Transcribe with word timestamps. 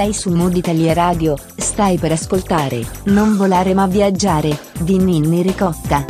Sei 0.00 0.14
su 0.14 0.30
Mood 0.30 0.56
Italia 0.56 0.94
Radio, 0.94 1.36
stai 1.56 1.98
per 1.98 2.10
ascoltare 2.12 2.82
Non 3.04 3.36
volare 3.36 3.74
ma 3.74 3.86
viaggiare, 3.86 4.58
di 4.80 4.96
Ninni 4.96 5.42
Ricotta. 5.42 6.06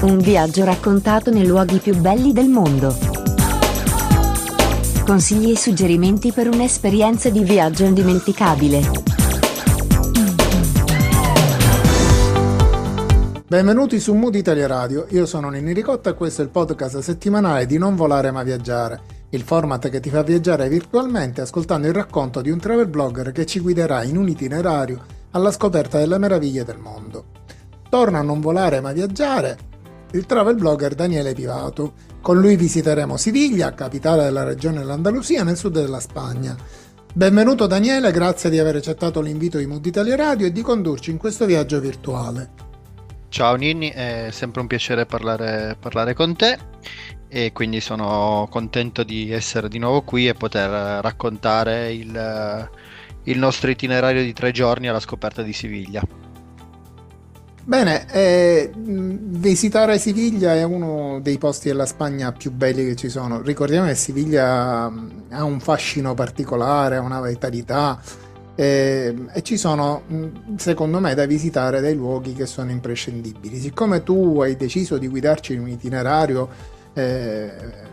Un 0.00 0.18
viaggio 0.18 0.64
raccontato 0.64 1.30
nei 1.30 1.46
luoghi 1.46 1.78
più 1.78 1.94
belli 1.94 2.32
del 2.32 2.48
mondo. 2.48 2.92
Consigli 5.06 5.52
e 5.52 5.56
suggerimenti 5.56 6.32
per 6.32 6.48
un'esperienza 6.48 7.30
di 7.30 7.44
viaggio 7.44 7.84
indimenticabile. 7.84 8.80
Benvenuti 13.46 14.00
su 14.00 14.12
Mood 14.14 14.34
Italia 14.34 14.66
Radio, 14.66 15.06
io 15.10 15.24
sono 15.24 15.50
Ninni 15.50 15.72
Ricotta 15.72 16.10
e 16.10 16.14
questo 16.14 16.40
è 16.40 16.44
il 16.44 16.50
podcast 16.50 16.98
settimanale 16.98 17.64
di 17.66 17.78
Non 17.78 17.94
volare 17.94 18.32
ma 18.32 18.42
viaggiare, 18.42 19.17
il 19.30 19.42
format 19.42 19.90
che 19.90 20.00
ti 20.00 20.08
fa 20.08 20.22
viaggiare 20.22 20.68
virtualmente 20.68 21.42
ascoltando 21.42 21.86
il 21.86 21.92
racconto 21.92 22.40
di 22.40 22.50
un 22.50 22.58
travel 22.58 22.88
blogger 22.88 23.32
che 23.32 23.44
ci 23.44 23.60
guiderà 23.60 24.02
in 24.04 24.16
un 24.16 24.28
itinerario 24.28 25.04
alla 25.32 25.50
scoperta 25.50 25.98
delle 25.98 26.16
meraviglie 26.16 26.64
del 26.64 26.78
mondo. 26.78 27.26
Torna 27.90 28.20
a 28.20 28.22
non 28.22 28.40
volare 28.40 28.80
ma 28.80 28.92
viaggiare 28.92 29.58
il 30.12 30.24
travel 30.24 30.56
blogger 30.56 30.94
Daniele 30.94 31.34
Pivato. 31.34 32.06
Con 32.22 32.40
lui 32.40 32.56
visiteremo 32.56 33.18
Siviglia, 33.18 33.74
capitale 33.74 34.24
della 34.24 34.44
regione 34.44 34.78
dell'Andalusia 34.78 35.44
nel 35.44 35.56
sud 35.56 35.74
della 35.74 36.00
Spagna. 36.00 36.56
Benvenuto 37.12 37.66
Daniele, 37.66 38.10
grazie 38.10 38.48
di 38.48 38.58
aver 38.58 38.76
accettato 38.76 39.20
l'invito 39.20 39.58
di 39.58 39.66
Mood 39.66 39.84
Italia 39.84 40.16
Radio 40.16 40.46
e 40.46 40.52
di 40.52 40.62
condurci 40.62 41.10
in 41.10 41.18
questo 41.18 41.44
viaggio 41.44 41.80
virtuale. 41.80 42.66
Ciao 43.28 43.56
Ninni, 43.56 43.90
è 43.90 44.28
sempre 44.30 44.62
un 44.62 44.66
piacere 44.66 45.04
parlare, 45.04 45.76
parlare, 45.78 46.14
con 46.14 46.34
te 46.34 46.56
e 47.28 47.52
quindi 47.52 47.80
sono 47.80 48.46
contento 48.50 49.04
di 49.04 49.30
essere 49.30 49.68
di 49.68 49.78
nuovo 49.78 50.02
qui 50.02 50.28
e 50.28 50.34
poter 50.34 51.02
raccontare 51.02 51.92
il, 51.92 52.70
il 53.24 53.38
nostro 53.38 53.70
itinerario 53.70 54.22
di 54.22 54.32
tre 54.32 54.50
giorni 54.50 54.88
alla 54.88 55.00
scoperta 55.00 55.42
di 55.42 55.52
Siviglia. 55.52 56.02
Bene, 57.68 58.10
eh, 58.12 58.72
visitare 58.74 59.98
Siviglia 59.98 60.54
è 60.54 60.62
uno 60.62 61.20
dei 61.20 61.36
posti 61.36 61.68
della 61.68 61.84
Spagna 61.84 62.32
più 62.32 62.50
belli 62.50 62.86
che 62.86 62.96
ci 62.96 63.10
sono. 63.10 63.42
Ricordiamo 63.42 63.88
che 63.88 63.94
Siviglia 63.94 64.90
ha 65.28 65.44
un 65.44 65.60
fascino 65.60 66.14
particolare, 66.14 66.96
ha 66.96 67.02
una 67.02 67.20
vitalità 67.20 68.00
e, 68.54 69.12
ehm, 69.14 69.30
e, 69.34 69.42
ci 69.42 69.58
sono, 69.58 70.02
secondo 70.56 70.98
me, 70.98 71.14
da 71.14 71.26
visitare 71.26 71.82
dei 71.82 71.94
luoghi 71.94 72.32
che 72.32 72.46
sono 72.46 72.70
imprescindibili. 72.70 73.58
Siccome 73.58 74.02
tu 74.02 74.40
hai 74.40 74.56
deciso 74.56 74.96
di 74.96 75.06
guidarci 75.06 75.52
in 75.52 75.60
un 75.60 75.68
itinerario 75.68 76.48
eh, 76.98 77.50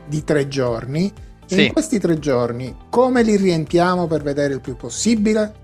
di 0.08 0.24
tre 0.24 0.48
giorni, 0.48 1.12
sì. 1.46 1.66
in 1.66 1.74
questi 1.74 2.00
tre 2.00 2.20
giorni 2.20 2.76
come 2.90 3.24
li 3.24 3.36
riempiamo 3.36 4.08
per 4.08 4.24
vedere 4.24 4.56
il 4.56 4.62
più 4.62 4.76
possibile? 4.76 5.64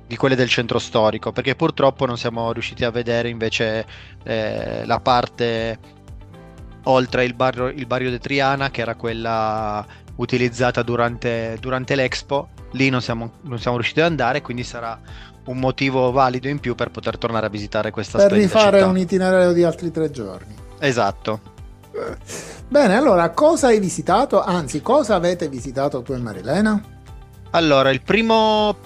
di 0.06 0.16
quelle 0.16 0.36
del 0.36 0.48
centro 0.48 0.78
storico 0.78 1.32
perché 1.32 1.54
purtroppo 1.54 2.06
non 2.06 2.16
siamo 2.16 2.52
riusciti 2.52 2.84
a 2.84 2.90
vedere 2.90 3.28
invece 3.28 3.86
eh, 4.24 4.84
la 4.86 5.00
parte 5.00 5.78
oltre 6.84 7.24
il 7.24 7.34
barrio, 7.34 7.68
il 7.68 7.86
barrio 7.86 8.10
de 8.10 8.18
Triana 8.18 8.70
che 8.70 8.82
era 8.82 8.94
quella 8.94 9.84
utilizzata 10.16 10.82
durante, 10.82 11.56
durante 11.60 11.94
l'Expo 11.96 12.48
lì 12.72 12.88
non 12.88 13.02
siamo, 13.02 13.32
non 13.42 13.58
siamo 13.58 13.76
riusciti 13.76 14.00
ad 14.00 14.06
andare 14.06 14.42
quindi 14.42 14.62
sarà 14.62 14.98
un 15.46 15.58
motivo 15.58 16.10
valido 16.12 16.48
in 16.48 16.58
più 16.58 16.74
per 16.74 16.90
poter 16.90 17.18
tornare 17.18 17.46
a 17.46 17.48
visitare 17.48 17.90
questa 17.90 18.18
per 18.18 18.32
rifare 18.32 18.78
città. 18.78 18.90
un 18.90 18.98
itinerario 18.98 19.52
di 19.52 19.62
altri 19.62 19.90
tre 19.90 20.10
giorni. 20.10 20.54
Esatto. 20.78 21.54
Bene, 22.68 22.96
allora 22.96 23.30
cosa 23.30 23.68
hai 23.68 23.78
visitato? 23.78 24.42
Anzi, 24.42 24.82
cosa 24.82 25.14
avete 25.14 25.48
visitato 25.48 26.02
tu 26.02 26.12
e 26.12 26.18
Marilena? 26.18 26.82
Allora, 27.50 27.90
il 27.90 28.02
primo 28.02 28.76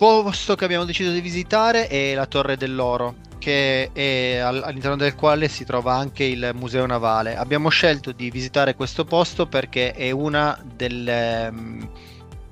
posto 0.00 0.54
che 0.54 0.64
abbiamo 0.64 0.86
deciso 0.86 1.10
di 1.10 1.20
visitare 1.20 1.86
è 1.86 2.14
la 2.14 2.24
Torre 2.24 2.56
dell'Oro, 2.56 3.16
che 3.36 3.90
è 3.92 4.38
all'interno 4.38 4.96
del 4.96 5.14
quale 5.14 5.46
si 5.46 5.66
trova 5.66 5.92
anche 5.92 6.24
il 6.24 6.52
Museo 6.54 6.86
Navale. 6.86 7.36
Abbiamo 7.36 7.68
scelto 7.68 8.10
di 8.12 8.30
visitare 8.30 8.74
questo 8.74 9.04
posto 9.04 9.46
perché 9.46 9.92
è 9.92 10.10
una 10.10 10.58
delle 10.74 11.50
mm, 11.50 11.82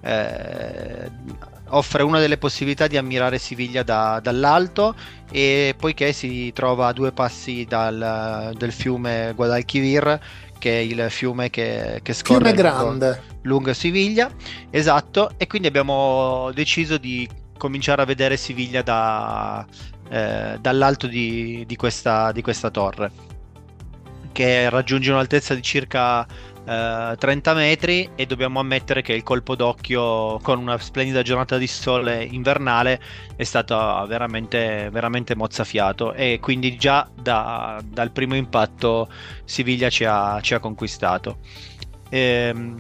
eh, 0.03 1.11
offre 1.71 2.03
una 2.03 2.19
delle 2.19 2.37
possibilità 2.37 2.87
di 2.87 2.97
ammirare 2.97 3.39
Siviglia 3.39 3.83
da, 3.83 4.21
dall'alto 4.23 4.95
e 5.31 5.75
poiché 5.77 6.13
si 6.13 6.53
trova 6.53 6.89
a 6.89 6.93
due 6.93 7.13
passi 7.13 7.65
dal, 7.67 8.53
del 8.57 8.73
fiume 8.73 9.33
Guadalquivir 9.35 10.21
che 10.59 10.79
è 10.79 10.83
il 10.83 11.07
fiume 11.11 11.51
che, 11.51 12.01
che 12.03 12.13
scorre 12.13 12.55
lungo, 12.55 13.17
lungo 13.43 13.73
Siviglia 13.73 14.31
esatto 14.71 15.33
e 15.37 15.47
quindi 15.47 15.69
abbiamo 15.69 16.51
deciso 16.53 16.99
di 16.99 17.29
cominciare 17.57 18.03
a 18.03 18.05
vedere 18.05 18.37
Siviglia 18.37 18.82
da, 18.82 19.65
eh, 20.11 20.59
dall'alto 20.61 21.06
di, 21.06 21.65
di, 21.67 21.77
questa, 21.77 22.32
di 22.32 22.43
questa 22.43 22.71
torre 22.71 23.11
che 24.32 24.71
raggiunge 24.71 25.11
un'altezza 25.11 25.55
di 25.55 25.62
circa 25.62 26.27
30 26.69 27.50
eh, 27.50 27.55
metri 27.55 28.11
e 28.15 28.26
dobbiamo 28.26 28.61
ammettere 28.61 29.00
che 29.00 29.15
il 29.15 29.23
colpo 29.23 29.56
d'occhio 29.56 30.38
con 30.41 30.59
una 30.59 30.76
splendida 30.76 31.23
giornata 31.23 31.56
di 31.56 31.67
sole 31.67 32.23
invernale 32.23 33.00
è 33.37 33.44
stato 33.44 33.75
veramente, 34.06 34.91
veramente 34.93 35.35
mozzafiato 35.35 36.12
e 36.12 36.38
quindi 36.43 36.76
già 36.76 37.09
da, 37.15 37.81
dal 37.82 38.11
primo 38.11 38.37
impatto 38.37 39.09
Siviglia 39.44 39.88
ci 39.88 40.05
ha, 40.05 40.41
ci 40.43 40.53
ha 40.53 40.59
conquistato. 40.59 41.38
E, 42.11 42.19
ehm, 42.19 42.76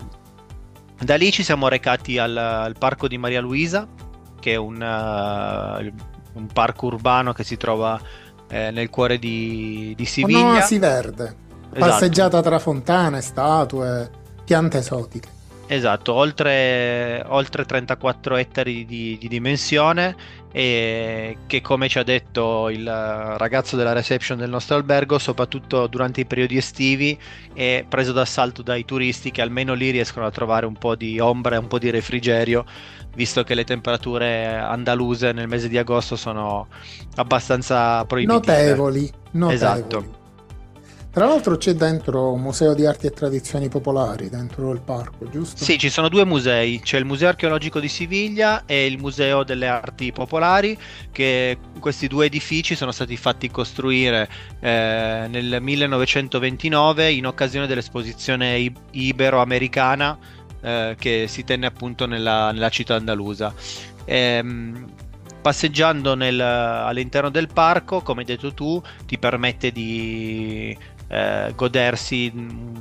da 1.00 1.16
lì 1.16 1.30
ci 1.30 1.42
siamo 1.42 1.68
recati 1.68 2.18
al, 2.18 2.36
al, 2.36 2.76
parco 2.76 3.08
di 3.08 3.16
Maria 3.16 3.40
Luisa, 3.40 3.86
che 4.38 4.52
è 4.52 4.56
un, 4.56 4.74
uh, 4.74 6.38
un 6.38 6.46
parco 6.52 6.86
urbano 6.86 7.32
che 7.32 7.44
si 7.44 7.56
trova 7.56 7.98
eh, 8.50 8.70
nel 8.70 8.90
cuore 8.90 9.18
di, 9.18 9.94
di 9.96 10.04
Siviglia. 10.04 10.40
Un'oasi 10.40 10.78
verde. 10.78 11.46
Esatto. 11.78 11.92
Passeggiata 11.92 12.42
tra 12.42 12.58
fontane, 12.58 13.20
statue, 13.20 14.10
piante 14.44 14.78
esotiche. 14.78 15.36
Esatto, 15.70 16.14
oltre, 16.14 17.22
oltre 17.26 17.66
34 17.66 18.36
ettari 18.36 18.86
di, 18.86 19.18
di, 19.20 19.28
dimensione 19.28 20.16
e 20.50 21.36
che 21.46 21.60
come 21.60 21.90
ci 21.90 21.98
ha 21.98 22.02
detto 22.02 22.70
il 22.70 22.86
ragazzo 22.86 23.76
della 23.76 23.92
reception 23.92 24.38
del 24.38 24.48
nostro 24.48 24.76
albergo, 24.76 25.18
soprattutto 25.18 25.86
durante 25.86 26.22
i 26.22 26.24
periodi 26.24 26.56
estivi 26.56 27.18
è 27.52 27.84
preso 27.86 28.12
d'assalto 28.12 28.62
dai 28.62 28.86
turisti 28.86 29.30
che 29.30 29.42
almeno 29.42 29.74
lì 29.74 29.90
riescono 29.90 30.24
a 30.24 30.30
trovare 30.30 30.64
un 30.64 30.76
po' 30.76 30.94
di 30.94 31.20
ombra 31.20 31.56
e 31.56 31.58
un 31.58 31.66
po' 31.66 31.78
di 31.78 31.90
refrigerio, 31.90 32.64
visto 33.14 33.44
che 33.44 33.54
le 33.54 33.64
temperature 33.64 34.56
andaluse 34.56 35.32
nel 35.32 35.48
mese 35.48 35.68
di 35.68 35.76
agosto 35.76 36.16
sono 36.16 36.68
abbastanza 37.16 38.06
proibitive. 38.06 38.52
Notevoli, 38.54 39.12
notevoli. 39.32 39.54
Esatto. 39.54 40.17
Tra 41.18 41.26
l'altro 41.26 41.56
c'è 41.56 41.72
dentro 41.72 42.30
un 42.30 42.40
museo 42.40 42.74
di 42.74 42.86
arti 42.86 43.08
e 43.08 43.10
tradizioni 43.10 43.68
popolari, 43.68 44.28
dentro 44.28 44.70
il 44.70 44.80
parco, 44.80 45.28
giusto? 45.28 45.64
Sì, 45.64 45.76
ci 45.76 45.90
sono 45.90 46.08
due 46.08 46.24
musei, 46.24 46.78
c'è 46.78 46.96
il 46.96 47.04
Museo 47.04 47.26
Archeologico 47.26 47.80
di 47.80 47.88
Siviglia 47.88 48.62
e 48.66 48.86
il 48.86 48.98
Museo 48.98 49.42
delle 49.42 49.66
Arti 49.66 50.12
Popolari, 50.12 50.78
che 51.10 51.58
questi 51.80 52.06
due 52.06 52.26
edifici 52.26 52.76
sono 52.76 52.92
stati 52.92 53.16
fatti 53.16 53.50
costruire 53.50 54.28
eh, 54.60 55.26
nel 55.28 55.58
1929 55.60 57.10
in 57.10 57.26
occasione 57.26 57.66
dell'esposizione 57.66 58.72
ibero-americana 58.92 60.16
eh, 60.60 60.94
che 60.96 61.24
si 61.26 61.42
tenne 61.42 61.66
appunto 61.66 62.06
nella, 62.06 62.52
nella 62.52 62.68
città 62.68 62.94
andalusa. 62.94 63.52
Ehm, 64.04 64.86
passeggiando 65.40 66.14
nel, 66.14 66.40
all'interno 66.40 67.28
del 67.28 67.48
parco, 67.52 68.02
come 68.02 68.20
hai 68.20 68.26
detto 68.26 68.54
tu, 68.54 68.80
ti 69.04 69.18
permette 69.18 69.72
di 69.72 70.76
eh, 71.08 71.52
godersi 71.56 72.32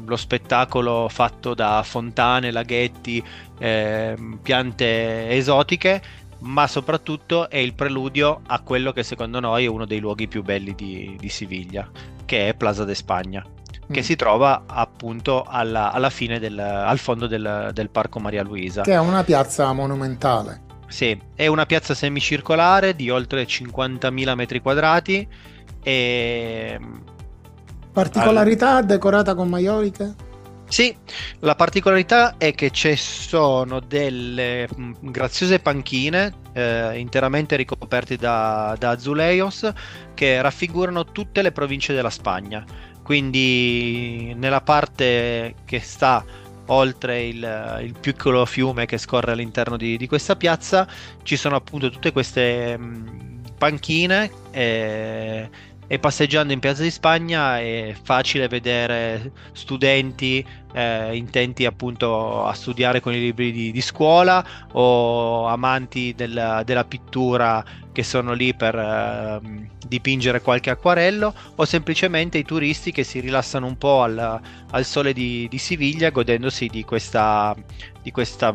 lo 0.06 0.16
spettacolo 0.16 1.08
fatto 1.10 1.54
da 1.54 1.82
fontane, 1.84 2.52
laghetti, 2.52 3.24
eh, 3.58 4.16
piante 4.42 5.30
esotiche, 5.30 6.02
ma 6.40 6.68
soprattutto 6.68 7.50
è 7.50 7.58
il 7.58 7.74
preludio 7.74 8.42
a 8.46 8.60
quello 8.60 8.92
che 8.92 9.04
secondo 9.04 9.40
noi 9.40 9.66
è 9.66 9.68
uno 9.68 9.86
dei 9.86 10.00
luoghi 10.00 10.28
più 10.28 10.44
belli 10.44 10.76
di, 10.76 11.16
di 11.20 11.30
Siviglia, 11.30 11.90
che 12.26 12.50
è 12.50 12.54
Plaza 12.54 12.84
de 12.84 12.96
Spagna 12.96 13.46
che 13.90 14.02
mm. 14.02 14.04
si 14.04 14.16
trova 14.18 14.64
appunto 14.66 15.44
alla, 15.44 15.94
alla 15.94 16.10
fine 16.10 16.40
del, 16.40 16.60
al 16.60 16.98
fondo 16.98 17.26
del, 17.26 17.70
del, 17.74 17.90
Parco 17.90 18.20
Maria 18.20 18.44
Luisa. 18.44 18.82
Che 18.82 18.92
è 18.92 19.00
una 19.00 19.24
piazza 19.24 19.72
monumentale. 19.72 20.62
Sì, 20.88 21.18
è 21.36 21.48
una 21.48 21.66
piazza 21.66 21.94
semicircolare 21.94 22.96
di 22.96 23.10
oltre 23.10 23.46
50.000 23.46 24.36
metri 24.36 24.62
quadrati 24.62 25.28
e 25.84 26.80
Particolarità 27.98 28.76
All... 28.76 28.84
decorata 28.84 29.34
con 29.34 29.50
maioliche? 29.50 30.14
Sì, 30.68 30.96
la 31.40 31.56
particolarità 31.56 32.38
è 32.38 32.54
che 32.54 32.70
ci 32.70 32.96
sono 32.96 33.80
delle 33.80 34.70
mm, 34.72 34.94
graziose 35.00 35.58
panchine 35.58 36.32
eh, 36.54 37.00
interamente 37.00 37.56
ricoperte 37.56 38.16
da, 38.16 38.76
da 38.78 38.92
azulejos 38.92 39.72
che 40.14 40.40
raffigurano 40.44 41.06
tutte 41.06 41.42
le 41.42 41.52
province 41.52 41.96
della 41.96 42.12
Spagna. 42.12 42.64
Quindi 43.02 44.32
nella 44.38 44.62
parte 44.62 45.56
che 45.66 45.80
sta 45.80 46.24
oltre 46.68 47.24
il, 47.26 47.80
il, 47.82 47.96
piccolo 48.00 48.46
fiume 48.46 48.86
che 48.86 49.00
scorre 49.00 49.32
all'interno 49.32 49.76
di, 49.76 49.98
di, 49.98 50.06
questa 50.06 50.36
piazza 50.36 50.88
ci 51.24 51.36
sono 51.36 51.56
appunto 51.56 51.90
tutte 51.90 52.12
queste 52.12 52.78
mm, 52.78 53.28
panchine 53.58 54.30
eh, 54.52 55.50
e 55.88 56.00
passeggiando 56.00 56.52
in 56.52 56.60
Piazza 56.60 56.84
di 56.84 56.92
Spagna 56.92 57.60
è 57.60 57.96
facile 58.02 58.48
vedere 58.48 59.32
studenti 59.54 60.46
eh, 60.74 61.16
intenti 61.16 61.66
appunto 61.66 62.46
a 62.46 62.54
studiare 62.54 63.00
con 63.00 63.14
i 63.14 63.20
libri 63.20 63.52
di, 63.52 63.72
di 63.72 63.82
scuola 63.82 64.46
o 64.74 65.48
amanti 65.48 66.14
della, 66.16 66.64
della, 66.64 66.84
pittura 66.84 67.64
che 67.92 68.04
sono 68.04 68.34
lì 68.34 68.54
per 68.54 68.76
eh, 68.76 69.40
dipingere 69.88 70.42
qualche 70.42 70.70
acquarello 70.70 71.34
o 71.56 71.66
semplicemente 71.66 72.38
i 72.38 72.44
turisti 72.44 72.92
che 72.92 73.04
si 73.04 73.20
rilassano 73.20 73.66
un 73.66 73.78
po' 73.78 74.04
al, 74.04 74.40
al 74.70 74.86
sole 74.86 75.14
di, 75.14 75.48
di, 75.50 75.58
Siviglia 75.58 76.12
godendosi 76.12 76.68
di 76.68 76.84
questa, 76.84 77.56
di 78.04 78.12
questa 78.12 78.54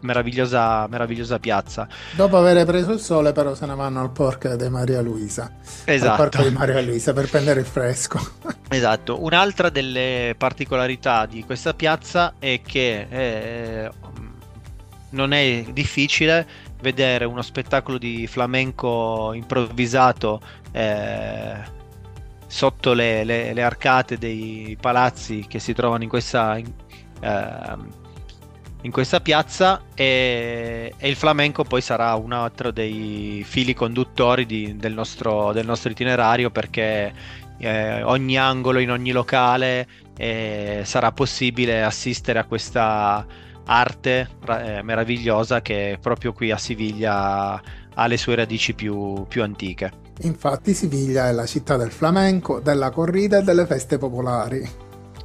meravigliosa, 0.00 0.86
meravigliosa, 0.88 1.40
piazza. 1.40 1.88
Dopo 2.12 2.36
aver 2.36 2.64
preso 2.66 2.92
il 2.92 3.00
sole 3.00 3.32
però 3.32 3.54
se 3.56 3.66
ne 3.66 3.74
vanno 3.74 4.00
al 4.00 4.12
parco 4.12 4.54
di 4.54 4.68
Maria 4.68 5.00
Luisa. 5.00 5.50
Esatto. 5.84 6.22
Al 6.22 6.28
parco 6.30 6.48
di 6.48 6.54
Maria 6.54 6.80
Luisa 6.80 7.12
per 7.12 7.28
prendere 7.28 7.60
il 7.60 7.66
fresco. 7.66 8.20
Esatto, 8.68 9.22
un'altra 9.22 9.70
delle 9.70 10.34
particolarità 10.38 11.26
di 11.26 11.44
questa 11.54 11.74
piazza 11.74 12.34
è 12.40 12.60
che 12.66 13.06
eh, 13.08 13.90
non 15.10 15.32
è 15.32 15.64
difficile 15.70 16.44
vedere 16.80 17.24
uno 17.26 17.42
spettacolo 17.42 17.96
di 17.96 18.26
flamenco 18.26 19.32
improvvisato 19.32 20.40
eh, 20.72 21.62
sotto 22.48 22.92
le, 22.92 23.22
le, 23.22 23.52
le, 23.52 23.62
arcate 23.62 24.18
dei 24.18 24.76
palazzi 24.80 25.46
che 25.46 25.60
si 25.60 25.72
trovano 25.74 26.02
in 26.02 26.08
questa, 26.08 26.58
in, 26.58 26.72
eh, 27.20 27.76
in 28.80 28.90
questa 28.90 29.20
piazza 29.20 29.80
e, 29.94 30.92
e, 30.96 31.08
il 31.08 31.14
flamenco 31.14 31.62
poi 31.62 31.82
sarà 31.82 32.16
un 32.16 32.32
altro 32.32 32.72
dei 32.72 33.44
fili 33.46 33.74
conduttori 33.74 34.44
di, 34.44 34.76
del, 34.76 34.92
nostro, 34.92 35.52
del, 35.52 35.66
nostro, 35.66 35.92
itinerario 35.92 36.50
perché 36.50 37.12
eh, 37.64 38.02
ogni 38.02 38.36
angolo 38.36 38.78
in 38.78 38.90
ogni 38.90 39.10
locale 39.10 39.88
eh, 40.16 40.82
sarà 40.84 41.12
possibile 41.12 41.82
assistere 41.82 42.38
a 42.38 42.44
questa 42.44 43.26
arte 43.66 44.28
eh, 44.46 44.82
meravigliosa 44.82 45.62
che 45.62 45.96
proprio 46.00 46.34
qui 46.34 46.50
a 46.50 46.58
Siviglia 46.58 47.60
ha 47.94 48.06
le 48.06 48.16
sue 48.18 48.34
radici 48.34 48.74
più, 48.74 49.24
più 49.26 49.42
antiche. 49.42 50.02
Infatti 50.20 50.74
Siviglia 50.74 51.28
è 51.28 51.32
la 51.32 51.46
città 51.46 51.76
del 51.76 51.90
flamenco, 51.90 52.60
della 52.60 52.90
corrida 52.90 53.38
e 53.38 53.42
delle 53.42 53.66
feste 53.66 53.96
popolari. 53.96 54.68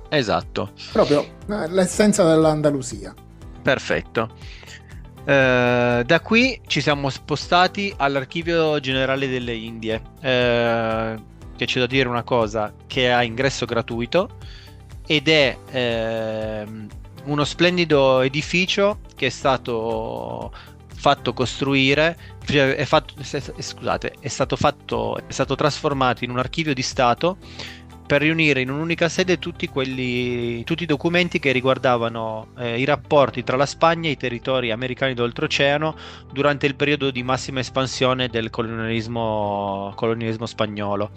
Esatto. 0.09 0.71
Proprio 0.93 1.21
eh, 1.21 1.67
l'essenza 1.67 2.23
dell'Andalusia. 2.23 3.13
Perfetto. 3.61 4.29
Eh, 5.25 6.03
da 6.05 6.19
qui 6.21 6.59
ci 6.65 6.79
siamo 6.79 7.09
spostati 7.09 7.93
all'Archivio 7.97 8.79
Generale 8.79 9.27
delle 9.27 9.53
Indie, 9.53 10.01
eh, 10.21 11.15
che 11.59 11.65
c'è 11.65 11.81
da 11.81 11.87
dire 11.87 12.07
una 12.07 12.23
cosa, 12.23 12.73
che 12.87 13.11
ha 13.11 13.21
ingresso 13.21 13.65
gratuito 13.65 14.37
ed 15.05 15.27
è 15.27 15.57
ehm, 15.71 16.87
uno 17.25 17.43
splendido 17.43 18.21
edificio 18.21 18.99
che 19.13 19.25
è 19.25 19.29
stato 19.29 20.53
fatto 20.95 21.33
costruire 21.33 22.17
cioè 22.45 22.75
è, 22.75 22.85
fatto, 22.85 23.13
scusate, 23.23 24.15
è 24.19 24.27
stato 24.27 24.55
fatto 24.55 25.17
è 25.17 25.31
stato 25.31 25.55
trasformato 25.55 26.23
in 26.23 26.29
un 26.29 26.39
archivio 26.39 26.73
di 26.73 26.81
stato 26.81 27.37
per 28.09 28.21
riunire 28.21 28.61
in 28.61 28.71
un'unica 28.71 29.07
sede 29.07 29.37
tutti, 29.37 29.67
quelli, 29.67 30.63
tutti 30.63 30.81
i 30.81 30.87
documenti 30.87 31.37
che 31.37 31.51
riguardavano 31.51 32.47
eh, 32.57 32.79
i 32.79 32.83
rapporti 32.83 33.43
tra 33.43 33.55
la 33.55 33.67
Spagna 33.67 34.09
e 34.09 34.13
i 34.13 34.17
territori 34.17 34.71
americani 34.71 35.13
d'oltreoceano 35.13 35.95
durante 36.33 36.65
il 36.65 36.73
periodo 36.73 37.11
di 37.11 37.21
massima 37.21 37.59
espansione 37.59 38.27
del 38.27 38.49
colonialismo, 38.49 39.93
colonialismo 39.93 40.47
spagnolo. 40.47 41.11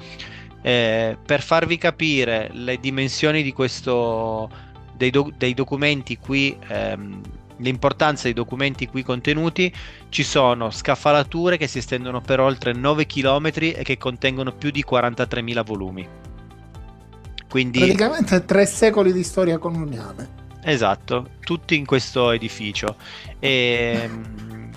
Eh, 0.62 1.16
per 1.24 1.42
farvi 1.42 1.76
capire 1.76 2.48
le 2.52 2.78
dimensioni 2.78 3.42
di 3.42 3.52
questo 3.52 4.48
dei, 4.94 5.10
do- 5.10 5.32
dei 5.36 5.54
documenti 5.54 6.16
qui, 6.16 6.56
ehm, 6.68 7.20
l'importanza 7.56 8.24
dei 8.24 8.32
documenti 8.32 8.86
qui 8.86 9.02
contenuti, 9.02 9.72
ci 10.08 10.22
sono 10.22 10.70
scaffalature 10.70 11.56
che 11.56 11.66
si 11.66 11.78
estendono 11.78 12.20
per 12.20 12.40
oltre 12.40 12.72
9 12.72 13.06
km 13.06 13.46
e 13.46 13.82
che 13.82 13.98
contengono 13.98 14.52
più 14.52 14.70
di 14.70 14.84
43.000 14.88 15.64
volumi. 15.64 16.08
Quindi... 17.48 17.80
Praticamente 17.80 18.44
tre 18.44 18.64
secoli 18.64 19.12
di 19.12 19.22
storia 19.22 19.58
coloniale. 19.58 20.40
Esatto, 20.64 21.30
tutti 21.40 21.76
in 21.76 21.84
questo 21.84 22.30
edificio. 22.30 22.96
E, 23.38 24.00
ehm, 24.02 24.70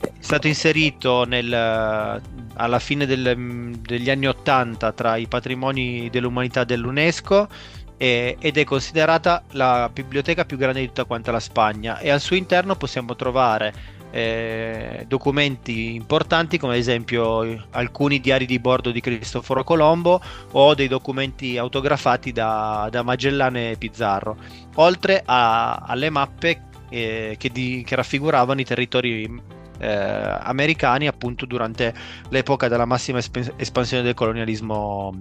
è 0.00 0.10
stato 0.20 0.46
inserito 0.46 1.24
nel, 1.24 2.22
alla 2.54 2.78
fine 2.78 3.06
del, 3.06 3.76
degli 3.80 4.10
anni 4.10 4.26
80 4.26 4.92
tra 4.92 5.16
i 5.16 5.26
patrimoni 5.26 6.08
dell'umanità 6.10 6.64
dell'UNESCO 6.64 7.48
eh, 7.96 8.36
ed 8.40 8.56
è 8.56 8.64
considerata 8.64 9.44
la 9.52 9.88
biblioteca 9.92 10.44
più 10.44 10.56
grande 10.56 10.80
di 10.80 10.86
tutta 10.86 11.04
quanta 11.04 11.30
la 11.30 11.40
Spagna. 11.40 11.98
E 11.98 12.10
al 12.10 12.20
suo 12.20 12.36
interno 12.36 12.74
possiamo 12.74 13.14
trovare 13.14 14.00
eh, 14.10 15.04
documenti 15.08 15.94
importanti 15.94 16.58
come 16.58 16.74
ad 16.74 16.78
esempio 16.78 17.66
alcuni 17.70 18.20
diari 18.20 18.44
di 18.44 18.58
bordo 18.58 18.90
di 18.90 19.00
Cristoforo 19.00 19.64
Colombo 19.64 20.20
o 20.50 20.74
dei 20.74 20.86
documenti 20.86 21.56
autografati 21.56 22.30
da, 22.30 22.88
da 22.90 23.02
Magellane 23.02 23.70
e 23.70 23.76
Pizzarro, 23.76 24.36
oltre 24.74 25.22
a, 25.24 25.76
alle 25.76 26.10
mappe 26.10 26.62
eh, 26.90 27.36
che, 27.38 27.48
di, 27.48 27.82
che, 27.86 27.96
raffiguravano 27.96 28.60
i 28.60 28.64
territori 28.64 29.60
eh, 29.78 30.38
americani 30.40 31.06
appunto 31.06 31.46
durante 31.46 31.94
l'epoca 32.28 32.68
della 32.68 32.84
massima 32.84 33.18
espansione 33.56 34.02
del 34.02 34.14
colonialismo 34.14 35.20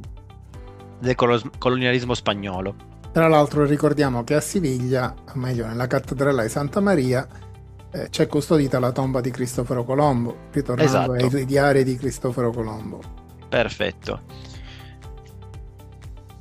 del 1.00 1.16
colonialismo 1.16 2.14
spagnolo. 2.14 2.76
Tra 3.12 3.28
l'altro 3.28 3.66
ricordiamo 3.66 4.24
che 4.24 4.36
a 4.36 4.40
Siviglia, 4.40 5.14
o 5.14 5.38
meglio 5.38 5.66
nella 5.66 5.88
cattedrale 5.88 6.44
di 6.44 6.50
Santa 6.50 6.80
Maria, 6.80 7.28
eh, 7.92 8.08
c'è 8.10 8.28
custodita 8.28 8.80
la 8.80 8.92
tomba 8.92 9.20
di 9.20 9.32
Cristoforo 9.32 9.84
Colombo, 9.84 10.48
ritornando 10.52 11.16
esatto. 11.16 11.36
ai 11.36 11.46
diari 11.46 11.84
di 11.84 11.98
Cristoforo 11.98 12.52
Colombo. 12.52 13.02
Perfetto. 13.50 14.22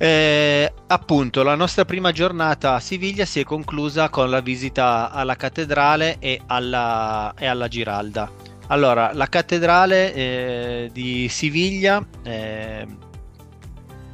Eh, 0.03 0.73
appunto, 0.87 1.43
la 1.43 1.53
nostra 1.53 1.85
prima 1.85 2.11
giornata 2.11 2.73
a 2.73 2.79
Siviglia 2.79 3.23
si 3.23 3.39
è 3.39 3.43
conclusa 3.43 4.09
con 4.09 4.31
la 4.31 4.39
visita 4.39 5.11
alla 5.11 5.35
cattedrale 5.35 6.17
e 6.17 6.41
alla, 6.47 7.35
e 7.37 7.45
alla 7.45 7.67
Giralda. 7.67 8.27
Allora, 8.69 9.11
la 9.13 9.27
cattedrale 9.27 10.11
eh, 10.11 10.89
di 10.91 11.27
Siviglia 11.29 12.03
eh, 12.23 12.81
è, 12.81 12.87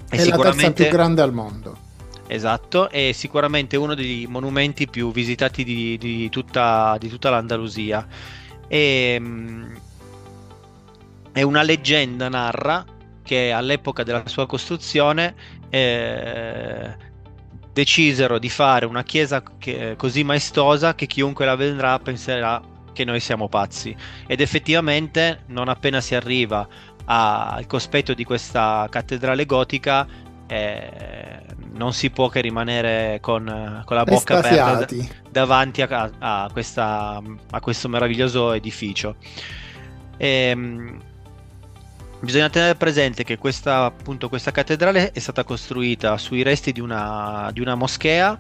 è 0.09 0.17
sicuramente... 0.17 0.33
la 0.33 0.73
terza 0.73 0.83
più 0.83 0.89
grande 0.89 1.21
al 1.21 1.31
mondo. 1.31 1.77
Esatto, 2.27 2.89
è 2.89 3.13
sicuramente 3.13 3.77
uno 3.77 3.95
dei 3.95 4.27
monumenti 4.27 4.89
più 4.89 5.13
visitati 5.13 5.63
di, 5.63 5.97
di, 5.97 6.27
tutta, 6.27 6.97
di 6.99 7.07
tutta, 7.07 7.29
l'Andalusia. 7.29 8.05
E, 8.67 9.17
mm, 9.17 9.75
è 11.31 11.43
una 11.43 11.61
leggenda 11.61 12.27
narra 12.27 12.83
che 13.27 13.51
all'epoca 13.51 14.03
della 14.03 14.23
sua 14.25 14.47
costruzione 14.47 15.35
eh, 15.69 16.95
decisero 17.73 18.39
di 18.39 18.49
fare 18.49 18.85
una 18.85 19.03
chiesa 19.03 19.43
che, 19.57 19.95
così 19.97 20.23
maestosa 20.23 20.95
che 20.95 21.05
chiunque 21.05 21.45
la 21.45 21.55
vedrà 21.55 21.99
penserà 21.99 22.61
che 22.93 23.05
noi 23.05 23.19
siamo 23.19 23.47
pazzi. 23.47 23.95
Ed 24.25 24.41
effettivamente, 24.41 25.41
non 25.47 25.69
appena 25.69 26.01
si 26.01 26.15
arriva 26.15 26.67
al 27.05 27.67
cospetto 27.67 28.13
di 28.13 28.23
questa 28.23 28.87
cattedrale 28.89 29.45
gotica, 29.45 30.07
eh, 30.47 31.41
non 31.73 31.93
si 31.93 32.09
può 32.09 32.29
che 32.29 32.41
rimanere 32.41 33.19
con, 33.21 33.83
con 33.85 33.95
la 33.95 34.03
bocca 34.03 34.39
aperta 34.39 34.85
d- 34.85 35.07
davanti 35.29 35.81
a, 35.83 36.09
a, 36.17 36.49
questa, 36.51 37.21
a, 37.51 37.59
questo 37.59 37.87
meraviglioso 37.87 38.53
edificio. 38.53 39.17
E, 40.17 40.27
ehm, 40.27 40.99
bisogna 42.19 42.49
tenere 42.49 42.75
presente 42.75 43.23
che 43.23 43.37
questa, 43.37 43.85
appunto, 43.85 44.29
questa, 44.29 44.51
cattedrale 44.51 45.11
è 45.11 45.19
stata 45.19 45.43
costruita 45.43 46.17
sui 46.17 46.43
resti 46.43 46.71
di 46.71 46.79
una, 46.79 47.49
di 47.53 47.61
una 47.61 47.75
moschea 47.75 48.39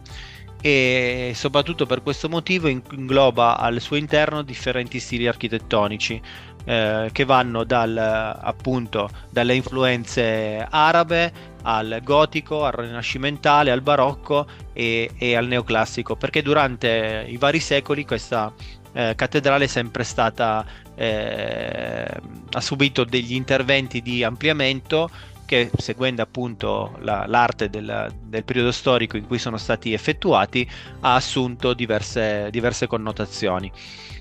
e 0.59 1.33
soprattutto 1.35 1.85
per 1.85 2.01
questo 2.01 2.29
motivo 2.29 2.67
ingloba 2.67 3.57
al 3.57 3.79
suo 3.79 3.95
interno 3.95 4.41
differenti 4.41 4.99
stili 4.99 5.27
architettonici 5.27 6.19
eh, 6.65 7.09
che 7.11 7.25
vanno 7.25 7.63
dal, 7.63 7.95
appunto, 7.95 9.09
dalle 9.29 9.55
influenze 9.55 10.65
arabe 10.69 11.55
al 11.63 11.99
gotico, 12.03 12.65
al 12.65 12.73
rinascimentale, 12.73 13.71
al 13.71 13.81
barocco 13.81 14.47
e, 14.73 15.11
e 15.17 15.35
al 15.35 15.47
neoclassico, 15.47 16.15
perché 16.15 16.41
durante 16.41 17.25
i 17.27 17.37
vari 17.37 17.59
secoli 17.59 18.05
questa 18.05 18.51
eh, 18.93 19.13
cattedrale 19.15 19.65
è 19.65 19.67
sempre 19.67 20.03
stata 20.03 20.65
eh, 20.97 22.05
ha 22.51 22.61
subito 22.61 23.03
degli 23.03 23.33
interventi 23.33 24.01
di 24.01 24.23
ampliamento 24.23 25.09
che 25.45 25.71
seguendo 25.77 26.21
appunto 26.21 26.97
la, 26.99 27.25
l'arte 27.25 27.69
del, 27.69 28.13
del, 28.21 28.43
periodo 28.43 28.71
storico 28.71 29.15
in 29.15 29.25
cui 29.25 29.37
sono 29.37 29.55
stati 29.55 29.93
effettuati 29.93 30.69
ha 30.99 31.15
assunto 31.15 31.73
diverse, 31.73 32.49
diverse 32.51 32.85
connotazioni. 32.87 33.71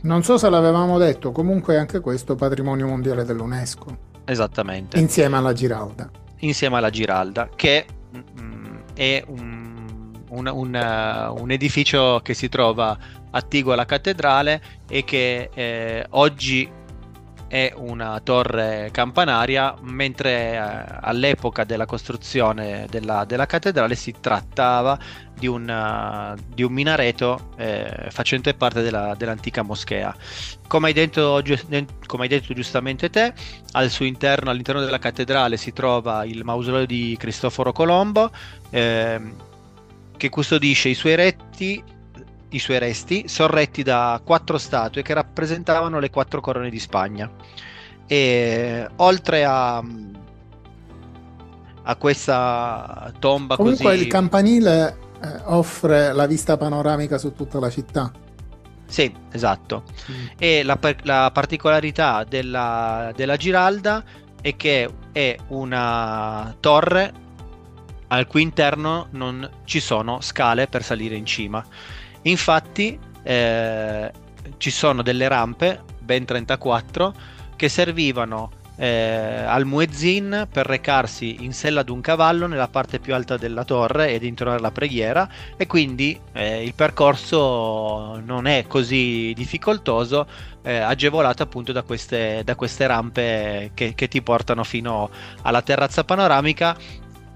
Non 0.03 0.23
so 0.23 0.39
se 0.39 0.49
l'avevamo 0.49 0.99
detto, 0.99 1.33
comunque 1.33 1.79
anche 1.79 1.99
questo 1.99 2.37
patrimonio 2.37 2.87
mondiale 2.87 3.25
dell'UNESCO. 3.25 3.99
Esattamente. 4.25 5.01
Insieme 5.01 5.37
alla 5.37 5.53
Giralda 5.53 6.09
insieme 6.41 6.77
alla 6.77 6.91
Giralda, 6.91 7.49
che 7.55 7.87
mm, 8.15 8.77
è 8.95 9.25
un, 9.27 10.13
un, 10.29 10.47
un, 10.47 10.75
uh, 10.75 11.41
un, 11.41 11.51
edificio 11.51 12.21
che 12.23 12.35
si 12.35 12.49
trova 12.49 12.97
attiguo 13.31 13.73
alla 13.73 13.85
cattedrale 13.85 14.61
e 14.89 15.05
che 15.05 15.51
eh, 15.53 16.07
oggi 16.11 16.85
è 17.49 17.73
una 17.77 18.19
torre 18.21 18.89
campanaria, 18.91 19.75
mentre 19.83 20.53
eh, 20.53 20.59
all'epoca 21.01 21.65
della 21.65 21.87
costruzione 21.87 22.87
della, 22.91 23.25
della, 23.25 23.47
cattedrale 23.47 23.95
si 23.95 24.15
trattava 24.21 24.99
di 25.33 25.47
un, 25.47 25.69
uh, 25.69 26.41
di 26.53 26.63
un 26.63 26.73
minareto 26.73 27.53
eh, 27.57 28.09
facente 28.11 28.55
parte 28.55 28.83
della, 28.83 29.15
dell'antica 29.17 29.63
moschea. 29.63 30.15
Come 30.67 30.89
hai, 30.89 30.93
detto, 30.93 31.41
come 32.07 32.23
hai, 32.25 32.29
detto, 32.29 32.53
giustamente 32.53 33.11
te, 33.11 33.33
al 33.73 33.91
suo 33.91 34.07
interno, 34.07 34.51
all'interno 34.51 34.81
della 34.81 34.99
cattedrale 34.99 35.57
si 35.57 35.73
trova 35.73 36.25
il 36.25 36.43
mausoleo 36.43 36.85
di 36.85 37.17
Cristoforo 37.19 37.73
Colombo, 37.73 38.33
eh, 38.71 39.21
che 40.17 40.29
custodisce 40.31 40.89
i 40.89 40.95
suoi 40.95 41.15
retti 41.15 41.95
i 42.51 42.59
suoi 42.59 42.79
resti 42.79 43.29
sorretti 43.29 43.83
da 43.83 44.21
quattro 44.25 44.59
statue 44.59 45.03
che 45.03 45.15
rappresentavano 45.15 45.99
le 45.99 46.11
quattro 46.11 46.41
corone 46.41 46.71
di 46.71 46.79
Spagna. 46.79 47.31
E 48.07 48.89
oltre 48.97 49.45
a, 49.45 49.83
a 51.83 51.97
questa 51.97 53.13
tomba 53.19 53.57
Comunque 53.57 53.85
così... 53.85 54.03
il 54.03 54.07
campanile 54.07 54.99
eh, 55.23 55.41
offre 55.45 56.13
la 56.13 56.27
vista 56.27 56.57
panoramica 56.57 57.19
su 57.19 57.35
tutta 57.35 57.59
la 57.59 57.71
città. 57.71 58.13
Sì, 58.87 59.13
esatto. 59.33 59.83
Mm. 60.11 60.27
E 60.39 60.63
la, 60.63 60.79
la 61.03 61.31
particolarità 61.33 62.25
della, 62.25 63.13
della 63.17 63.37
Giralda 63.37 64.05
è 64.41 64.55
che 64.55 64.89
è 65.11 65.37
una 65.49 66.55
torre 66.61 67.25
al 68.09 68.29
cui 68.29 68.43
interno 68.43 69.09
non 69.11 69.49
ci 69.65 69.81
sono 69.81 70.21
scale 70.21 70.69
per 70.69 70.85
salire 70.85 71.17
in 71.17 71.27
cima. 71.27 71.65
Infatti 72.27 72.99
eh, 73.23 74.13
ci 74.59 74.71
sono 74.71 75.03
delle 75.03 75.29
rampe, 75.29 75.83
ben 76.01 76.25
34, 76.25 77.15
che 77.57 77.69
servivano 77.69 78.51
eh, 78.77 79.43
al 79.47 79.65
muezzin 79.65 80.47
per 80.51 80.67
recarsi 80.67 81.45
in 81.45 81.53
sella 81.53 81.81
ad 81.81 81.89
un 81.89 82.01
cavallo 82.01 82.47
nella 82.47 82.69
parte 82.69 82.99
più 82.99 83.15
alta 83.15 83.37
della 83.37 83.65
torre 83.65 84.13
ed 84.13 84.23
intonare 84.23 84.61
la 84.61 84.71
preghiera 84.71 85.29
e 85.57 85.67
quindi 85.67 86.19
eh, 86.33 86.63
il 86.63 86.75
percorso 86.75 88.21
non 88.23 88.47
è 88.47 88.67
così 88.67 89.33
difficoltoso 89.35 90.27
eh, 90.63 90.77
agevolato 90.77 91.43
appunto 91.43 91.73
da 91.73 91.83
queste, 91.83 92.43
da 92.45 92.55
queste 92.55 92.87
rampe 92.87 93.71
che, 93.73 93.95
che, 93.95 94.09
ti 94.09 94.21
portano 94.21 94.63
fino 94.63 95.11
alla 95.43 95.63
terrazza 95.63 96.05
panoramica 96.05 96.77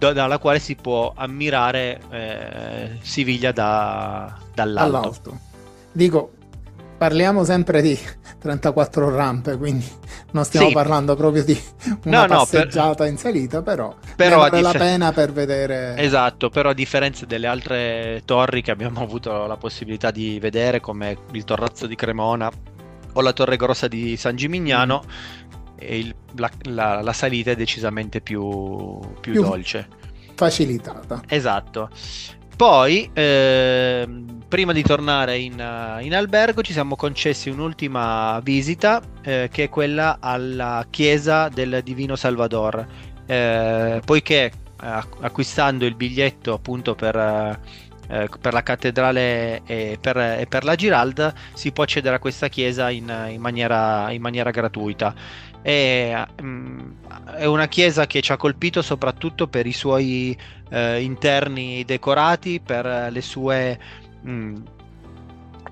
dalla 0.00 0.38
quale 0.38 0.58
si 0.58 0.74
può 0.74 1.12
ammirare 1.14 2.00
eh, 2.10 2.98
Siviglia 3.02 3.52
da, 3.52 4.34
dall'alto. 4.54 4.96
All'alto. 4.96 5.38
Dico, 5.92 6.32
parliamo 6.96 7.44
sempre 7.44 7.82
di 7.82 7.98
34 8.38 9.14
rampe, 9.14 9.56
quindi 9.58 9.86
non 10.32 10.44
stiamo 10.44 10.68
sì. 10.68 10.72
parlando 10.72 11.14
proprio 11.16 11.44
di 11.44 11.58
una 12.04 12.26
no, 12.26 12.38
passeggiata 12.38 12.88
no, 12.88 12.94
per... 12.94 13.06
in 13.08 13.18
salita, 13.18 13.62
però, 13.62 13.94
però 14.16 14.38
vale 14.38 14.56
dif... 14.56 14.72
la 14.72 14.78
pena 14.78 15.12
per 15.12 15.32
vedere. 15.32 15.96
Esatto, 15.96 16.48
però 16.48 16.70
a 16.70 16.74
differenza 16.74 17.26
delle 17.26 17.46
altre 17.46 18.22
torri 18.24 18.62
che 18.62 18.70
abbiamo 18.70 19.00
avuto 19.04 19.46
la 19.46 19.56
possibilità 19.56 20.10
di 20.10 20.38
vedere, 20.40 20.80
come 20.80 21.16
il 21.32 21.44
Torrazzo 21.44 21.86
di 21.86 21.94
Cremona 21.94 22.50
o 23.12 23.20
la 23.20 23.32
Torre 23.32 23.56
Grossa 23.56 23.88
di 23.88 24.16
San 24.16 24.36
Gimignano, 24.36 25.02
mm 25.04 25.58
il, 25.80 26.14
la, 26.36 26.50
la, 26.62 27.00
la, 27.02 27.12
salita 27.12 27.50
è 27.50 27.56
decisamente 27.56 28.20
più, 28.20 28.98
più, 29.20 29.32
più 29.32 29.42
dolce. 29.42 29.88
Facilitata. 30.34 31.22
Esatto. 31.28 31.90
Poi, 32.56 33.08
eh, 33.14 34.06
prima 34.46 34.72
di 34.72 34.82
tornare 34.82 35.38
in, 35.38 35.52
in, 36.00 36.14
albergo, 36.14 36.60
ci 36.62 36.72
siamo 36.72 36.94
concessi 36.94 37.48
un'ultima 37.48 38.38
visita, 38.40 39.00
eh, 39.22 39.48
che 39.50 39.64
è 39.64 39.68
quella 39.70 40.18
alla 40.20 40.86
chiesa 40.90 41.48
del 41.48 41.80
Divino 41.82 42.16
Salvador. 42.16 42.86
Eh, 43.24 44.02
poiché 44.04 44.44
eh, 44.44 44.52
acquistando 45.20 45.86
il 45.86 45.94
biglietto 45.94 46.52
appunto 46.52 46.94
per 46.94 47.58
eh, 48.10 48.28
per 48.40 48.52
la 48.52 48.62
cattedrale 48.62 49.62
e 49.64 49.96
per, 50.00 50.16
e 50.16 50.46
per, 50.48 50.64
la 50.64 50.74
Giralda 50.74 51.32
si 51.54 51.70
può 51.70 51.84
accedere 51.84 52.16
a 52.16 52.18
questa 52.18 52.48
chiesa 52.48 52.90
in, 52.90 53.08
in, 53.30 53.40
maniera, 53.40 54.10
in 54.10 54.20
maniera, 54.20 54.50
gratuita. 54.50 55.14
È, 55.62 56.26
mm, 56.42 56.90
è, 57.36 57.44
una 57.44 57.68
chiesa 57.68 58.06
che 58.06 58.20
ci 58.20 58.32
ha 58.32 58.36
colpito 58.36 58.82
soprattutto 58.82 59.46
per 59.46 59.66
i 59.66 59.72
suoi 59.72 60.36
eh, 60.70 61.02
interni 61.02 61.84
decorati, 61.84 62.60
per 62.60 63.08
le 63.10 63.20
sue 63.20 63.78
mh, 64.22 64.30
mm, 64.30 64.56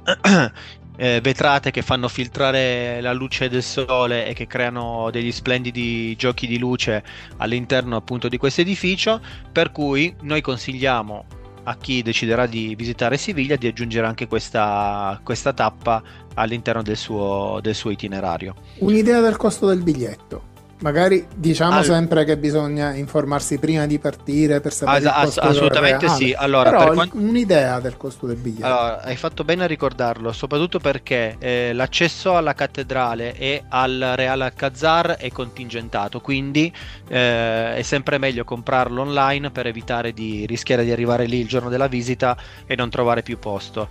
eh, 0.96 1.20
vetrate 1.20 1.70
che 1.70 1.82
fanno 1.82 2.08
filtrare 2.08 3.00
la 3.00 3.12
luce 3.12 3.48
del 3.48 3.62
sole 3.62 4.26
e 4.26 4.34
che 4.34 4.46
creano 4.46 5.10
degli 5.10 5.32
splendidi 5.32 6.16
giochi 6.16 6.46
di 6.46 6.58
luce 6.58 7.04
all'interno 7.36 7.96
appunto 7.96 8.28
di 8.28 8.36
questo 8.36 8.60
edificio. 8.60 9.20
Per 9.52 9.70
cui 9.70 10.14
noi 10.22 10.40
consigliamo 10.40 11.37
a 11.68 11.76
chi 11.76 12.02
deciderà 12.02 12.46
di 12.46 12.74
visitare 12.74 13.18
Siviglia 13.18 13.56
di 13.56 13.66
aggiungere 13.66 14.06
anche 14.06 14.26
questa, 14.26 15.20
questa 15.22 15.52
tappa 15.52 16.02
all'interno 16.34 16.82
del 16.82 16.96
suo, 16.96 17.58
del 17.60 17.74
suo 17.74 17.90
itinerario. 17.90 18.54
Un'idea 18.78 19.20
del 19.20 19.36
costo 19.36 19.66
del 19.66 19.82
biglietto? 19.82 20.47
Magari 20.80 21.26
diciamo 21.34 21.78
All... 21.78 21.82
sempre 21.82 22.24
che 22.24 22.36
bisogna 22.36 22.94
informarsi 22.94 23.58
prima 23.58 23.86
di 23.86 23.98
partire 23.98 24.60
per 24.60 24.72
sapere 24.72 25.06
ah, 25.06 25.16
ass- 25.16 25.38
assolutamente 25.38 26.06
reale. 26.06 26.24
sì. 26.24 26.34
Allora, 26.36 26.70
Però 26.70 26.92
quant... 26.92 27.14
un'idea 27.14 27.80
del 27.80 27.96
costo 27.96 28.26
del 28.26 28.36
biglietto. 28.36 28.66
Allora, 28.66 29.02
hai 29.02 29.16
fatto 29.16 29.42
bene 29.42 29.64
a 29.64 29.66
ricordarlo, 29.66 30.30
soprattutto 30.32 30.78
perché 30.78 31.36
eh, 31.40 31.72
l'accesso 31.72 32.36
alla 32.36 32.54
cattedrale 32.54 33.34
e 33.36 33.64
al 33.68 34.12
Real 34.14 34.40
Alcazar 34.40 35.16
è 35.16 35.30
contingentato, 35.32 36.20
quindi 36.20 36.72
eh, 37.08 37.74
è 37.74 37.82
sempre 37.82 38.18
meglio 38.18 38.44
comprarlo 38.44 39.02
online 39.02 39.50
per 39.50 39.66
evitare 39.66 40.12
di 40.12 40.46
rischiare 40.46 40.84
di 40.84 40.92
arrivare 40.92 41.26
lì 41.26 41.40
il 41.40 41.48
giorno 41.48 41.70
della 41.70 41.88
visita 41.88 42.36
e 42.66 42.76
non 42.76 42.88
trovare 42.88 43.22
più 43.22 43.38
posto. 43.40 43.88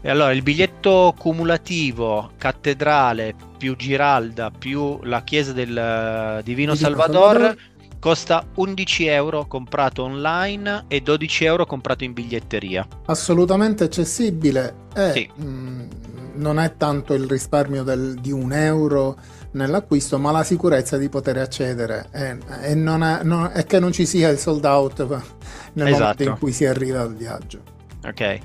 E 0.00 0.10
allora 0.10 0.32
il 0.32 0.42
biglietto 0.42 1.12
cumulativo 1.18 2.30
cattedrale 2.38 3.34
più 3.58 3.74
Giralda 3.74 4.50
più 4.56 5.00
la 5.02 5.22
chiesa 5.22 5.52
del 5.52 6.38
uh, 6.38 6.42
Divino, 6.42 6.76
Salvador, 6.76 7.32
Salvador, 7.32 7.56
costa 7.98 8.46
11 8.54 9.06
euro 9.06 9.46
comprato 9.46 10.04
online 10.04 10.84
e 10.86 11.00
12 11.00 11.44
euro 11.44 11.66
comprato 11.66 12.04
in 12.04 12.12
biglietteria. 12.12 12.86
Assolutamente 13.06 13.84
accessibile. 13.84 14.86
E, 14.94 15.12
sì. 15.12 15.30
mh, 15.34 15.44
mm, 15.44 15.88
non 16.34 16.60
è 16.60 16.76
tanto 16.76 17.14
il 17.14 17.24
risparmio 17.24 17.82
del, 17.82 18.14
di 18.20 18.30
un 18.30 18.52
euro 18.52 19.16
nell'acquisto, 19.52 20.18
ma 20.18 20.30
la 20.30 20.44
sicurezza 20.44 20.96
di 20.96 21.08
poter 21.08 21.38
accedere 21.38 22.08
e, 22.12 22.38
e, 22.62 22.74
non 22.76 23.02
è, 23.02 23.24
non, 23.24 23.50
e 23.52 23.64
che 23.64 23.80
non 23.80 23.90
ci 23.90 24.06
sia 24.06 24.28
il 24.28 24.38
sold 24.38 24.64
out 24.64 24.98
nel 25.74 25.88
esatto. 25.88 26.02
momento 26.02 26.22
in 26.22 26.38
cui 26.38 26.52
si 26.52 26.64
arriva 26.64 27.00
al 27.00 27.16
viaggio. 27.16 27.62
Ok, 28.04 28.38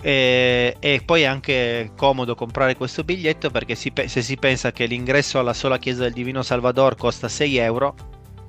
e, 0.00 0.76
e, 0.78 1.02
poi 1.04 1.22
è 1.22 1.24
anche 1.24 1.90
comodo 1.96 2.34
comprare 2.34 2.76
questo 2.76 3.02
biglietto 3.02 3.50
perché 3.50 3.74
si, 3.74 3.92
se 4.06 4.22
si 4.22 4.36
pensa 4.36 4.72
che 4.72 4.86
l'ingresso 4.86 5.38
alla 5.38 5.54
sola 5.54 5.78
chiesa 5.78 6.02
del 6.02 6.12
Divino 6.12 6.42
Salvador 6.42 6.96
costa 6.96 7.28
6 7.28 7.56
euro, 7.56 7.94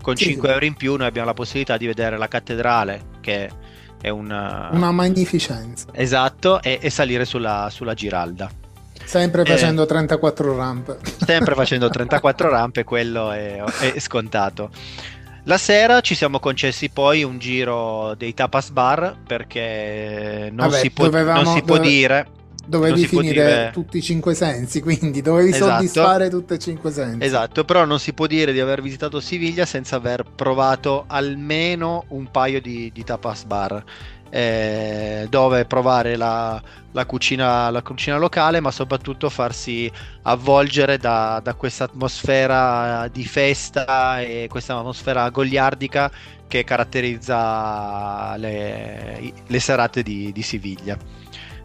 con 0.01 0.15
sì, 0.15 0.25
5 0.25 0.47
sì. 0.47 0.53
euro 0.53 0.65
in 0.65 0.75
più 0.75 0.95
noi 0.95 1.07
abbiamo 1.07 1.27
la 1.27 1.33
possibilità 1.33 1.77
di 1.77 1.85
vedere 1.85 2.17
la 2.17 2.27
cattedrale 2.27 3.15
che 3.21 3.49
è 4.01 4.09
una, 4.09 4.69
una 4.71 4.91
magnificenza. 4.91 5.87
Esatto, 5.91 6.61
e, 6.61 6.79
e 6.81 6.89
salire 6.89 7.25
sulla, 7.25 7.69
sulla, 7.71 7.93
Giralda. 7.93 8.49
Sempre 9.03 9.45
facendo 9.45 9.83
eh, 9.83 9.87
34 9.87 10.55
rampe. 10.55 10.97
Sempre 11.25 11.55
facendo 11.55 11.89
34 11.89 12.49
rampe, 12.49 12.83
quello 12.83 13.31
è, 13.31 13.63
è 13.93 13.99
scontato. 13.99 14.69
La 15.47 15.57
sera 15.57 16.01
ci 16.01 16.13
siamo 16.13 16.39
concessi 16.39 16.89
poi 16.89 17.23
un 17.23 17.39
giro 17.39 18.15
dei 18.15 18.33
tapas 18.33 18.69
bar 18.69 19.15
perché 19.25 20.49
non, 20.51 20.67
Vabbè, 20.67 20.79
si, 20.81 20.91
può, 20.91 21.05
dovevamo, 21.05 21.41
non 21.41 21.55
si 21.55 21.61
può 21.61 21.77
dove, 21.77 21.87
dire. 21.87 22.27
Dovevi 22.65 23.07
finire 23.07 23.33
dire... 23.33 23.69
tutti 23.71 23.97
i 23.99 24.01
cinque 24.01 24.33
sensi, 24.33 24.81
quindi 24.81 25.21
dovevi 25.21 25.51
esatto. 25.51 25.71
soddisfare 25.71 26.29
tutti 26.29 26.53
e 26.53 26.59
cinque 26.59 26.91
sensi. 26.91 27.23
Esatto, 27.23 27.63
però 27.63 27.85
non 27.85 27.97
si 27.97 28.11
può 28.11 28.27
dire 28.27 28.51
di 28.51 28.59
aver 28.59 28.81
visitato 28.81 29.21
Siviglia 29.21 29.65
senza 29.65 29.95
aver 29.95 30.25
provato 30.35 31.05
almeno 31.07 32.03
un 32.09 32.29
paio 32.29 32.59
di, 32.59 32.91
di 32.93 33.03
tapas 33.05 33.45
bar 33.45 33.81
eh, 34.29 35.27
dove 35.29 35.65
provare 35.65 36.15
la, 36.15 36.61
la, 36.91 37.05
cucina, 37.05 37.69
la, 37.69 37.81
cucina, 37.81 38.17
locale, 38.17 38.59
ma 38.59 38.71
soprattutto 38.71 39.29
farsi 39.29 39.91
avvolgere 40.23 40.97
da, 40.97 41.39
da 41.43 41.53
questa 41.53 41.85
atmosfera 41.85 43.07
di 43.11 43.25
festa 43.25 44.21
e 44.21 44.47
questa 44.49 44.77
atmosfera 44.77 45.29
goliardica 45.29 46.11
che 46.47 46.63
caratterizza 46.63 48.35
le, 48.37 49.33
le 49.45 49.59
serate 49.59 50.01
di, 50.03 50.31
di 50.31 50.41
Siviglia 50.41 50.97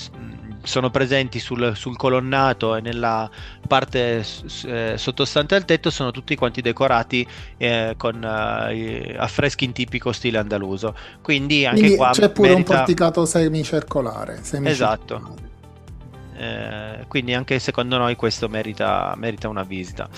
sono 0.62 0.88
presenti 0.90 1.40
sul, 1.40 1.76
sul, 1.76 1.96
colonnato 1.96 2.74
e 2.76 2.80
nella 2.80 3.28
parte 3.68 4.24
eh, 4.64 4.94
sottostante 4.96 5.54
al 5.54 5.66
tetto 5.66 5.90
sono 5.90 6.10
tutti 6.10 6.34
quanti 6.36 6.62
decorati 6.62 7.26
eh, 7.58 7.94
con 7.98 8.24
eh, 8.24 9.14
affreschi 9.18 9.64
in 9.64 9.72
tipico 9.72 10.10
stile 10.12 10.38
andaluso 10.38 10.96
quindi 11.20 11.66
anche 11.66 11.80
Quindi 11.80 11.96
qua 11.96 12.10
c'è 12.12 12.30
pure 12.30 12.50
merita... 12.50 12.72
un 12.72 12.76
porticato 12.78 13.26
semicircolare, 13.26 14.38
semicircolare. 14.42 14.70
esatto 14.70 15.52
eh, 16.36 17.04
quindi 17.08 17.34
anche 17.34 17.58
secondo 17.58 17.96
noi 17.96 18.16
questo 18.16 18.48
merita, 18.48 19.14
merita 19.16 19.48
una 19.48 19.62
visita. 19.62 20.08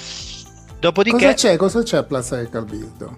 Dopodiché... 0.79 1.17
Cosa 1.17 1.35
c'è? 1.35 1.57
Cosa 1.57 1.83
c'è 1.83 1.97
a 1.99 2.03
Plaza 2.03 2.37
del 2.37 2.49
Cabildo? 2.49 3.17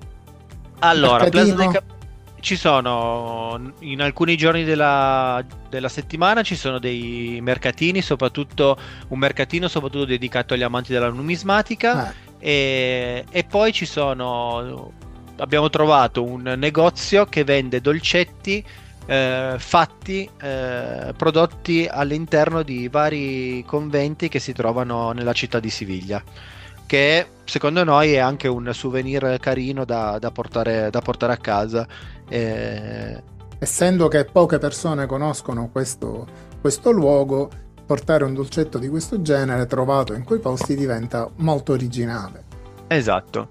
Allora, 0.81 1.29
Plaza 1.29 1.55
del 1.55 1.71
Cabildo 1.71 1.97
ci 2.41 2.57
sono 2.57 3.73
in 3.81 4.01
alcuni 4.01 4.37
giorni 4.37 4.65
della, 4.65 5.45
della, 5.69 5.89
settimana 5.89 6.43
ci 6.43 6.55
sono 6.55 6.79
dei 6.79 7.41
mercatini, 7.43 8.01
soprattutto 8.01 8.77
un 9.09 9.19
mercatino 9.19 9.69
soprattutto 9.69 10.05
dedicato 10.05 10.55
agli 10.55 10.63
amanti 10.63 10.93
della 10.93 11.11
numismatica 11.11 12.11
eh. 12.11 12.15
e, 12.39 13.25
e, 13.31 13.45
poi 13.45 13.73
ci 13.73 13.87
sono 13.87 14.93
abbiamo 15.37 15.69
trovato 15.69 16.25
un 16.25 16.55
negozio 16.57 17.27
che 17.27 17.45
vende 17.45 17.81
dolcetti 17.81 18.65
eh, 19.09 19.55
fatti, 19.59 20.29
eh, 20.41 21.15
prodotti 21.17 21.89
all'interno 21.91 22.63
di 22.63 22.89
vari 22.89 23.65
conventi 23.67 24.29
che 24.29 24.39
si 24.39 24.53
trovano 24.53 25.13
nella 25.13 25.33
città 25.33 25.59
di 25.61 25.71
Siviglia 25.71 26.23
che 26.89 27.27
secondo 27.45 27.85
noi 27.85 28.15
è 28.15 28.19
anche 28.19 28.49
un 28.49 28.71
souvenir 28.73 29.37
carino 29.41 29.85
da, 29.85 30.19
da, 30.19 30.31
portare, 30.31 30.89
da 30.89 31.01
portare, 31.03 31.35
a 31.35 31.37
casa. 31.37 31.87
Eh... 32.27 33.23
Essendo 33.59 34.09
che 34.09 34.25
poche 34.25 34.57
persone 34.57 35.05
conoscono 35.05 35.69
questo, 35.71 36.27
questo, 36.63 36.91
luogo, 36.91 37.51
portare 37.85 38.25
un 38.25 38.33
dolcetto 38.33 38.79
di 38.79 38.89
questo 38.89 39.21
genere 39.21 39.67
trovato 39.67 40.15
in 40.15 40.25
quei 40.25 40.39
posti 40.39 40.75
diventa 40.75 41.31
molto 41.37 41.73
originale. 41.73 42.45
Esatto. 42.87 43.49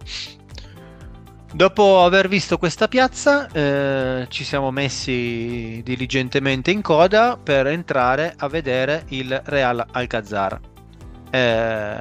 Dopo 1.53 2.03
aver 2.03 2.27
visto 2.27 2.57
questa 2.57 2.87
piazza, 2.87 3.47
eh, 3.51 4.27
ci 4.29 4.43
siamo 4.43 4.69
messi 4.69 5.81
diligentemente 5.83 6.71
in 6.71 6.81
coda 6.81 7.37
per 7.41 7.67
entrare 7.67 8.33
a 8.37 8.47
vedere 8.47 9.05
il 9.09 9.41
Real 9.45 9.83
Alcazar. 9.91 10.59
Eh, 11.29 11.99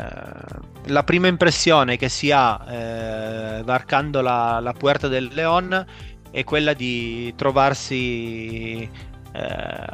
la 0.89 1.03
prima 1.05 1.29
impressione 1.29 1.97
che 1.97 2.09
si 2.09 2.31
ha 2.31 2.65
eh, 2.69 3.63
varcando 3.63 4.21
la, 4.21 4.59
la 4.61 4.73
Puerta 4.73 5.09
del 5.09 5.31
León 5.33 5.87
è 6.31 6.45
quella 6.45 6.75
di 6.75 7.33
trovarsi 7.37 8.83
eh, 8.83 8.89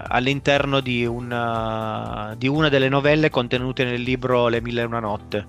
all'interno 0.09 0.81
di 0.81 1.05
una, 1.05 2.35
di 2.37 2.49
una 2.49 2.69
delle 2.69 2.89
novelle 2.89 3.31
contenute 3.31 3.85
nel 3.85 4.01
libro 4.01 4.49
Le 4.49 4.61
Mille 4.61 4.81
e 4.81 4.85
una 4.85 5.01
notte 5.01 5.47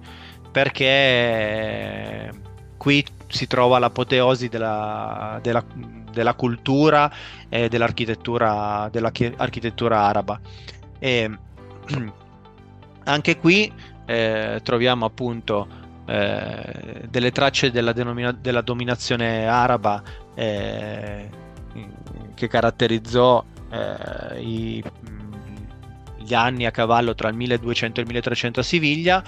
perché 0.51 2.31
qui 2.77 3.03
si 3.33 3.47
trova 3.47 3.79
l'apoteosi 3.79 4.47
della, 4.47 5.39
della, 5.41 5.63
della 6.11 6.33
cultura 6.35 7.11
e 7.49 7.67
dell'architettura, 7.67 8.89
dell'architettura 8.91 10.01
araba. 10.01 10.39
E, 10.99 11.37
anche 13.05 13.37
qui 13.37 13.71
eh, 14.05 14.59
troviamo 14.63 15.05
appunto 15.05 15.67
eh, 16.05 17.05
delle 17.09 17.31
tracce 17.31 17.71
della, 17.71 17.91
denomina- 17.91 18.31
della 18.31 18.61
dominazione 18.61 19.47
araba 19.47 20.01
eh, 20.35 21.29
che 22.35 22.47
caratterizzò 22.47 23.43
eh, 23.71 24.41
i, 24.41 24.83
gli 26.17 26.33
anni 26.33 26.65
a 26.65 26.71
cavallo 26.71 27.15
tra 27.15 27.29
il 27.29 27.35
1200 27.35 27.99
e 27.99 28.03
il 28.03 28.07
1300 28.07 28.59
a 28.59 28.63
Siviglia, 28.63 29.23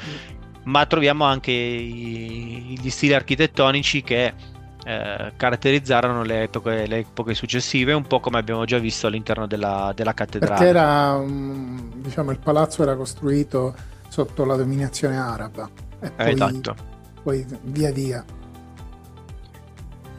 ma 0.65 0.85
troviamo 0.85 1.23
anche 1.23 1.51
i, 1.51 2.77
gli 2.79 2.89
stili 2.89 3.13
architettonici 3.13 4.03
che 4.03 4.33
eh, 4.85 5.33
caratterizzarono 5.35 6.23
le 6.23 6.43
epoche, 6.43 6.85
le 6.85 6.99
epoche, 6.99 7.33
successive, 7.33 7.93
un 7.93 8.05
po' 8.05 8.19
come 8.19 8.37
abbiamo 8.37 8.65
già 8.65 8.77
visto 8.77 9.07
all'interno 9.07 9.47
della, 9.47 9.91
della 9.95 10.13
cattedrale. 10.13 10.53
Perché 10.53 10.69
era, 10.69 11.23
diciamo, 11.25 12.31
il 12.31 12.39
palazzo 12.39 12.83
era 12.83 12.95
costruito 12.95 13.73
sotto 14.07 14.45
la 14.45 14.55
dominazione 14.55 15.17
araba. 15.17 15.67
E 15.99 16.11
poi, 16.11 16.31
esatto. 16.31 16.75
Poi 17.23 17.45
via 17.63 17.91
via. 17.91 18.23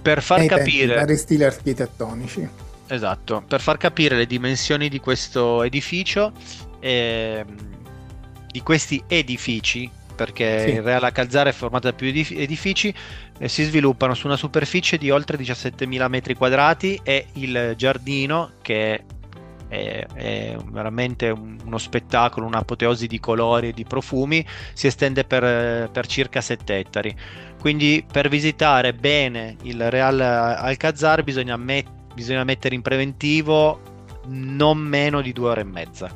Per 0.02 0.22
far 0.22 0.40
Nei 0.40 0.48
capire... 0.48 0.96
Vari 0.96 1.16
stili 1.16 1.44
architettonici. 1.44 2.48
Esatto, 2.88 3.42
per 3.46 3.60
far 3.60 3.78
capire 3.78 4.16
le 4.16 4.26
dimensioni 4.26 4.88
di 4.88 5.00
questo 5.00 5.64
edificio, 5.64 6.32
eh, 6.78 7.44
di 8.46 8.60
questi 8.62 9.02
edifici, 9.08 9.90
perché 10.16 10.62
sì. 10.62 10.70
il 10.70 10.82
Real 10.82 11.04
Alcalzare 11.04 11.50
è 11.50 11.52
formata 11.52 11.90
da 11.90 11.96
più 11.96 12.08
edifici, 12.08 12.92
eh, 13.38 13.48
si 13.48 13.62
sviluppano 13.62 14.14
su 14.14 14.26
una 14.26 14.36
superficie 14.36 14.96
di 14.96 15.10
oltre 15.10 15.36
17.000 15.36 16.08
metri 16.08 16.34
quadrati 16.34 16.98
e 17.04 17.26
il 17.34 17.74
giardino, 17.76 18.52
che 18.62 19.04
è, 19.68 20.06
è 20.14 20.56
veramente 20.70 21.28
uno 21.28 21.78
spettacolo, 21.78 22.46
un'apoteosi 22.46 23.06
di 23.06 23.20
colori 23.20 23.68
e 23.68 23.72
di 23.72 23.84
profumi, 23.84 24.44
si 24.72 24.86
estende 24.86 25.24
per, 25.24 25.90
per 25.90 26.06
circa 26.06 26.40
7 26.40 26.78
ettari. 26.78 27.16
Quindi 27.60 28.04
per 28.10 28.28
visitare 28.28 28.94
bene 28.94 29.56
il 29.62 29.90
Real 29.90 30.20
Alcazar 30.20 31.22
bisogna, 31.22 31.56
met- 31.56 32.14
bisogna 32.14 32.44
mettere 32.44 32.74
in 32.74 32.82
preventivo 32.82 33.94
non 34.28 34.78
meno 34.78 35.20
di 35.20 35.32
due 35.32 35.50
ore 35.50 35.60
e 35.60 35.64
mezza. 35.64 36.10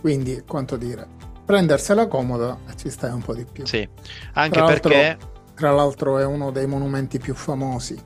Quindi, 0.00 0.42
quanto 0.46 0.76
dire, 0.76 1.17
prendersela 1.48 2.06
comoda 2.08 2.58
e 2.68 2.76
ci 2.76 2.90
stai 2.90 3.10
un 3.10 3.22
po' 3.22 3.34
di 3.34 3.46
più. 3.50 3.64
Sì, 3.64 3.88
anche 4.34 4.58
tra 4.58 4.66
perché... 4.66 5.18
Tra 5.54 5.72
l'altro 5.72 6.18
è 6.18 6.24
uno 6.24 6.50
dei 6.50 6.66
monumenti 6.66 7.18
più 7.18 7.34
famosi 7.34 7.98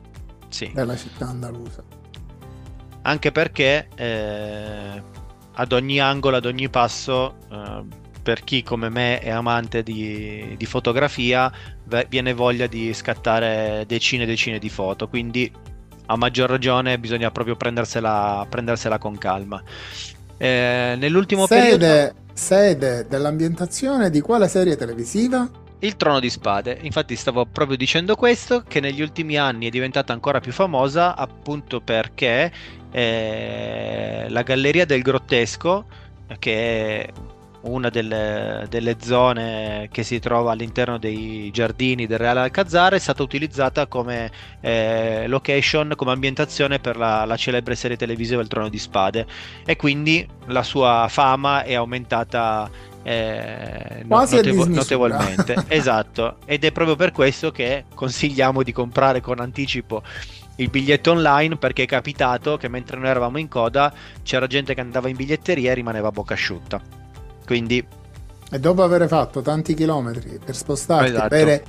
sì. 0.49 0.71
della 0.73 0.97
città 0.97 1.27
andalusa. 1.27 1.83
Anche 3.03 3.33
perché 3.33 3.89
eh, 3.97 5.03
ad 5.53 5.73
ogni 5.73 6.01
angolo, 6.01 6.37
ad 6.37 6.47
ogni 6.47 6.71
passo, 6.71 7.35
eh, 7.51 7.85
per 8.23 8.45
chi 8.45 8.63
come 8.63 8.89
me 8.89 9.19
è 9.19 9.29
amante 9.29 9.83
di, 9.83 10.55
di 10.57 10.67
fotografia, 10.67 11.53
viene 12.09 12.33
voglia 12.33 12.69
di 12.69 12.95
scattare 12.95 13.85
decine 13.87 14.23
e 14.23 14.27
decine 14.27 14.59
di 14.59 14.71
foto. 14.71 15.09
Quindi 15.09 15.53
a 16.07 16.17
maggior 16.17 16.49
ragione 16.49 16.99
bisogna 16.99 17.31
proprio 17.33 17.57
prendersela, 17.57 18.47
prendersela 18.49 18.99
con 18.99 19.19
calma. 19.19 19.63
Eh, 20.39 20.95
nell'ultimo 20.97 21.47
sede, 21.47 21.77
periodo... 21.77 22.15
Sede 22.33 23.07
dell'ambientazione 23.09 24.11
di 24.11 24.21
quale 24.21 24.49
serie 24.49 24.77
televisiva? 24.77 25.49
Il 25.81 25.97
Trono 25.97 26.21
di 26.21 26.31
Spade. 26.31 26.79
Infatti 26.83 27.17
stavo 27.17 27.45
proprio 27.45 27.77
dicendo 27.77 28.15
questo, 28.15 28.63
che 28.67 28.81
negli 28.81 29.03
ultimi 29.03 29.37
anni 29.37 29.67
è 29.67 29.71
diventata 29.71 30.13
ancora 30.13 30.41
più 30.41 30.53
famosa 30.53 31.17
appunto 31.17 31.81
perché 31.81 32.53
eh, 32.91 34.27
la 34.29 34.43
Galleria 34.43 34.87
del 34.87 35.03
Grottesco, 35.03 35.87
che 36.39 37.05
è 37.05 37.09
una 37.63 37.91
delle, 37.91 38.67
delle, 38.69 38.97
zone 39.01 39.89
che 39.93 40.03
si 40.03 40.19
trova 40.19 40.53
all'interno 40.53 40.99
dei 40.99 41.51
giardini 41.53 42.07
del 42.07 42.19
Reale 42.19 42.41
Alcazar 42.41 42.95
è 42.95 42.99
stata 42.99 43.23
utilizzata 43.23 43.87
come 43.87 44.31
eh, 44.61 45.27
location, 45.29 45.93
come 45.97 46.13
ambientazione 46.13 46.79
per 46.79 46.97
la, 46.97 47.25
la, 47.25 47.37
celebre 47.37 47.75
serie 47.75 47.97
televisiva 47.97 48.41
Il 48.41 48.49
Trono 48.49 48.69
di 48.69 48.79
Spade 48.79 49.27
e 49.65 49.77
quindi 49.77 50.27
la 50.47 50.63
sua 50.63 51.07
fama 51.09 51.63
è 51.63 51.75
aumentata 51.75 52.69
eh, 53.03 54.03
notevo- 54.05 54.67
notevolmente. 54.67 55.65
esatto, 55.69 56.37
ed 56.45 56.65
è 56.65 56.73
proprio 56.73 56.97
per 56.97 57.13
questo 57.13 57.51
che 57.51 57.85
consigliamo 57.95 58.63
di 58.63 58.73
comprare 58.73 59.21
con 59.21 59.41
anticipo 59.41 60.03
il 60.57 60.69
biglietto 60.69 61.13
online 61.13 61.57
perché 61.57 61.85
è 61.85 61.87
capitato 61.87 62.57
che 62.57 62.69
mentre 62.69 62.99
noi 62.99 63.09
eravamo 63.09 63.39
in 63.39 63.49
coda 63.49 63.93
c'era 64.23 64.47
gente 64.47 64.75
che 64.75 64.81
andava 64.81 65.09
in 65.09 65.17
biglietteria 65.17 65.71
e 65.71 65.75
rimaneva 65.75 66.09
a 66.09 66.13
bocca 66.13 66.35
asciutta. 66.35 67.02
Quindi... 67.45 67.85
E 68.51 68.61
dopo 68.61 68.83
aver 68.83 69.09
fatto 69.09 69.41
tanti 69.41 69.73
chilometri 69.73 70.39
per 70.45 70.55
spostarti, 70.55 71.11
esatto. 71.11 71.25
avere 71.25 71.65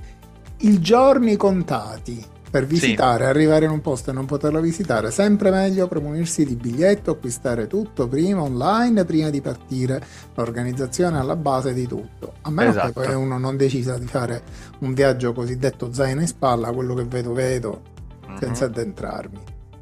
i 0.58 0.82
giorni 0.82 1.38
contati 1.38 2.32
per 2.54 2.68
visitare, 2.68 3.24
sì. 3.24 3.30
arrivare 3.32 3.66
in 3.66 3.72
un 3.72 3.82
posto 3.82 4.12
e 4.12 4.14
non 4.14 4.26
poterlo 4.26 4.62
visitare, 4.62 5.10
sempre 5.10 5.50
meglio 5.50 5.88
premunirsi 5.88 6.46
di 6.46 6.56
biglietto, 6.56 7.10
acquistare 7.10 7.66
tutto 7.66 8.08
prima 8.08 8.44
online, 8.44 9.06
prima 9.06 9.32
di 9.32 9.42
partire, 9.42 10.00
l'organizzazione 10.36 11.18
alla 11.18 11.36
base 11.36 11.74
di 11.74 11.88
tutto. 11.88 12.34
A 12.42 12.52
meno 12.52 12.70
esatto. 12.70 13.00
che 13.00 13.08
poi 13.08 13.16
uno 13.16 13.40
non 13.40 13.58
decisa 13.58 13.98
di 13.98 14.06
fare 14.06 14.44
un 14.80 14.94
viaggio 14.94 15.34
cosiddetto 15.34 15.92
zaino 15.92 16.22
in 16.22 16.28
spalla, 16.28 16.72
quello 16.72 16.94
che 16.94 17.06
vedo 17.06 17.34
vedo, 17.34 17.82
mm-hmm. 18.28 18.38
senza 18.38 18.66
addentrarmi. 18.66 19.40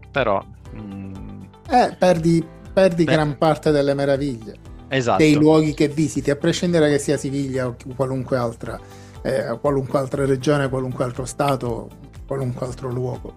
Però... 0.10 0.42
Mm... 0.74 1.42
Eh, 1.68 1.96
perdi, 2.00 2.46
perdi 2.72 3.04
gran 3.04 3.38
parte 3.38 3.72
delle 3.72 3.94
meraviglie 3.94 4.70
esatto. 4.92 5.18
dei 5.18 5.36
luoghi 5.36 5.74
che 5.74 5.88
visiti, 5.88 6.30
a 6.30 6.36
prescindere 6.36 6.90
che 6.90 7.00
sia 7.00 7.18
Siviglia 7.18 7.68
o 7.68 7.76
qualunque 7.96 8.38
altra, 8.38 8.80
eh, 9.22 9.58
qualunque 9.60 10.00
altra 10.00 10.26
regione, 10.26 10.70
qualunque 10.70 11.04
altro 11.04 11.26
stato, 11.26 11.90
qualunque 12.28 12.66
altro 12.66 12.90
luogo. 12.90 13.34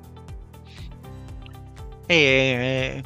E 2.06 3.02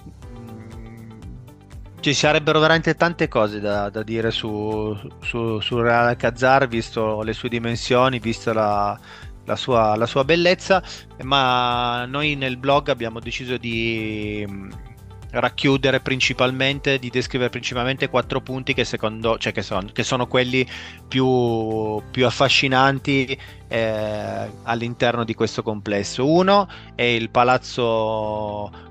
ci 2.00 2.14
sarebbero 2.14 2.58
veramente 2.58 2.94
tante 2.94 3.28
cose 3.28 3.60
da, 3.60 3.90
da 3.90 4.02
dire 4.02 4.30
su, 4.30 4.96
su, 5.20 5.60
su 5.60 5.80
Real 5.80 6.06
Alcazar, 6.06 6.66
visto 6.66 7.22
le 7.22 7.32
sue 7.32 7.48
dimensioni, 7.48 8.18
visto 8.18 8.52
la, 8.52 8.98
la, 9.44 9.56
sua, 9.56 9.94
la 9.94 10.06
sua 10.06 10.24
bellezza, 10.24 10.82
ma 11.22 12.06
noi 12.06 12.34
nel 12.34 12.56
blog 12.56 12.88
abbiamo 12.88 13.20
deciso 13.20 13.56
di 13.56 14.46
racchiudere 15.30 16.00
principalmente, 16.00 16.98
di 16.98 17.10
descrivere 17.10 17.50
principalmente 17.50 18.08
quattro 18.08 18.40
punti 18.40 18.74
che 18.74 18.84
secondo, 18.84 19.36
cioè 19.38 19.52
che, 19.52 19.62
son, 19.62 19.90
che 19.92 20.02
sono 20.02 20.26
quelli 20.26 20.66
più, 21.06 22.02
più 22.10 22.26
affascinanti 22.26 23.38
eh, 23.68 24.50
all'interno 24.62 25.24
di 25.24 25.34
questo 25.34 25.62
complesso. 25.62 26.26
Uno 26.26 26.68
è 26.94 27.02
il 27.02 27.30
palazzo 27.30 28.86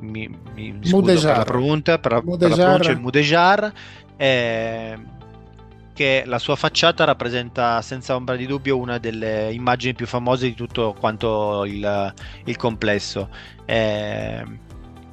mi, 0.00 0.28
mi 0.54 0.78
scuso 0.82 1.26
per 1.26 1.36
la 1.36 1.44
pronuncia, 1.44 1.98
per, 1.98 2.22
per 2.22 2.48
la 2.50 2.56
pronuncia 2.56 2.90
il 2.90 2.98
Mudejar, 2.98 3.72
eh, 4.16 4.98
che 5.92 6.24
la 6.26 6.38
sua 6.38 6.56
facciata 6.56 7.04
rappresenta 7.04 7.80
senza 7.80 8.14
ombra 8.14 8.36
di 8.36 8.46
dubbio 8.46 8.76
una 8.76 8.98
delle 8.98 9.50
immagini 9.52 9.94
più 9.94 10.06
famose 10.06 10.46
di 10.46 10.54
tutto 10.54 10.94
quanto 10.98 11.64
il, 11.64 12.14
il 12.44 12.56
complesso. 12.56 13.28
Eh, 13.64 14.44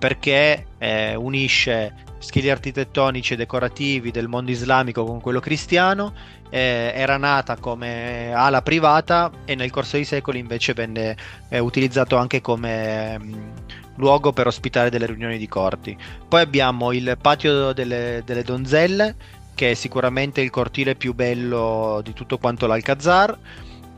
perché 0.04 0.66
eh, 0.80 1.16
unisce 1.16 1.94
stili 2.18 2.50
architettonici 2.50 3.32
e 3.32 3.36
decorativi 3.38 4.12
del 4.12 4.28
mondo 4.28 4.52
islamico 4.52 5.06
con 5.06 5.22
quello 5.22 5.40
cristiano, 5.40 6.14
eh, 6.50 6.92
era 6.94 7.16
nata 7.16 7.56
come 7.56 8.34
ala 8.34 8.62
privata 8.62 9.32
e 9.46 9.56
nel 9.56 9.72
corso 9.72 9.96
dei 9.96 10.04
secoli 10.04 10.40
invece 10.40 10.74
venne 10.74 11.16
eh, 11.48 11.60
utilizzato 11.60 12.18
anche 12.18 12.42
come 12.42 13.18
mh, 13.18 13.24
mm, 13.24 13.48
luogo 13.96 14.34
per 14.34 14.48
ospitare 14.48 14.90
delle 14.90 15.06
riunioni 15.06 15.38
di 15.38 15.48
corti. 15.48 15.98
Poi 16.28 16.42
abbiamo 16.42 16.92
il 16.92 17.18
patio 17.22 17.72
delle, 17.72 18.24
delle 18.26 18.44
donzelle, 18.44 19.16
che 19.56 19.72
è 19.72 19.74
sicuramente 19.74 20.42
il 20.42 20.50
cortile 20.50 20.96
più 20.96 21.14
bello 21.14 22.02
di 22.04 22.12
tutto 22.12 22.38
quanto 22.40 22.68
l'Alcazar 22.68 23.38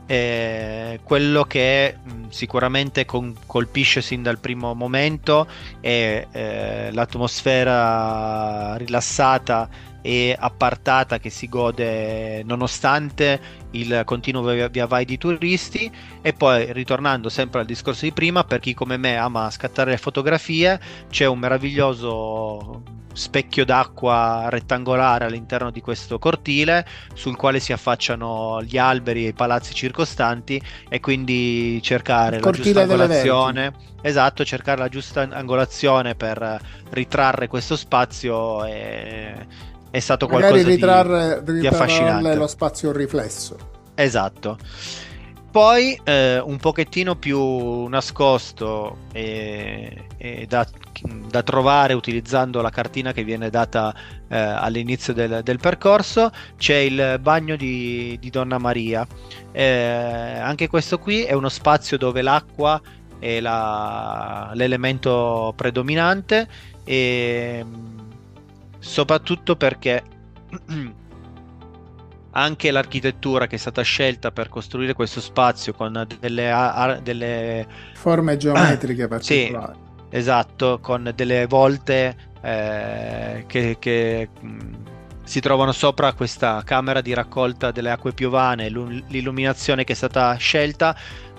eh, 0.06 1.00
quello 1.02 1.44
che 1.44 1.96
mh, 2.02 2.10
mm, 2.10 2.28
sicuramente 2.28 3.04
con, 3.04 3.34
colpisce 3.46 4.00
sin 4.00 4.22
dal 4.22 4.38
primo 4.38 4.72
momento 4.74 5.46
è 5.80 6.26
eh, 6.30 6.90
l'atmosfera 6.92 8.76
rilassata 8.76 9.68
e 10.06 10.36
appartata 10.38 11.18
che 11.18 11.30
si 11.30 11.48
gode 11.48 12.44
nonostante 12.44 13.40
il 13.72 14.02
continuo 14.04 14.68
via 14.68 14.86
vai 14.86 15.04
di 15.04 15.18
turisti. 15.18 15.90
E 16.22 16.32
poi 16.32 16.72
ritornando 16.72 17.28
sempre 17.28 17.60
al 17.60 17.66
discorso 17.66 18.04
di 18.04 18.12
prima 18.12 18.44
per 18.44 18.60
chi 18.60 18.72
come 18.72 18.96
me 18.96 19.16
ama 19.16 19.50
scattare 19.50 19.90
le 19.90 19.96
fotografie 19.96 20.78
c'è 21.10 21.26
un 21.26 21.40
meraviglioso 21.40 22.82
specchio 23.12 23.64
d'acqua 23.64 24.46
rettangolare 24.50 25.24
all'interno 25.24 25.70
di 25.70 25.80
questo 25.80 26.18
cortile 26.18 26.86
sul 27.14 27.34
quale 27.34 27.60
si 27.60 27.72
affacciano 27.72 28.62
gli 28.62 28.76
alberi 28.76 29.24
e 29.24 29.28
i 29.28 29.32
palazzi 29.32 29.74
circostanti 29.74 30.62
e 30.88 31.00
quindi 31.00 31.80
cercare 31.82 32.38
la 32.38 32.50
giusta 32.50 32.82
angolazione. 32.82 33.72
Esatto 34.02 34.44
cercare 34.44 34.78
la 34.78 34.88
giusta 34.88 35.22
angolazione 35.22 36.14
per 36.14 36.60
ritrarre 36.90 37.48
questo 37.48 37.74
spazio 37.74 38.64
e 38.64 39.34
è 39.96 40.00
stato 40.00 40.26
Magari 40.26 40.62
qualcosa 40.62 40.68
ritrarre, 40.68 41.42
di, 41.42 41.60
di 41.60 41.66
affascinante. 41.66 42.34
lo 42.34 42.46
spazio 42.46 42.92
riflesso. 42.92 43.56
Esatto. 43.94 44.58
Poi 45.50 45.98
eh, 46.04 46.38
un 46.38 46.58
pochettino 46.58 47.16
più 47.16 47.86
nascosto 47.86 48.98
e, 49.12 50.04
e 50.18 50.44
da, 50.46 50.68
da, 51.30 51.42
trovare 51.42 51.94
utilizzando 51.94 52.60
la 52.60 52.68
cartina 52.68 53.14
che 53.14 53.24
viene 53.24 53.48
data 53.48 53.94
eh, 54.28 54.36
all'inizio 54.36 55.14
del, 55.14 55.40
del, 55.42 55.58
percorso 55.58 56.30
c'è 56.58 56.76
il 56.76 57.18
bagno 57.22 57.56
di, 57.56 58.18
di 58.20 58.28
Donna 58.28 58.58
Maria. 58.58 59.06
Eh, 59.50 60.38
anche 60.42 60.68
questo 60.68 60.98
qui 60.98 61.22
è 61.22 61.32
uno 61.32 61.48
spazio 61.48 61.96
dove 61.96 62.20
l'acqua 62.20 62.78
è 63.18 63.40
la, 63.40 64.50
l'elemento 64.52 65.54
predominante 65.56 66.46
e 66.84 67.64
soprattutto 68.86 69.56
perché 69.56 70.02
anche 72.30 72.70
l'architettura 72.70 73.46
che 73.46 73.56
è 73.56 73.58
stata 73.58 73.82
scelta 73.82 74.30
per 74.30 74.48
costruire 74.48 74.94
questo 74.94 75.20
spazio 75.20 75.72
con 75.72 76.06
delle, 76.20 76.50
ar- 76.50 77.00
delle... 77.00 77.66
forme 77.94 78.36
geometriche 78.38 79.08
particolari. 79.08 79.74
Sì, 79.74 80.16
esatto, 80.16 80.78
con 80.80 81.12
delle 81.14 81.46
volte 81.46 82.16
eh, 82.40 83.44
che, 83.46 83.76
che 83.78 84.28
mh, 84.40 84.74
si 85.24 85.40
trovano 85.40 85.72
sopra 85.72 86.12
questa 86.12 86.62
camera 86.64 87.00
di 87.00 87.12
raccolta 87.12 87.72
delle 87.72 87.90
acque 87.90 88.12
piovane, 88.12 88.68
l'illuminazione 88.68 89.82
che 89.82 89.94
è 89.94 89.96
stata 89.96 90.34
scelta 90.36 90.96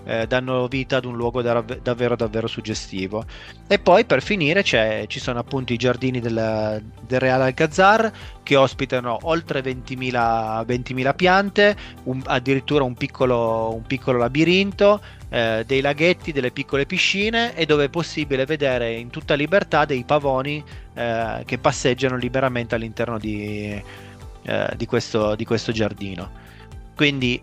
eh, 0.07 0.25
danno 0.25 0.67
vita 0.67 0.97
ad 0.97 1.05
un 1.05 1.17
luogo 1.17 1.41
da, 1.41 1.61
davvero 1.61 2.15
davvero 2.15 2.47
suggestivo. 2.47 3.25
E 3.67 3.77
poi 3.77 4.05
per 4.05 4.21
finire 4.23 4.63
ci 4.63 5.19
sono 5.19 5.39
appunto 5.39 5.73
i 5.73 5.77
giardini 5.77 6.21
del, 6.21 6.81
del 7.05 7.19
Real 7.19 7.41
Alcazar 7.41 8.11
che 8.41 8.55
ospitano 8.55 9.17
oltre 9.23 9.61
20.000, 9.61 10.65
20.000 10.65 11.15
piante, 11.15 11.75
un, 12.03 12.21
addirittura 12.25 12.85
un 12.85 12.93
piccolo, 12.93 13.73
un 13.75 13.83
piccolo 13.83 14.17
labirinto, 14.17 15.01
eh, 15.27 15.65
dei 15.67 15.81
laghetti, 15.81 16.31
delle 16.31 16.51
piccole 16.51 16.85
piscine 16.85 17.53
e 17.53 17.65
dove 17.65 17.85
è 17.85 17.89
possibile 17.89 18.45
vedere 18.45 18.93
in 18.93 19.09
tutta 19.09 19.33
libertà 19.33 19.83
dei 19.83 20.05
pavoni 20.05 20.63
eh, 20.93 21.43
che 21.45 21.57
passeggiano 21.57 22.15
liberamente 22.15 22.75
all'interno 22.75 23.19
di, 23.19 23.83
eh, 24.43 24.73
di, 24.77 24.85
questo, 24.85 25.35
di 25.35 25.43
questo 25.43 25.73
giardino. 25.73 26.45
Quindi 26.95 27.41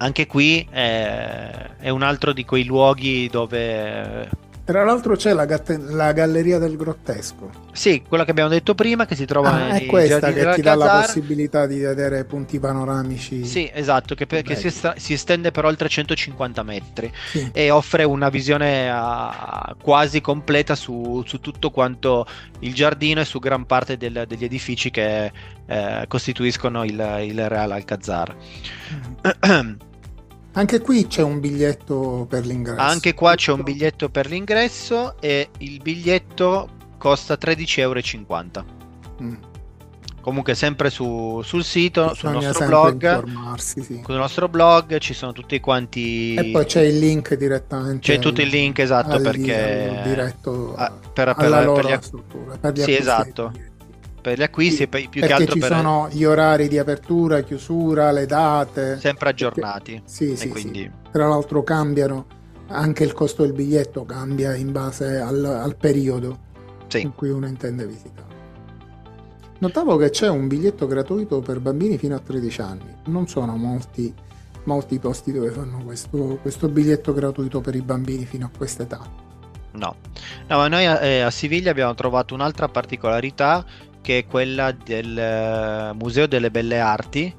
anche 0.00 0.26
qui 0.26 0.66
è, 0.70 1.70
è 1.78 1.88
un 1.90 2.02
altro 2.02 2.32
di 2.32 2.44
quei 2.44 2.64
luoghi 2.64 3.28
dove 3.28 4.28
tra 4.70 4.84
l'altro 4.84 5.16
c'è 5.16 5.32
la, 5.32 5.46
gatte- 5.46 5.78
la, 5.78 6.12
galleria 6.12 6.58
del 6.58 6.76
grottesco. 6.76 7.50
Sì, 7.72 8.04
quella 8.06 8.24
che 8.24 8.30
abbiamo 8.30 8.48
detto 8.48 8.76
prima, 8.76 9.04
che 9.04 9.16
si 9.16 9.24
trova 9.24 9.50
ah, 9.50 9.68
È 9.70 9.84
questa 9.86 10.32
che 10.32 10.48
ti 10.54 10.62
dà 10.62 10.76
la 10.76 11.02
possibilità 11.04 11.66
di 11.66 11.80
vedere 11.80 12.24
punti 12.24 12.60
panoramici. 12.60 13.44
Sì, 13.44 13.68
esatto, 13.72 14.14
che, 14.14 14.26
per, 14.26 14.42
che 14.42 14.54
si, 14.54 14.68
est- 14.68 14.94
si, 14.94 15.12
estende 15.12 15.50
per 15.50 15.64
oltre 15.64 15.88
150 15.88 16.62
metri 16.62 17.12
sì. 17.32 17.50
e 17.52 17.70
offre 17.72 18.04
una 18.04 18.28
visione 18.28 18.88
uh, 18.88 19.74
quasi 19.82 20.20
completa 20.20 20.76
su, 20.76 21.24
su, 21.26 21.40
tutto 21.40 21.70
quanto 21.70 22.24
il 22.60 22.72
giardino 22.72 23.22
e 23.22 23.24
su 23.24 23.40
gran 23.40 23.66
parte 23.66 23.96
del, 23.96 24.22
degli 24.28 24.44
edifici 24.44 24.92
che 24.92 25.32
uh, 25.66 26.06
costituiscono 26.06 26.84
il, 26.84 27.22
il 27.22 27.48
Real 27.48 27.72
Alcazar. 27.72 28.36
Mm. 29.48 29.72
Anche 30.52 30.80
qui 30.80 31.06
c'è 31.06 31.22
un 31.22 31.38
biglietto 31.38 32.26
per 32.28 32.44
l'ingresso. 32.44 32.80
Anche 32.80 33.14
qua 33.14 33.34
c'è 33.34 33.52
un 33.52 33.62
biglietto 33.62 34.08
per 34.08 34.28
l'ingresso 34.28 35.20
e 35.20 35.48
il 35.58 35.80
biglietto 35.80 36.68
costa 36.98 37.34
13,50 37.34 37.78
euro. 37.78 38.00
Mm. 39.22 39.34
Comunque 40.20 40.54
sempre 40.54 40.90
su, 40.90 41.40
sul 41.42 41.64
sito, 41.64 42.14
sul 42.14 42.30
nostro 42.30 42.66
blog, 42.66 43.56
sì. 43.56 44.02
sul 44.04 44.16
nostro 44.16 44.48
blog 44.48 44.98
ci 44.98 45.14
sono 45.14 45.32
tutti 45.32 45.58
quanti... 45.60 46.34
E 46.34 46.50
poi 46.50 46.66
c'è 46.66 46.82
il 46.82 46.98
link 46.98 47.34
direttamente. 47.36 48.00
C'è 48.00 48.16
al, 48.16 48.20
tutto 48.20 48.42
il 48.42 48.48
link 48.48 48.78
esatto 48.80 49.18
perché... 49.20 50.00
Diretto 50.04 50.74
a, 50.74 50.92
per, 51.12 51.34
per, 51.34 51.48
per, 51.48 51.72
per, 51.72 51.86
gli... 51.86 51.96
struttura. 52.02 52.56
Per 52.58 52.78
sì, 52.78 52.96
esatto 52.96 53.52
per 54.20 54.38
gli 54.38 54.42
acquisti 54.42 54.76
sì, 54.76 54.82
e 54.82 54.88
più 54.88 55.08
perché 55.20 55.26
che 55.26 55.32
altro 55.32 55.52
ci 55.54 55.58
per... 55.60 55.68
sono 55.68 56.08
gli 56.10 56.24
orari 56.24 56.68
di 56.68 56.78
apertura, 56.78 57.40
chiusura, 57.42 58.10
le 58.12 58.26
date. 58.26 58.98
Sempre 58.98 59.30
aggiornati. 59.30 59.92
Perché... 59.92 60.08
Sì, 60.08 60.36
sì, 60.36 60.48
quindi... 60.48 60.80
sì, 60.80 61.10
Tra 61.10 61.26
l'altro 61.28 61.62
cambiano, 61.62 62.26
anche 62.68 63.04
il 63.04 63.12
costo 63.12 63.42
del 63.42 63.52
biglietto 63.52 64.04
cambia 64.04 64.54
in 64.54 64.72
base 64.72 65.18
al, 65.18 65.44
al 65.44 65.76
periodo 65.76 66.48
sì. 66.86 67.00
in 67.00 67.14
cui 67.14 67.30
uno 67.30 67.46
intende 67.46 67.86
visitare. 67.86 68.28
Notavo 69.58 69.96
che 69.96 70.10
c'è 70.10 70.28
un 70.28 70.48
biglietto 70.48 70.86
gratuito 70.86 71.40
per 71.40 71.60
bambini 71.60 71.98
fino 71.98 72.14
a 72.14 72.18
13 72.18 72.60
anni. 72.62 72.94
Non 73.06 73.28
sono 73.28 73.56
molti, 73.56 74.12
molti 74.64 74.98
posti 74.98 75.32
dove 75.32 75.50
fanno 75.50 75.82
questo, 75.84 76.38
questo 76.40 76.68
biglietto 76.68 77.12
gratuito 77.12 77.60
per 77.60 77.74
i 77.74 77.82
bambini 77.82 78.24
fino 78.24 78.46
a 78.46 78.50
questa 78.56 78.84
età. 78.84 79.28
No, 79.72 79.96
no 80.48 80.56
ma 80.56 80.66
noi 80.66 80.86
a, 80.86 81.04
eh, 81.04 81.20
a 81.20 81.30
Siviglia 81.30 81.70
abbiamo 81.70 81.94
trovato 81.94 82.34
un'altra 82.34 82.68
particolarità 82.68 83.64
che 84.02 84.18
è 84.18 84.26
quella 84.26 84.72
del 84.72 85.18
eh, 85.18 85.92
Museo 85.94 86.26
delle 86.26 86.50
Belle 86.50 86.78
Arti, 86.78 87.34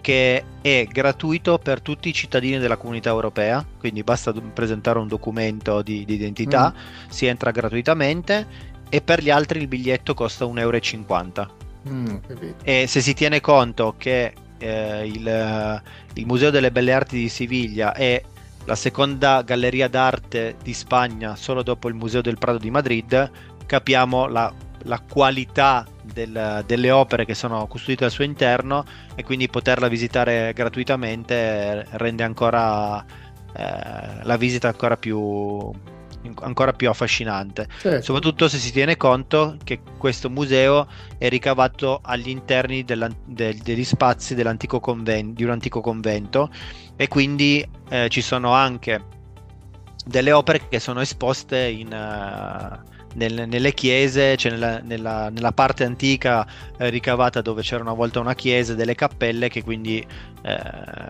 che 0.00 0.44
è 0.60 0.86
gratuito 0.88 1.58
per 1.58 1.80
tutti 1.80 2.08
i 2.08 2.12
cittadini 2.12 2.58
della 2.58 2.76
comunità 2.76 3.10
europea, 3.10 3.64
quindi 3.78 4.04
basta 4.04 4.32
presentare 4.32 5.00
un 5.00 5.08
documento 5.08 5.82
di, 5.82 6.04
di 6.04 6.14
identità, 6.14 6.72
mm. 6.72 7.08
si 7.08 7.26
entra 7.26 7.50
gratuitamente 7.50 8.46
e 8.88 9.00
per 9.00 9.20
gli 9.20 9.30
altri 9.30 9.58
il 9.60 9.66
biglietto 9.66 10.14
costa 10.14 10.44
1,50 10.44 10.58
euro. 10.58 11.64
Mm, 11.88 12.16
e 12.62 12.86
se 12.86 13.00
si 13.00 13.14
tiene 13.14 13.40
conto 13.40 13.94
che 13.98 14.32
eh, 14.58 15.06
il, 15.06 15.82
il 16.14 16.26
Museo 16.26 16.50
delle 16.50 16.70
Belle 16.70 16.92
Arti 16.92 17.16
di 17.16 17.28
Siviglia 17.28 17.92
è 17.92 18.22
la 18.64 18.74
seconda 18.74 19.42
galleria 19.42 19.88
d'arte 19.88 20.56
di 20.62 20.72
Spagna 20.72 21.36
solo 21.36 21.62
dopo 21.62 21.88
il 21.88 21.94
Museo 21.94 22.20
del 22.20 22.38
Prado 22.38 22.58
di 22.58 22.70
Madrid, 22.70 23.30
capiamo 23.66 24.26
la, 24.28 24.52
la 24.82 25.00
qualità 25.00 25.84
del, 26.12 26.62
delle 26.66 26.90
opere 26.90 27.24
che 27.24 27.34
sono 27.34 27.66
custodite 27.66 28.04
al 28.04 28.10
suo 28.10 28.24
interno 28.24 28.84
e 29.14 29.24
quindi 29.24 29.48
poterla 29.48 29.88
visitare 29.88 30.52
gratuitamente 30.54 31.86
rende 31.92 32.22
ancora 32.22 33.04
eh, 33.56 34.22
la 34.22 34.36
visita 34.36 34.68
ancora 34.68 34.96
più, 34.96 35.70
ancora 36.40 36.72
più 36.72 36.88
affascinante, 36.88 37.68
certo. 37.80 38.02
soprattutto 38.02 38.48
se 38.48 38.58
si 38.58 38.72
tiene 38.72 38.96
conto 38.96 39.56
che 39.64 39.80
questo 39.96 40.28
museo 40.28 40.86
è 41.18 41.28
ricavato 41.28 42.00
agli 42.02 42.28
interni 42.28 42.84
del, 42.84 43.14
degli 43.24 43.84
spazi 43.84 44.34
dell'antico 44.34 44.80
convento, 44.80 45.34
di 45.34 45.44
un 45.44 45.50
antico 45.50 45.80
convento 45.80 46.50
e 46.96 47.08
quindi 47.08 47.66
eh, 47.88 48.08
ci 48.08 48.20
sono 48.20 48.52
anche 48.52 49.04
delle 50.04 50.32
opere 50.32 50.68
che 50.68 50.78
sono 50.78 51.00
esposte 51.00 51.58
in... 51.66 51.88
Uh, 51.88 52.94
nel, 53.16 53.48
nelle 53.48 53.72
chiese, 53.74 54.36
cioè 54.36 54.52
nella, 54.52 54.80
nella, 54.80 55.28
nella 55.30 55.52
parte 55.52 55.84
antica 55.84 56.46
eh, 56.78 56.88
ricavata 56.90 57.40
dove 57.40 57.62
c'era 57.62 57.82
una 57.82 57.92
volta 57.92 58.20
una 58.20 58.34
chiesa, 58.34 58.74
delle 58.74 58.94
cappelle 58.94 59.48
che 59.48 59.62
quindi 59.62 60.06
eh, 60.42 60.58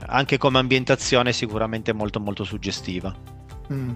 anche 0.07 0.38
come 0.38 0.59
ambientazione 0.59 1.31
è 1.31 1.33
sicuramente 1.33 1.92
molto 1.92 2.21
molto 2.21 2.45
suggestiva. 2.45 3.14
Mm. 3.73 3.92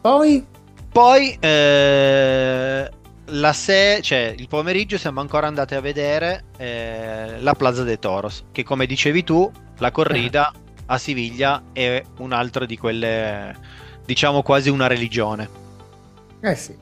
Poi? 0.00 0.46
Poi 0.90 1.36
eh, 1.40 2.90
la 3.26 3.52
se- 3.52 4.00
cioè, 4.02 4.34
il 4.36 4.48
pomeriggio 4.48 4.98
siamo 4.98 5.20
ancora 5.20 5.46
andati 5.46 5.74
a 5.74 5.80
vedere 5.80 6.44
eh, 6.56 7.40
la 7.40 7.54
Plaza 7.54 7.84
de 7.84 7.98
Toros, 7.98 8.44
che 8.52 8.62
come 8.64 8.86
dicevi 8.86 9.24
tu, 9.24 9.50
la 9.78 9.90
corrida 9.90 10.52
a 10.86 10.98
Siviglia 10.98 11.62
è 11.72 12.02
un 12.18 12.32
altro 12.32 12.66
di 12.66 12.76
quelle, 12.76 13.56
diciamo 14.04 14.42
quasi 14.42 14.68
una 14.68 14.86
religione. 14.86 15.62
Eh 16.44 16.54
sì. 16.56 16.76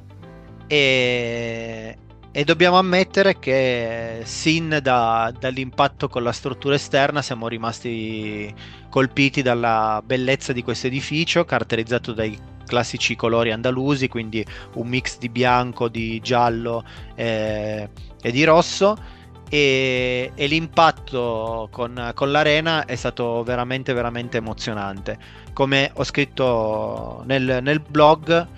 E, 0.66 1.96
e 2.32 2.44
dobbiamo 2.44 2.78
ammettere 2.78 3.38
che 3.38 4.22
sin 4.24 4.80
da, 4.82 5.32
dall'impatto 5.38 6.08
con 6.08 6.24
la 6.24 6.32
struttura 6.32 6.74
esterna 6.74 7.22
siamo 7.22 7.46
rimasti 7.46 8.52
colpiti 8.90 9.40
dalla 9.40 10.02
bellezza 10.04 10.52
di 10.52 10.64
questo 10.64 10.88
edificio 10.88 11.44
caratterizzato 11.44 12.12
dai 12.12 12.36
classici 12.66 13.14
colori 13.14 13.52
andalusi, 13.52 14.08
quindi 14.08 14.44
un 14.74 14.88
mix 14.88 15.18
di 15.18 15.28
bianco, 15.28 15.86
di 15.88 16.18
giallo 16.20 16.84
eh, 17.14 17.88
e 18.20 18.32
di 18.32 18.42
rosso. 18.42 19.20
E, 19.48 20.32
e 20.34 20.46
l'impatto 20.46 21.68
con, 21.70 22.10
con, 22.14 22.30
l'arena 22.30 22.86
è 22.86 22.96
stato 22.96 23.42
veramente 23.42 23.92
veramente 23.92 24.38
emozionante 24.38 25.18
come 25.52 25.90
ho 25.92 26.04
scritto 26.04 27.22
nel, 27.26 27.58
nel 27.60 27.80
blog 27.80 28.48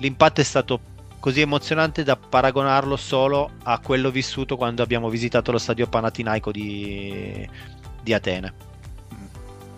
l'impatto 0.00 0.40
è 0.40 0.44
stato 0.44 0.80
così 1.20 1.42
emozionante 1.42 2.02
da 2.02 2.16
paragonarlo 2.16 2.96
solo 2.96 3.52
a 3.64 3.78
quello 3.78 4.10
vissuto 4.10 4.56
quando 4.56 4.82
abbiamo 4.82 5.08
visitato 5.08 5.52
lo 5.52 5.58
stadio 5.58 5.86
Panatinaico 5.86 6.50
di, 6.50 7.48
di 8.02 8.12
Atene. 8.12 8.68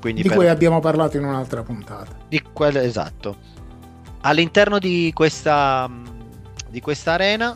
Quindi 0.01 0.23
di 0.23 0.29
per... 0.29 0.37
cui 0.37 0.49
abbiamo 0.49 0.81
parlato 0.81 1.17
in 1.17 1.25
un'altra 1.25 1.63
puntata. 1.63 2.17
Di 2.29 2.41
quello, 2.53 2.79
esatto. 2.79 3.37
All'interno 4.23 4.79
di 4.79 5.11
questa, 5.15 5.91
di 6.69 6.81
questa 6.81 7.13
arena, 7.13 7.55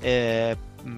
eh, 0.00 0.56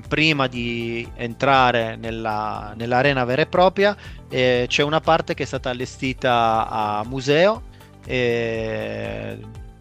prima 0.09 0.46
di 0.46 1.06
entrare 1.14 1.96
nella, 1.96 2.72
nell'arena 2.76 3.24
vera 3.24 3.42
e 3.42 3.46
propria, 3.46 3.96
eh, 4.28 4.64
c'è 4.66 4.83
una 4.83 5.00
parte 5.00 5.35
che 5.35 5.42
è 5.42 5.46
stata 5.46 5.70
allestita 5.70 6.68
a 6.68 7.04
museo. 7.04 7.62
Eh, 8.06 9.38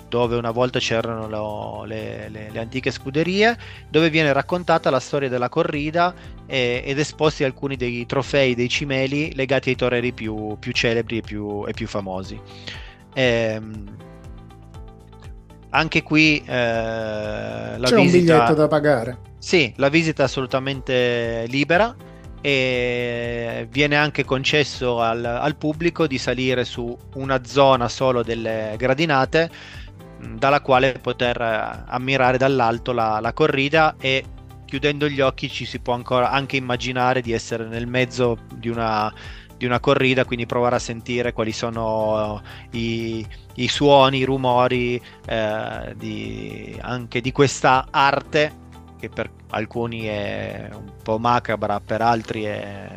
dove 0.10 0.36
una 0.36 0.52
volta 0.52 0.80
c'erano 0.80 1.30
lo, 1.30 1.84
le, 1.86 2.28
le, 2.30 2.50
le, 2.52 2.60
antiche 2.60 2.92
scuderie, 2.92 3.58
dove 3.90 4.10
viene 4.10 4.34
raccontata 4.34 4.90
la 4.90 5.00
storia 5.00 5.30
della 5.30 5.48
corrida 5.48 6.14
e, 6.46 6.84
ed 6.86 7.00
esposti 7.00 7.44
alcuni 7.44 7.76
dei 7.78 8.06
trofei 8.06 8.56
dei 8.56 8.68
cimeli 8.68 9.34
legati 9.36 9.70
ai 9.70 9.76
toreri 9.76 10.12
più, 10.12 10.58
più 10.60 10.72
celebri 10.74 11.18
e 11.18 11.22
più, 11.22 11.66
e 11.68 11.74
più 11.74 11.88
famosi. 11.88 12.40
Ehm, 13.14 13.98
anche 15.70 16.02
qui 16.02 16.44
eh, 16.46 16.52
la 16.52 17.78
c'è 17.82 17.96
visita... 17.96 18.00
un 18.00 18.12
biglietto 18.12 18.54
da 18.56 18.68
pagare. 18.68 19.18
Sì, 19.38 19.72
la 19.78 19.90
visita 19.90 20.24
è 20.24 20.26
assolutamente 20.26 21.46
libera 21.48 21.96
e 22.42 23.68
viene 23.70 23.96
anche 23.96 24.24
concesso 24.24 25.02
al, 25.02 25.24
al, 25.24 25.56
pubblico 25.56 26.08
di 26.08 26.18
salire 26.18 26.64
su 26.64 26.98
una 27.16 27.44
zona 27.44 27.90
solo 27.90 28.24
delle 28.24 28.76
gradinate 28.78 29.50
dalla 30.36 30.62
quale 30.62 30.94
poter 30.94 31.40
eh, 31.42 31.84
ammirare 31.88 32.38
dall'alto 32.38 32.92
la, 32.92 33.20
la 33.20 33.34
corrida 33.34 33.96
e 34.00 34.24
chiudendo 34.66 35.08
gli 35.10 35.20
occhi 35.20 35.50
ci 35.50 35.66
si 35.66 35.80
può 35.80 35.94
ancora 35.94 36.30
anche 36.30 36.56
immaginare 36.56 37.22
di 37.22 37.32
essere 37.32 37.66
nel 37.66 37.88
mezzo 37.88 38.38
di 38.54 38.70
una, 38.70 39.12
di 39.58 39.66
una 39.66 39.80
corrida, 39.80 40.26
quindi 40.26 40.46
provare 40.46 40.76
a 40.76 40.80
sentire 40.80 41.34
quali 41.34 41.52
sono 41.52 42.42
i, 42.72 43.26
i 43.56 43.68
suoni, 43.68 44.20
i 44.20 44.24
rumori 44.26 45.02
eh, 45.26 45.94
di, 45.98 46.78
anche 46.82 47.20
di 47.20 47.32
questa 47.32 47.88
arte 47.90 48.68
che 49.00 49.10
per 49.10 49.32
alcuni 49.50 50.04
è 50.04 50.70
un 50.72 50.92
po' 51.02 51.18
macabra, 51.18 51.80
per 51.80 52.02
altri 52.02 52.44
è, 52.44 52.88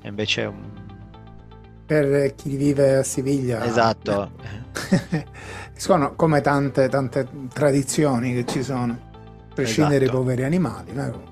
è 0.00 0.06
invece 0.08 0.44
un... 0.44 0.77
Per 1.88 2.34
chi 2.34 2.56
vive 2.56 2.96
a 2.96 3.02
Siviglia. 3.02 3.64
Esatto. 3.64 4.32
sono 5.74 6.14
come 6.16 6.42
tante, 6.42 6.88
tante 6.90 7.26
tradizioni 7.50 8.34
che 8.34 8.44
ci 8.44 8.62
sono, 8.62 8.92
a 8.92 9.54
prescindere 9.54 10.04
esatto. 10.04 10.18
dai 10.18 10.20
poveri 10.20 10.44
animali. 10.44 10.92
No? 10.92 11.22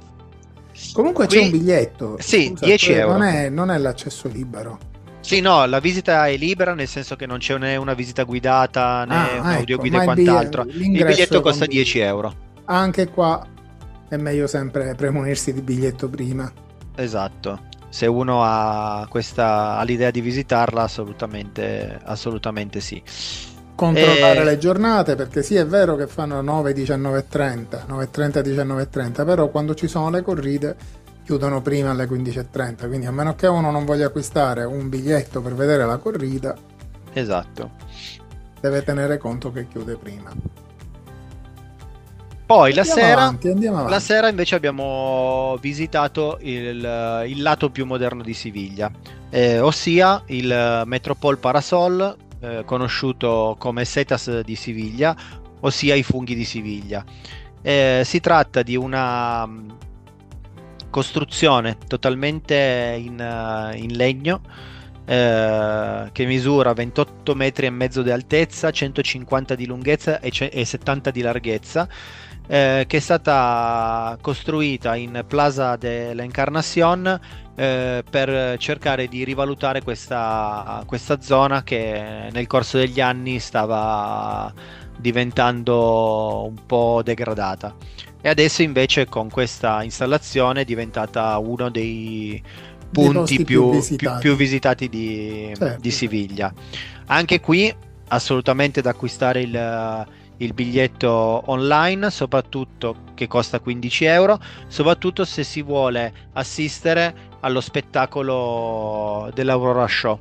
Comunque 0.95 1.27
Qui, 1.27 1.37
c'è 1.37 1.45
un 1.45 1.51
biglietto. 1.51 2.16
Sì, 2.21 2.47
Scusa, 2.47 2.64
10 2.64 2.92
euro. 2.92 3.12
Non 3.12 3.23
è, 3.23 3.49
non 3.51 3.71
è 3.71 3.77
l'accesso 3.77 4.29
libero. 4.29 4.79
Sì, 5.21 5.40
no, 5.40 5.66
la 5.66 5.81
visita 5.81 6.27
è 6.27 6.37
libera 6.37 6.73
nel 6.73 6.87
senso 6.87 7.16
che 7.16 7.27
non 7.27 7.38
c'è 7.38 7.59
né 7.59 7.77
una 7.77 7.95
visita 7.95 8.23
guidata 8.23 9.05
né 9.05 9.14
ah, 9.14 9.40
un 9.40 9.51
ecco, 9.51 9.83
e 9.83 9.90
quant'altro. 9.90 10.64
Il 10.64 11.05
biglietto 11.05 11.42
costa 11.42 11.66
10 11.66 11.99
euro. 11.99 12.35
Anche 12.66 13.09
qua 13.09 13.45
è 14.09 14.16
meglio 14.16 14.47
sempre 14.47 14.95
premunirsi 14.95 15.53
di 15.53 15.61
biglietto 15.61 16.09
prima. 16.09 16.51
Esatto. 16.95 17.61
Se 17.88 18.07
uno 18.07 18.42
ha, 18.42 19.07
questa, 19.09 19.79
ha 19.79 19.83
l'idea 19.83 20.11
di 20.11 20.20
visitarla, 20.20 20.83
assolutamente, 20.83 21.99
assolutamente 22.05 22.81
sì. 22.81 23.03
Controllare 23.75 24.40
e... 24.40 24.44
le 24.44 24.59
giornate 24.59 25.16
perché 25.16 25.42
sì 25.42 25.55
è 25.55 25.66
vero 25.66 25.96
che 25.96 26.07
fanno 26.07 26.40
9, 26.40 26.72
19 26.72 27.18
e 27.18 27.29
30 27.29 27.85
9 27.87 28.05
e 28.05 28.11
30 28.11 28.40
19 28.40 28.83
e 28.83 28.88
30 28.88 29.25
però 29.27 29.49
quando 29.49 29.75
ci 29.75 29.87
sono 29.87 30.09
le 30.09 30.22
corride 30.22 30.77
chiudono 31.22 31.61
prima 31.61 31.90
alle 31.90 32.07
15 32.07 32.38
e 32.38 32.51
30 32.51 32.87
quindi 32.87 33.05
a 33.05 33.12
meno 33.12 33.35
che 33.35 33.46
uno 33.46 33.70
non 33.70 33.85
voglia 33.85 34.07
acquistare 34.07 34.64
un 34.64 34.88
biglietto 34.88 35.42
per 35.42 35.55
vedere 35.55 35.85
la 35.85 35.99
corrida 35.99 36.57
esatto. 37.12 37.72
deve 38.62 38.83
tenere 38.83 39.18
conto 39.18 39.53
che 39.53 39.68
chiude 39.68 39.96
prima 39.96 40.33
poi 42.46 42.72
la 42.72 42.85
sera, 42.85 43.22
avanti, 43.22 43.52
la 43.61 44.00
sera, 44.00 44.28
invece 44.28 44.54
abbiamo 44.54 45.59
visitato 45.61 46.38
il, 46.42 47.24
il 47.26 47.42
lato 47.42 47.70
più 47.70 47.85
moderno 47.85 48.22
di 48.22 48.35
Siviglia, 48.35 48.90
eh, 49.30 49.59
ossia 49.59 50.22
il 50.26 50.82
Metropol 50.87 51.38
Parasol 51.38 52.16
eh, 52.40 52.62
conosciuto 52.64 53.56
come 53.59 53.85
Setas 53.85 54.40
di 54.40 54.54
Siviglia, 54.54 55.16
ossia 55.61 55.94
i 55.94 56.02
funghi 56.02 56.35
di 56.35 56.44
Siviglia. 56.44 57.04
Eh, 57.62 58.02
si 58.04 58.20
tratta 58.20 58.62
di 58.62 58.76
una 58.76 59.44
mm, 59.44 59.68
costruzione 60.88 61.76
totalmente 61.87 62.96
in, 62.98 63.18
uh, 63.18 63.76
in 63.76 63.96
legno 63.96 64.40
eh, 65.09 66.09
che 66.11 66.26
misura 66.26 66.72
28 66.72 67.35
metri 67.35 67.66
e 67.66 67.70
mezzo 67.70 68.02
di 68.02 68.11
altezza, 68.11 68.70
150 68.70 69.54
di 69.54 69.66
lunghezza 69.66 70.20
e, 70.20 70.30
c- 70.30 70.48
e 70.50 70.64
70 70.64 71.11
di 71.11 71.20
larghezza. 71.22 71.88
Eh, 72.48 72.85
che 72.87 72.98
è 72.98 73.00
stata 73.00 74.16
costruita 74.20 74.94
in 74.94 75.24
Plaza 75.26 75.74
de 75.74 76.14
l'Encarnación 76.14 77.18
eh, 77.56 78.04
per 78.09 78.56
cercare 78.59 79.09
di 79.09 79.24
rivalutare 79.24 79.82
questa, 79.82 80.82
questa 80.87 81.20
zona 81.20 81.64
che 81.64 82.28
nel 82.30 82.46
corso 82.46 82.78
degli 82.78 83.00
anni 83.00 83.40
stava 83.40 84.52
diventando 84.96 86.44
un 86.46 86.64
po' 86.64 87.02
degradata 87.02 87.74
e 88.26 88.28
adesso 88.28 88.62
invece 88.62 89.06
con 89.06 89.30
questa 89.30 89.82
installazione 89.85 90.62
è 90.62 90.64
diventata 90.64 91.38
uno 91.38 91.68
dei 91.68 92.42
punti 92.90 93.44
più, 93.44 93.44
più, 93.44 93.70
visitati. 93.70 93.96
più, 93.96 94.18
più 94.18 94.37
visitati, 94.37 94.88
di, 94.88 95.52
certo. 95.54 95.80
di 95.80 95.90
Siviglia. 95.92 96.52
Anche 97.06 97.40
qui 97.40 97.72
assolutamente 98.09 98.80
da 98.80 98.90
acquistare 98.90 99.42
il, 99.42 100.06
il 100.38 100.53
biglietto 100.53 101.42
online, 101.46 102.11
soprattutto 102.11 102.96
che 103.14 103.27
costa 103.27 103.61
15 103.61 104.05
euro, 104.05 104.38
soprattutto 104.68 105.25
se 105.25 105.44
si 105.44 105.62
vuole 105.62 106.12
assistere 106.35 107.14
allo 107.40 107.61
spettacolo 107.61 109.31
dell'Aurora 109.35 109.87
Show. 109.87 110.18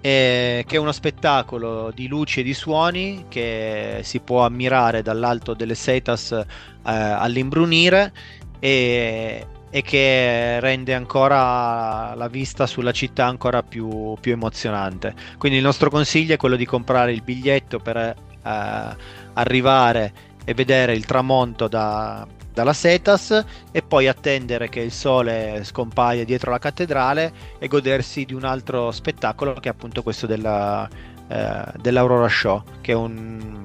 E, 0.00 0.64
che 0.66 0.76
è 0.76 0.78
uno 0.78 0.92
spettacolo 0.92 1.90
di 1.92 2.06
luci 2.06 2.40
e 2.40 2.42
di 2.44 2.54
suoni 2.54 3.24
che 3.28 4.00
si 4.02 4.20
può 4.20 4.44
ammirare 4.44 5.02
dall'alto 5.02 5.52
delle 5.54 5.74
setas 5.74 6.30
eh, 6.30 6.44
all'imbrunire 6.84 8.12
e, 8.60 9.46
e, 9.68 9.82
che 9.82 10.60
rende 10.60 10.94
ancora 10.94 12.14
la 12.14 12.28
vista 12.28 12.68
sulla 12.68 12.92
città 12.92 13.26
ancora 13.26 13.64
più, 13.64 14.14
più, 14.20 14.30
emozionante. 14.30 15.12
Quindi 15.38 15.58
il 15.58 15.64
nostro 15.64 15.90
consiglio 15.90 16.34
è 16.34 16.36
quello 16.36 16.56
di 16.56 16.66
comprare 16.66 17.12
il 17.12 17.22
biglietto 17.22 17.80
per 17.80 17.96
eh, 17.96 18.16
arrivare 18.46 20.12
e 20.44 20.54
vedere 20.54 20.94
il 20.94 21.04
tramonto 21.04 21.68
da, 21.68 22.26
dalla 22.56 22.72
Setas 22.72 23.44
e 23.70 23.82
poi 23.82 24.08
attendere 24.08 24.70
che 24.70 24.80
il 24.80 24.92
sole 24.92 25.60
scompaia 25.62 26.24
dietro 26.24 26.50
la 26.50 26.58
cattedrale 26.58 27.32
e 27.58 27.68
godersi 27.68 28.24
di 28.24 28.32
un 28.32 28.44
altro 28.44 28.90
spettacolo 28.92 29.52
che 29.54 29.68
è 29.68 29.72
appunto 29.72 30.02
questo 30.02 30.26
della, 30.26 30.88
eh, 31.28 31.64
dell'Aurora 31.78 32.28
Show, 32.28 32.62
che 32.80 32.92
è 32.92 32.94
un... 32.94 33.64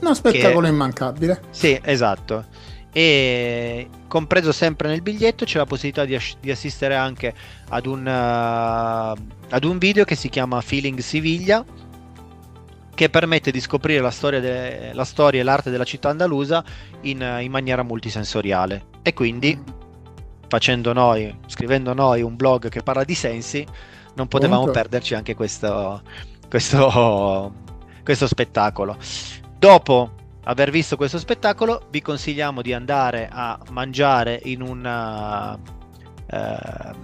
Uno 0.00 0.14
spettacolo 0.14 0.66
che... 0.66 0.72
immancabile. 0.72 1.40
Sì, 1.50 1.80
esatto. 1.82 2.44
E 2.92 3.88
compreso 4.08 4.52
sempre 4.52 4.88
nel 4.88 5.00
biglietto 5.00 5.46
c'è 5.46 5.56
la 5.56 5.64
possibilità 5.64 6.04
di, 6.04 6.18
di 6.38 6.50
assistere 6.50 6.96
anche 6.96 7.32
ad 7.70 7.86
un, 7.86 8.00
uh, 8.00 9.48
ad 9.48 9.64
un 9.64 9.78
video 9.78 10.04
che 10.04 10.16
si 10.16 10.28
chiama 10.28 10.60
Feeling 10.60 10.98
Siviglia 10.98 11.64
che 12.94 13.08
permette 13.08 13.50
di 13.50 13.60
scoprire 13.60 14.00
la 14.00 14.10
storia, 14.10 14.40
de- 14.40 14.90
la 14.92 15.04
storia 15.04 15.40
e 15.40 15.44
l'arte 15.44 15.70
della 15.70 15.84
città 15.84 16.08
andalusa 16.10 16.62
in, 17.02 17.38
in 17.40 17.50
maniera 17.50 17.82
multisensoriale. 17.82 18.84
E 19.02 19.14
quindi, 19.14 19.60
facendo 20.48 20.92
noi, 20.92 21.34
scrivendo 21.46 21.94
noi 21.94 22.22
un 22.22 22.36
blog 22.36 22.68
che 22.68 22.82
parla 22.82 23.04
di 23.04 23.14
sensi, 23.14 23.66
non 24.14 24.28
potevamo 24.28 24.64
Punto. 24.64 24.78
perderci 24.78 25.14
anche 25.14 25.34
questo, 25.34 26.02
questo, 26.48 27.52
questo 28.04 28.26
spettacolo. 28.26 28.96
Dopo 29.58 30.10
aver 30.44 30.70
visto 30.70 30.96
questo 30.96 31.18
spettacolo, 31.18 31.86
vi 31.90 32.02
consigliamo 32.02 32.62
di 32.62 32.72
andare 32.72 33.28
a 33.30 33.58
mangiare 33.70 34.40
in 34.44 34.60
un, 34.60 35.56
uh, 36.30 36.96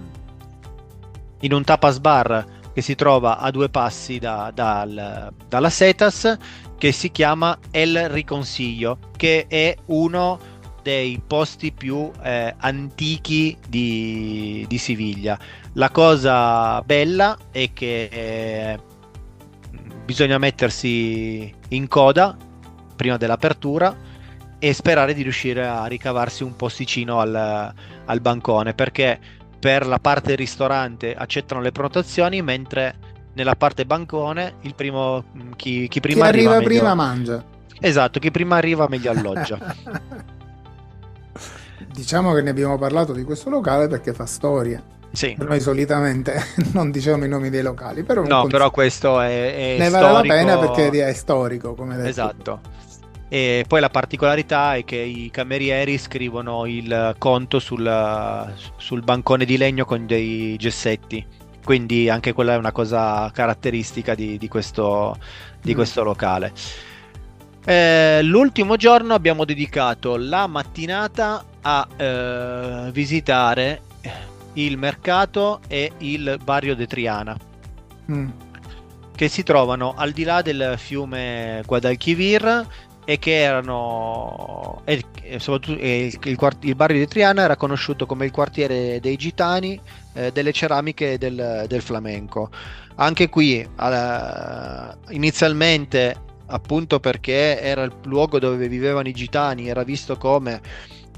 in 1.39 1.53
un 1.53 1.63
tapas 1.63 1.99
bar 1.99 2.45
che 2.73 2.81
si 2.81 2.95
trova 2.95 3.37
a 3.37 3.51
due 3.51 3.69
passi 3.69 4.19
da, 4.19 4.51
dal, 4.53 5.33
dalla 5.47 5.69
Setas 5.69 6.37
che 6.77 6.91
si 6.91 7.11
chiama 7.11 7.57
El 7.71 8.09
Riconsiglio, 8.09 8.97
che 9.17 9.45
è 9.47 9.75
uno 9.87 10.39
dei 10.81 11.21
posti 11.25 11.71
più 11.71 12.09
eh, 12.23 12.55
antichi 12.57 13.57
di, 13.67 14.65
di, 14.67 14.77
Siviglia. 14.77 15.37
La 15.73 15.89
cosa 15.89 16.81
bella 16.81 17.37
è 17.51 17.71
che 17.73 18.09
eh, 18.11 18.79
bisogna 20.05 20.37
mettersi 20.37 21.53
in 21.69 21.87
coda 21.87 22.35
prima 22.95 23.17
dell'apertura 23.17 23.95
e 24.57 24.73
sperare 24.73 25.13
di 25.13 25.21
riuscire 25.21 25.67
a 25.67 25.85
ricavarsi 25.85 26.43
un 26.43 26.55
posticino 26.55 27.19
al, 27.19 27.73
al 28.05 28.19
bancone 28.21 28.73
perché 28.73 29.19
per 29.59 29.85
la 29.85 29.99
parte 29.99 30.35
ristorante 30.35 31.13
accettano 31.13 31.61
le 31.61 31.71
prenotazioni 31.71 32.41
mentre 32.41 32.95
nella 33.33 33.55
parte 33.55 33.85
bancone 33.85 34.55
il 34.61 34.73
primo 34.73 35.25
chi, 35.55 35.87
chi 35.87 35.99
prima 35.99 36.23
chi 36.23 36.29
arriva, 36.29 36.55
arriva 36.55 36.67
prima 36.67 36.95
mangia 36.95 37.43
esatto 37.79 38.19
chi 38.19 38.31
prima 38.31 38.55
arriva 38.55 38.87
meglio 38.87 39.11
alloggia 39.11 39.57
diciamo 41.91 42.33
che 42.33 42.41
ne 42.41 42.49
abbiamo 42.49 42.77
parlato 42.77 43.13
di 43.13 43.23
questo 43.23 43.49
locale 43.49 43.87
perché 43.87 44.13
fa 44.13 44.25
storia 44.25 44.81
sì. 45.11 45.35
Noi 45.39 45.59
solitamente 45.59 46.39
non 46.73 46.91
diciamo 46.91 47.25
i 47.25 47.27
nomi 47.27 47.49
dei 47.49 47.63
locali, 47.63 48.03
però 48.03 48.23
no, 48.23 48.45
però 48.45 48.69
questo 48.69 49.19
è, 49.19 49.75
è 49.75 49.77
ne 49.79 49.87
storico... 49.89 50.11
vale 50.11 50.27
la 50.27 50.33
pena 50.33 50.57
perché 50.59 51.07
è 51.07 51.13
storico, 51.13 51.73
come 51.73 51.95
detto. 51.95 52.07
Esatto. 52.07 52.59
E 53.29 53.63
poi 53.67 53.79
la 53.79 53.89
particolarità 53.89 54.75
è 54.75 54.83
che 54.83 54.97
i 54.97 55.29
camerieri 55.31 55.97
scrivono 55.99 56.65
il 56.65 57.15
conto 57.19 57.59
sul, 57.59 58.53
sul 58.75 59.03
bancone 59.03 59.45
di 59.45 59.55
legno 59.55 59.85
con 59.85 60.07
dei 60.07 60.57
gessetti 60.57 61.25
quindi 61.69 62.09
anche 62.09 62.33
quella 62.33 62.53
è 62.53 62.57
una 62.57 62.71
cosa 62.71 63.29
caratteristica 63.31 64.15
di, 64.15 64.39
di, 64.39 64.47
questo, 64.47 65.15
di 65.61 65.73
mm. 65.73 65.75
questo, 65.75 66.01
locale. 66.01 66.51
Eh, 67.63 68.21
l'ultimo 68.23 68.75
giorno 68.75 69.13
abbiamo 69.13 69.45
dedicato 69.45 70.17
la 70.17 70.47
mattinata 70.47 71.45
a 71.61 71.87
eh, 71.95 72.89
visitare 72.91 73.81
il 74.53 74.79
mercato 74.79 75.59
e 75.67 75.91
il 75.99 76.39
barrio 76.43 76.75
de 76.75 76.87
Triana. 76.87 77.37
Mm. 78.11 78.29
Che 79.15 79.27
si 79.27 79.43
trovano 79.43 79.93
al 79.95 80.11
di 80.11 80.23
là 80.23 80.41
del 80.41 80.73
fiume 80.75 81.61
Guadalquivir 81.67 82.65
e 83.09 83.17
che 83.17 83.41
erano 83.41 84.83
e, 84.85 85.03
e 85.23 85.39
soprattutto 85.39 85.79
il, 85.81 86.15
il, 86.25 86.57
il, 86.61 86.75
barrio 86.75 86.99
di 86.99 87.07
Triana 87.07 87.41
era 87.41 87.55
conosciuto 87.55 88.05
come 88.05 88.25
il 88.25 88.31
quartiere 88.31 88.99
dei 88.99 89.15
gitani 89.15 89.81
eh, 90.13 90.31
delle 90.31 90.51
ceramiche 90.51 91.17
del, 91.17 91.65
del, 91.67 91.81
flamenco. 91.81 92.51
Anche 92.97 93.27
qui 93.27 93.61
eh, 93.61 94.95
inizialmente 95.09 96.21
appunto 96.45 96.99
perché 96.99 97.59
era 97.59 97.81
il 97.81 97.93
luogo 98.03 98.37
dove 98.37 98.67
vivevano 98.67 99.07
i 99.07 99.13
gitani 99.13 99.69
era 99.69 99.81
visto 99.81 100.15
come 100.15 100.61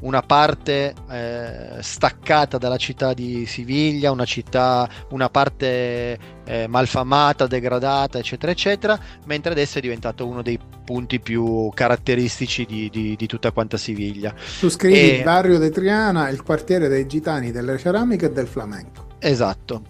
una 0.02 0.22
parte 0.22 0.94
eh, 1.10 1.78
staccata 1.82 2.58
dalla 2.58 2.78
città 2.78 3.14
di 3.14 3.46
Siviglia, 3.46 4.12
una 4.12 4.26
città, 4.26 4.90
una 5.10 5.30
parte 5.30 6.18
eh, 6.46 6.68
malfamata, 6.68 7.48
degradata, 7.48 8.18
eccetera, 8.18 8.52
eccetera, 8.52 9.00
mentre 9.26 9.52
adesso 9.52 9.78
è 9.78 9.82
diventato 9.82 10.28
uno 10.28 10.42
dei 10.42 10.60
punti 10.84 11.20
più 11.20 11.70
caratteristici 11.74 12.66
di, 12.66 12.90
di, 12.90 13.16
di 13.16 13.28
tutta 13.28 13.52
quanta 13.52 13.78
Siviglia. 13.78 14.34
Tu 14.60 14.70
scrivi 14.70 14.98
e... 14.98 15.16
il 15.18 15.24
barrio 15.24 15.60
di 15.60 15.70
Triana, 15.70 16.30
il 16.30 16.42
quartiere 16.44 16.88
dei 16.88 17.08
gitani, 17.08 17.52
delle 17.52 17.78
ceramiche 17.78 18.28
e 18.28 18.32
del 18.32 18.48
flamenco. 18.48 19.08
Esatto. 19.20 19.84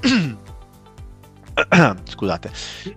Scusate, 2.04 2.50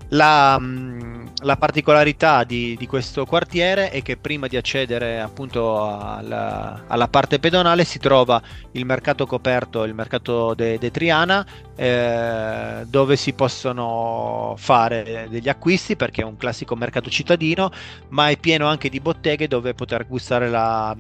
la, 0.09 0.57
mm, 0.59 1.25
la 1.43 1.57
particolarità 1.57 2.43
di, 2.43 2.75
di, 2.77 2.87
questo 2.87 3.25
quartiere 3.25 3.89
è 3.89 4.01
che 4.01 4.15
prima 4.15 4.47
di 4.47 4.55
accedere 4.55 5.19
appunto 5.19 5.85
alla, 5.85 6.83
alla, 6.87 7.07
parte 7.07 7.39
pedonale 7.39 7.83
si 7.83 7.99
trova 7.99 8.41
il 8.71 8.85
mercato 8.85 9.25
coperto, 9.25 9.83
il 9.83 9.93
mercato 9.93 10.53
de, 10.53 10.77
de 10.77 10.91
Triana, 10.91 11.45
eh, 11.75 12.85
dove 12.85 13.15
si 13.17 13.33
possono 13.33 14.55
fare 14.57 15.27
degli 15.29 15.49
acquisti 15.49 15.95
perché 15.95 16.21
è 16.21 16.25
un 16.25 16.37
classico 16.37 16.75
mercato 16.75 17.09
cittadino, 17.09 17.71
ma 18.09 18.29
è 18.29 18.37
pieno 18.37 18.67
anche 18.67 18.89
di 18.89 19.01
botteghe 19.01 19.47
dove 19.47 19.73
poter 19.73 20.07
gustare 20.07 20.49
la, 20.49 20.95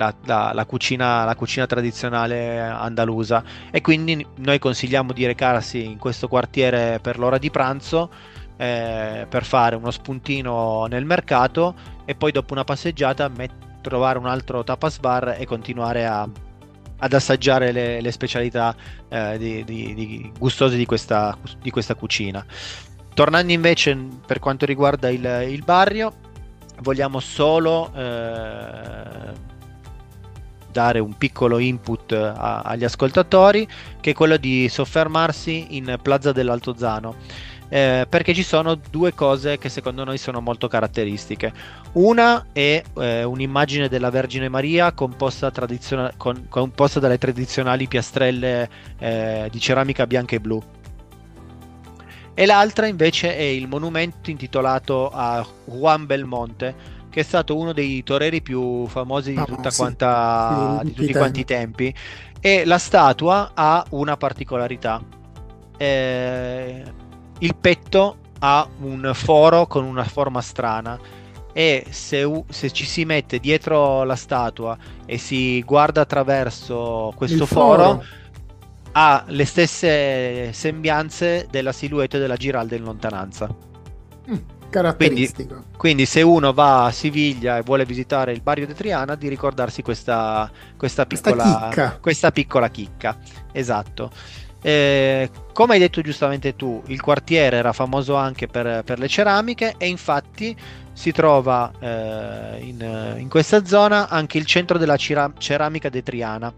la, 0.00 0.14
la, 0.24 0.52
la, 0.54 0.64
cucina, 0.64 1.24
la 1.24 1.34
cucina 1.34 1.66
tradizionale 1.66 2.58
andalusa 2.58 3.44
e 3.70 3.82
quindi 3.82 4.26
noi 4.36 4.58
consigliamo 4.58 5.12
di 5.12 5.26
recarsi 5.26 5.84
in 5.84 5.98
questo 5.98 6.26
quartiere 6.26 6.98
per 7.02 7.18
l'ora 7.18 7.36
di 7.36 7.50
pranzo 7.50 8.10
eh, 8.56 9.26
per 9.28 9.44
fare 9.44 9.76
uno 9.76 9.90
spuntino 9.90 10.86
nel 10.86 11.04
mercato 11.04 11.74
e 12.06 12.14
poi 12.14 12.32
dopo 12.32 12.54
una 12.54 12.64
passeggiata 12.64 13.28
met- 13.28 13.68
trovare 13.82 14.18
un 14.18 14.26
altro 14.26 14.64
tapas 14.64 14.98
bar 14.98 15.36
e 15.38 15.44
continuare 15.44 16.06
a, 16.06 16.28
ad 16.98 17.12
assaggiare 17.12 17.72
le, 17.72 18.00
le 18.00 18.10
specialità 18.10 18.74
eh, 19.08 19.36
di, 19.38 19.64
di, 19.64 19.94
di 19.94 20.32
gustose 20.38 20.76
di 20.76 20.86
questa, 20.86 21.36
di 21.60 21.70
questa, 21.70 21.94
cucina. 21.94 22.44
Tornando 23.12 23.52
invece 23.52 23.96
per 24.26 24.38
quanto 24.38 24.66
riguarda 24.66 25.08
il, 25.08 25.46
il 25.48 25.62
barrio, 25.64 26.12
vogliamo 26.80 27.18
solo 27.20 27.90
eh, 27.94 29.48
dare 30.70 30.98
un 30.98 31.16
piccolo 31.16 31.58
input 31.58 32.12
a, 32.12 32.60
agli 32.60 32.84
ascoltatori, 32.84 33.66
che 34.00 34.10
è 34.10 34.14
quello 34.14 34.36
di 34.36 34.68
soffermarsi 34.68 35.76
in 35.76 35.98
Plaza 36.02 36.32
dell'Altozano. 36.32 37.16
Eh, 37.72 38.04
perché 38.08 38.34
ci 38.34 38.42
sono 38.42 38.74
due 38.74 39.14
cose 39.14 39.56
che 39.56 39.68
secondo 39.68 40.02
noi 40.02 40.18
sono 40.18 40.40
molto 40.40 40.66
caratteristiche. 40.66 41.52
Una 41.92 42.46
è 42.52 42.82
eh, 42.98 43.22
un'immagine 43.22 43.88
della 43.88 44.10
Vergine 44.10 44.48
Maria 44.48 44.90
composta, 44.90 45.52
tradiziona- 45.52 46.12
con, 46.16 46.48
composta 46.48 46.98
dalle 46.98 47.18
tradizionali 47.18 47.86
piastrelle 47.86 48.68
eh, 48.98 49.48
di 49.52 49.60
ceramica 49.60 50.04
bianca 50.06 50.34
e 50.34 50.40
blu. 50.40 50.60
E 52.34 52.46
l'altra 52.46 52.86
invece 52.86 53.36
è 53.36 53.42
il 53.42 53.68
monumento 53.68 54.30
intitolato 54.30 55.10
a 55.10 55.46
Juan 55.66 56.06
Belmonte, 56.06 56.74
che 57.10 57.20
è 57.20 57.22
stato 57.24 57.58
uno 57.58 57.72
dei 57.72 58.02
toreri 58.02 58.40
più 58.40 58.86
famosi 58.86 59.32
di, 59.32 59.38
ah, 59.38 59.44
tutta 59.44 59.70
sì. 59.70 59.78
quanta, 59.78 60.78
sì, 60.78 60.86
di 60.86 60.92
tutti 60.94 61.12
quanti 61.12 61.40
i 61.40 61.44
tempi. 61.44 61.94
E 62.40 62.64
la 62.64 62.78
statua 62.78 63.50
ha 63.52 63.84
una 63.90 64.16
particolarità. 64.16 65.02
Eh, 65.76 66.82
il 67.38 67.56
petto 67.56 68.16
ha 68.38 68.66
un 68.80 69.10
foro 69.12 69.66
con 69.66 69.84
una 69.84 70.04
forma 70.04 70.40
strana 70.40 70.98
e 71.52 71.84
se, 71.90 72.44
se, 72.48 72.70
ci 72.70 72.86
si 72.86 73.04
mette 73.04 73.38
dietro 73.38 74.04
la 74.04 74.16
statua 74.16 74.78
e 75.04 75.18
si 75.18 75.60
guarda 75.62 76.02
attraverso 76.02 77.12
questo 77.16 77.44
foro, 77.44 77.82
foro, 77.82 78.04
ha 78.92 79.24
le 79.26 79.44
stesse 79.44 80.52
sembianze 80.52 81.48
della 81.50 81.72
silhouette 81.72 82.18
della 82.18 82.36
Giralda 82.36 82.76
in 82.76 82.82
lontananza. 82.84 83.48
Mm 84.30 84.58
caratteristico. 84.70 85.54
Quindi, 85.54 85.76
quindi, 85.76 86.06
se 86.06 86.22
uno 86.22 86.52
va 86.52 86.86
a 86.86 86.90
Siviglia 86.92 87.58
e 87.58 87.62
vuole 87.62 87.84
visitare 87.84 88.32
il 88.32 88.40
barrio 88.40 88.66
di 88.66 88.74
Triana, 88.74 89.14
di 89.14 89.28
ricordarsi 89.28 89.82
questa, 89.82 90.50
questa, 90.76 91.04
piccola, 91.04 91.34
questa, 91.34 91.68
chicca. 91.68 91.98
questa 92.00 92.32
piccola 92.32 92.68
chicca. 92.70 93.18
Esatto. 93.52 94.10
Eh, 94.62 95.30
come 95.52 95.74
hai 95.74 95.78
detto 95.78 96.02
giustamente 96.02 96.54
tu, 96.54 96.82
il 96.86 97.00
quartiere 97.00 97.56
era 97.56 97.72
famoso 97.72 98.14
anche 98.14 98.46
per, 98.46 98.82
per 98.84 98.98
le 98.98 99.08
ceramiche 99.08 99.74
e 99.78 99.88
infatti 99.88 100.54
si 100.92 101.12
trova 101.12 101.72
eh, 101.80 102.58
in, 102.60 103.14
in, 103.18 103.28
questa 103.28 103.64
zona 103.64 104.08
anche 104.08 104.36
il 104.36 104.44
centro 104.44 104.76
della 104.76 104.96
cera- 104.96 105.32
ceramica 105.38 105.88
de 105.88 106.02
Triana, 106.02 106.52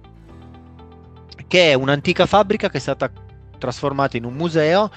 che 1.47 1.71
è 1.71 1.75
un'antica 1.75 2.27
fabbrica 2.27 2.69
che 2.69 2.79
è 2.79 2.81
stata 2.81 3.11
trasformata 3.57 4.17
in 4.17 4.25
un 4.25 4.35
museo 4.35 4.91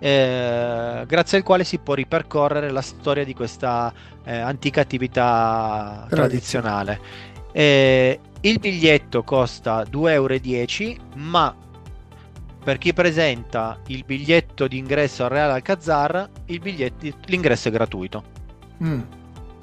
eh, 0.00 1.04
grazie 1.06 1.38
al 1.38 1.44
quale 1.44 1.62
si 1.64 1.78
può 1.78 1.94
ripercorrere 1.94 2.70
la 2.70 2.80
storia 2.80 3.24
di 3.24 3.34
questa 3.34 3.92
eh, 4.24 4.36
antica 4.36 4.80
attività 4.80 6.06
tradizionale. 6.08 7.28
Eh, 7.52 8.18
il 8.40 8.58
biglietto 8.58 9.22
costa 9.22 9.82
2,10 9.82 10.82
euro, 10.90 11.02
ma 11.16 11.54
per 12.62 12.78
chi 12.78 12.92
presenta 12.92 13.78
il 13.88 14.04
biglietto 14.04 14.66
di 14.66 14.78
ingresso 14.78 15.24
al 15.24 15.30
Real 15.30 15.50
Alcazar, 15.50 16.28
l'ingresso 16.46 17.68
è 17.68 17.70
gratuito. 17.70 18.24
Mm. 18.82 19.00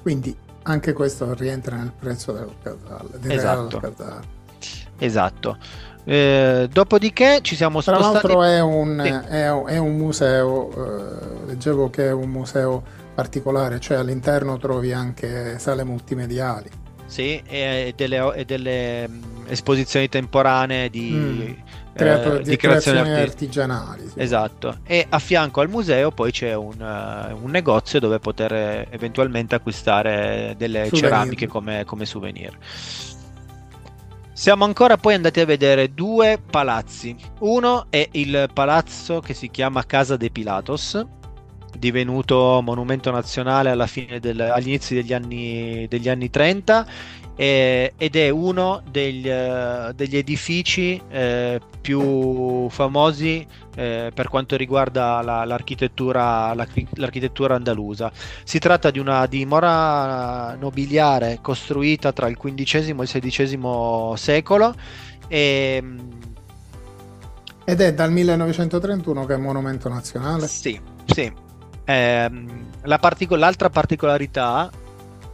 Quindi 0.04 0.36
anche 0.64 0.94
questo 0.94 1.34
rientra 1.34 1.78
nel 1.78 1.94
prezzo 1.98 2.32
dell'Alcazar. 2.32 3.06
Esatto. 3.28 3.82
Esatto. 5.00 5.58
Eh, 6.10 6.70
dopodiché 6.72 7.40
ci 7.42 7.58
siamo 7.58 7.82
Tra 7.82 7.96
spostati. 7.96 8.28
Tra 8.28 8.36
l'altro 8.38 8.44
è 8.44 8.62
un, 8.62 9.02
sì. 9.04 9.10
è, 9.30 9.50
è 9.52 9.78
un 9.78 9.98
museo, 9.98 10.70
eh, 10.72 11.46
leggevo 11.48 11.90
che 11.90 12.08
è 12.08 12.12
un 12.14 12.30
museo 12.30 12.82
particolare, 13.14 13.80
cioè 13.82 13.98
all'interno 13.98 14.58
trovi 14.58 14.94
anche 14.94 15.60
sale 15.60 15.84
multimediali. 15.84 16.70
Sì, 17.08 17.42
e 17.46 17.94
delle, 17.96 18.34
e 18.36 18.46
delle 18.46 19.10
esposizioni 19.48 20.08
temporanee 20.08 20.90
di, 20.90 21.10
Mm. 21.12 21.52
Creato- 21.94 22.36
eh, 22.36 22.44
di 22.44 22.50
di 22.52 22.56
creazioni 22.58 23.00
creazioni 23.00 23.22
artigianali. 23.30 24.08
sì. 24.08 24.20
Esatto, 24.20 24.78
e 24.86 25.06
a 25.10 25.18
fianco 25.20 25.62
al 25.62 25.68
museo 25.70 26.12
poi 26.12 26.32
c'è 26.32 26.54
un, 26.54 26.80
eh, 26.80 27.34
un 27.34 27.50
negozio 27.50 28.00
dove 28.00 28.20
poter 28.20 28.54
eh, 28.54 28.88
eventualmente 28.92 29.56
acquistare 29.56 30.54
delle 30.58 30.86
Souvenir. 30.86 31.10
ceramiche 31.10 31.48
come, 31.48 31.84
come 31.86 32.06
souvenir. 32.06 32.56
Siamo 34.38 34.66
ancora 34.66 34.98
poi 34.98 35.16
andati 35.16 35.40
a 35.40 35.46
vedere 35.46 35.96
due 35.96 36.40
palazzi. 36.40 37.16
Uno 37.40 37.88
è 37.90 38.08
il 38.12 38.48
palazzo 38.54 39.20
che 39.20 39.34
si 39.34 39.50
chiama 39.50 39.84
Casa 39.84 40.16
de 40.16 40.30
Pilatos, 40.30 41.04
divenuto 41.78 42.60
monumento 42.64 43.12
nazionale 43.12 43.70
alla 43.70 43.88
fine 43.88 44.20
del- 44.20 44.40
agli 44.42 44.68
inizi 44.68 44.94
degli 44.96 45.14
anni, 45.14 45.86
degli 45.90 46.10
anni 46.10 46.30
30 46.30 46.86
eh, 47.36 47.94
ed 47.98 48.16
è 48.16 48.30
uno 48.30 48.82
degli, 48.90 49.30
eh, 49.30 49.92
degli 49.96 50.18
edifici 50.18 51.00
eh, 51.10 51.62
più 51.82 52.68
famosi 52.70 53.46
eh, 53.76 54.12
per 54.14 54.28
quanto 54.28 54.56
riguarda 54.58 55.22
la- 55.22 55.46
l'architettura, 55.46 56.54
l'archi- 56.56 56.88
l'architettura 56.96 57.56
andalusa. 57.56 58.12
Si 58.44 58.58
tratta 58.60 58.90
di 58.92 59.00
una 59.00 59.26
dimora 59.28 60.56
nobiliare 60.56 61.40
costruita 61.42 62.12
tra 62.12 62.28
il 62.28 62.38
XV 62.38 63.00
e 63.00 63.04
il 63.04 63.22
XVI 63.22 64.14
secolo 64.18 64.76
e 65.28 65.80
mm, 65.84 66.00
Ed 67.64 67.82
è 67.82 67.94
dal 67.94 68.12
1931 68.12 69.26
che 69.26 69.34
è 69.34 69.38
monumento 69.38 69.90
nazionale. 69.90 70.48
sì, 70.48 70.80
sì. 71.06 71.32
Ehm, 71.90 72.66
la 72.84 73.00
partico- 73.00 73.36
l'altra 73.38 73.70
particolarità, 73.70 74.70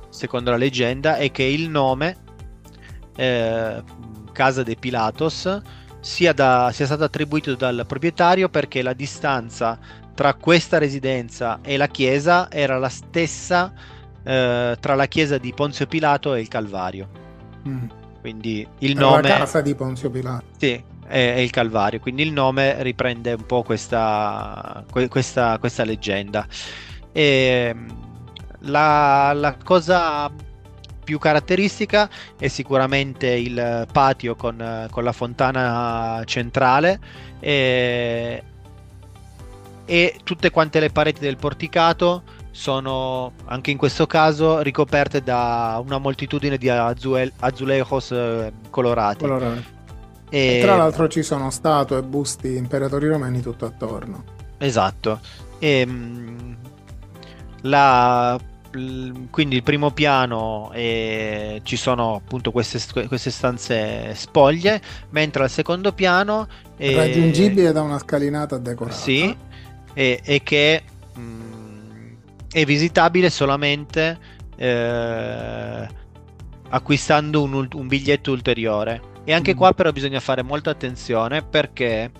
secondo 0.09 0.51
la 0.51 0.57
leggenda, 0.57 1.15
è 1.17 1.31
che 1.31 1.43
il 1.43 1.67
nome 1.69 2.17
eh, 3.15 3.83
Casa 4.31 4.63
de 4.63 4.75
Pilatos 4.75 5.61
sia, 5.99 6.33
da- 6.33 6.69
sia 6.71 6.85
stato 6.85 7.03
attribuito 7.03 7.55
dal 7.55 7.85
proprietario 7.87 8.49
perché 8.49 8.81
la 8.81 8.93
distanza 8.93 9.77
tra 10.13 10.35
questa 10.35 10.77
residenza 10.77 11.59
e 11.63 11.75
la 11.77 11.87
chiesa 11.87 12.51
era 12.51 12.77
la 12.77 12.89
stessa 12.89 13.73
eh, 14.23 14.77
tra 14.79 14.95
la 14.95 15.05
chiesa 15.07 15.37
di 15.37 15.53
Ponzio 15.53 15.87
Pilato 15.87 16.33
e 16.35 16.41
il 16.41 16.47
Calvario. 16.47 17.09
Mm. 17.67 17.85
Quindi 18.21 18.67
il 18.79 18.91
Era 18.91 18.99
nome 18.99 19.21
La 19.29 19.37
casa 19.39 19.61
di 19.61 19.73
Ponzio 19.75 20.09
Pilato. 20.09 20.45
sì, 20.57 20.81
è, 21.13 21.35
è 21.35 21.37
il 21.37 21.51
Calvario, 21.51 21.99
quindi 21.99 22.23
il 22.23 22.31
nome 22.31 22.81
riprende 22.81 23.33
un 23.33 23.45
po' 23.45 23.61
questa, 23.61 24.83
que- 24.89 25.07
questa, 25.07 25.59
questa 25.59 25.83
leggenda. 25.83 26.47
E, 27.11 27.75
la, 28.61 29.31
la 29.33 29.55
cosa 29.63 30.31
più 31.03 31.19
caratteristica 31.19 32.09
è 32.39 32.47
sicuramente 32.47 33.27
il 33.27 33.85
patio 33.91 34.35
con, 34.35 34.87
con 34.89 35.03
la 35.03 35.11
fontana 35.11 36.23
centrale 36.25 36.99
e, 37.39 38.43
e 39.85 40.19
tutte 40.23 40.49
quante 40.49 40.79
le 40.79 40.89
pareti 40.89 41.19
del 41.19 41.37
porticato 41.37 42.23
sono 42.49 43.33
anche 43.45 43.69
in 43.69 43.77
questo 43.77 44.07
caso 44.07 44.61
ricoperte 44.61 45.21
da 45.21 45.79
una 45.83 45.97
moltitudine 45.99 46.57
di 46.57 46.69
azulejos 46.69 48.11
eh, 48.11 48.53
colorati. 48.69 49.25
E- 50.35 50.59
Tra 50.61 50.75
l'altro 50.75 51.07
ci 51.07 51.21
sono 51.21 51.51
statue 51.51 51.99
e 51.99 52.03
busti 52.03 52.55
imperatori 52.55 53.07
romani 53.07 53.39
tutto 53.41 53.65
attorno. 53.65 54.23
Esatto. 54.57 55.19
E, 55.59 55.85
mh, 55.85 56.57
la- 57.61 58.39
quindi 59.29 59.55
il 59.57 59.61
primo 59.61 59.91
piano 59.91 60.71
eh, 60.73 61.59
ci 61.63 61.75
sono 61.75 62.15
appunto 62.15 62.51
queste, 62.51 62.79
queste 63.07 63.29
stanze 63.29 64.15
spoglie, 64.15 64.81
mentre 65.11 65.43
al 65.43 65.51
secondo 65.51 65.93
piano 65.93 66.47
eh, 66.77 66.95
Raggiungibile 66.95 67.71
da 67.71 67.83
una 67.83 67.99
scalinata 67.99 68.57
decorata. 68.57 68.95
sì, 68.95 69.37
e, 69.93 70.19
e 70.23 70.41
che 70.41 70.83
mh, 71.13 71.21
è 72.51 72.65
visitabile 72.65 73.29
solamente 73.29 74.17
eh, 74.55 75.87
acquistando 76.73 77.43
un, 77.43 77.67
un 77.71 77.87
biglietto 77.87 78.31
ulteriore. 78.31 79.01
E 79.23 79.33
anche 79.33 79.53
Mm. 79.53 79.57
qua 79.57 79.73
però 79.73 79.91
bisogna 79.91 80.19
fare 80.19 80.41
molta 80.43 80.71
attenzione 80.71 81.43
perché 81.43 82.11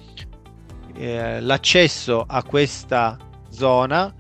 eh, 0.95 1.41
l'accesso 1.41 2.24
a 2.28 2.43
questa 2.43 3.18
zona 3.49 4.14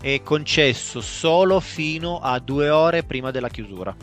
è 0.00 0.22
concesso 0.22 1.00
solo 1.00 1.60
fino 1.60 2.18
a 2.18 2.38
due 2.40 2.70
ore 2.70 3.04
prima 3.04 3.30
della 3.30 3.48
chiusura. 3.48 3.94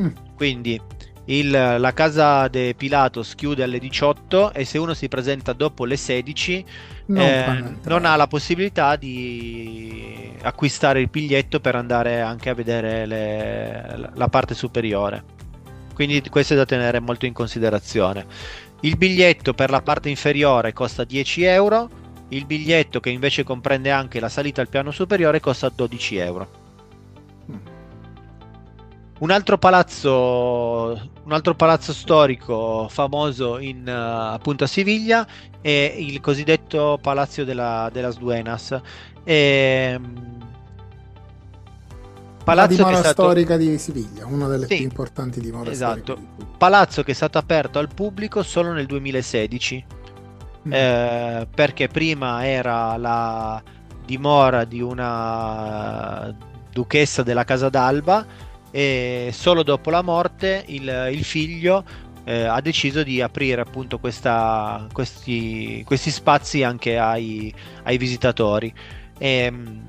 Mm. 0.00 0.08
Quindi 0.34 0.80
il- 1.26 1.50
la 1.50 1.92
casa 1.92 2.48
de 2.48 2.74
Pilatos 2.76 3.34
chiude 3.34 3.62
alle 3.62 3.78
18 3.78 4.52
e 4.52 4.64
se 4.64 4.78
uno 4.78 4.94
si 4.94 5.08
presenta 5.08 5.52
dopo 5.52 5.84
le 5.84 5.96
16 5.96 6.64
Non 7.06 7.20
eh, 7.20 7.76
non 7.84 8.04
ha 8.06 8.16
la 8.16 8.26
possibilità 8.26 8.96
di 8.96 10.32
acquistare 10.42 11.00
il 11.00 11.08
biglietto 11.08 11.60
per 11.60 11.74
andare 11.74 12.20
anche 12.20 12.50
a 12.50 12.54
vedere 12.54 13.06
le- 13.06 14.10
la 14.14 14.28
parte 14.28 14.54
superiore. 14.54 15.22
Quindi 15.94 16.22
questo 16.28 16.54
è 16.54 16.56
da 16.56 16.64
tenere 16.64 17.00
molto 17.00 17.26
in 17.26 17.32
considerazione. 17.32 18.26
Il 18.80 18.96
biglietto 18.96 19.54
per 19.54 19.70
la 19.70 19.80
parte 19.80 20.08
inferiore 20.08 20.72
costa 20.72 21.04
10 21.04 21.44
euro, 21.44 21.88
il 22.28 22.46
biglietto 22.46 23.00
che 23.00 23.10
invece 23.10 23.44
comprende 23.44 23.90
anche 23.90 24.18
la 24.20 24.28
salita 24.28 24.60
al 24.60 24.68
piano 24.68 24.90
superiore 24.90 25.40
costa 25.40 25.68
12 25.68 26.16
euro. 26.16 26.63
Un 29.16 29.30
altro 29.30 29.56
palazzo, 29.58 30.10
un 31.24 31.32
altro 31.32 31.54
palazzo 31.54 31.92
storico 31.92 32.88
famoso 32.90 33.58
in, 33.58 33.86
eh, 33.86 33.92
appunto 33.92 34.64
a 34.64 34.66
Siviglia 34.66 35.26
è 35.60 35.94
il 35.96 36.20
cosiddetto 36.20 36.98
Palazzo 37.00 37.44
della, 37.44 37.88
de 37.92 38.00
las 38.02 38.18
Duenas. 38.18 38.78
Ehm, 39.22 40.42
La 42.38 42.44
palazzo 42.44 42.74
dimora 42.76 42.96
stato- 42.98 43.22
storica 43.22 43.56
di 43.56 43.78
Siviglia, 43.78 44.26
una 44.26 44.48
delle 44.48 44.66
Sì, 44.66 44.74
più 44.76 44.84
importanti 44.84 45.40
dimore 45.40 45.70
esatto. 45.70 46.02
storiche 46.02 46.26
di 46.36 46.44
palazzo 46.58 47.02
che 47.02 47.12
è 47.12 47.14
stato 47.14 47.38
aperto 47.38 47.78
al 47.78 47.88
pubblico 47.94 48.42
solo 48.42 48.72
nel 48.72 48.84
2016 48.86 49.84
Mm. 50.66 50.72
eh, 50.72 51.46
perché 51.54 51.88
prima 51.88 52.46
era 52.46 52.96
la 52.96 53.62
dimora 54.04 54.64
di 54.64 54.80
una 54.80 56.34
duchessa 56.70 57.22
della 57.22 57.44
Casa 57.44 57.68
d'Alba 57.68 58.26
e 58.76 59.30
solo 59.32 59.62
dopo 59.62 59.88
la 59.90 60.02
morte 60.02 60.64
il, 60.66 61.10
il 61.12 61.22
figlio 61.22 61.84
eh, 62.24 62.42
ha 62.42 62.60
deciso 62.60 63.04
di 63.04 63.20
aprire 63.20 63.60
appunto 63.60 64.00
questa- 64.00 64.84
questi, 64.92 65.84
questi 65.86 66.10
spazi 66.10 66.64
anche 66.64 66.98
ai, 66.98 67.54
ai 67.84 67.96
visitatori. 67.98 68.74
E, 69.16 69.48
mh, 69.48 69.86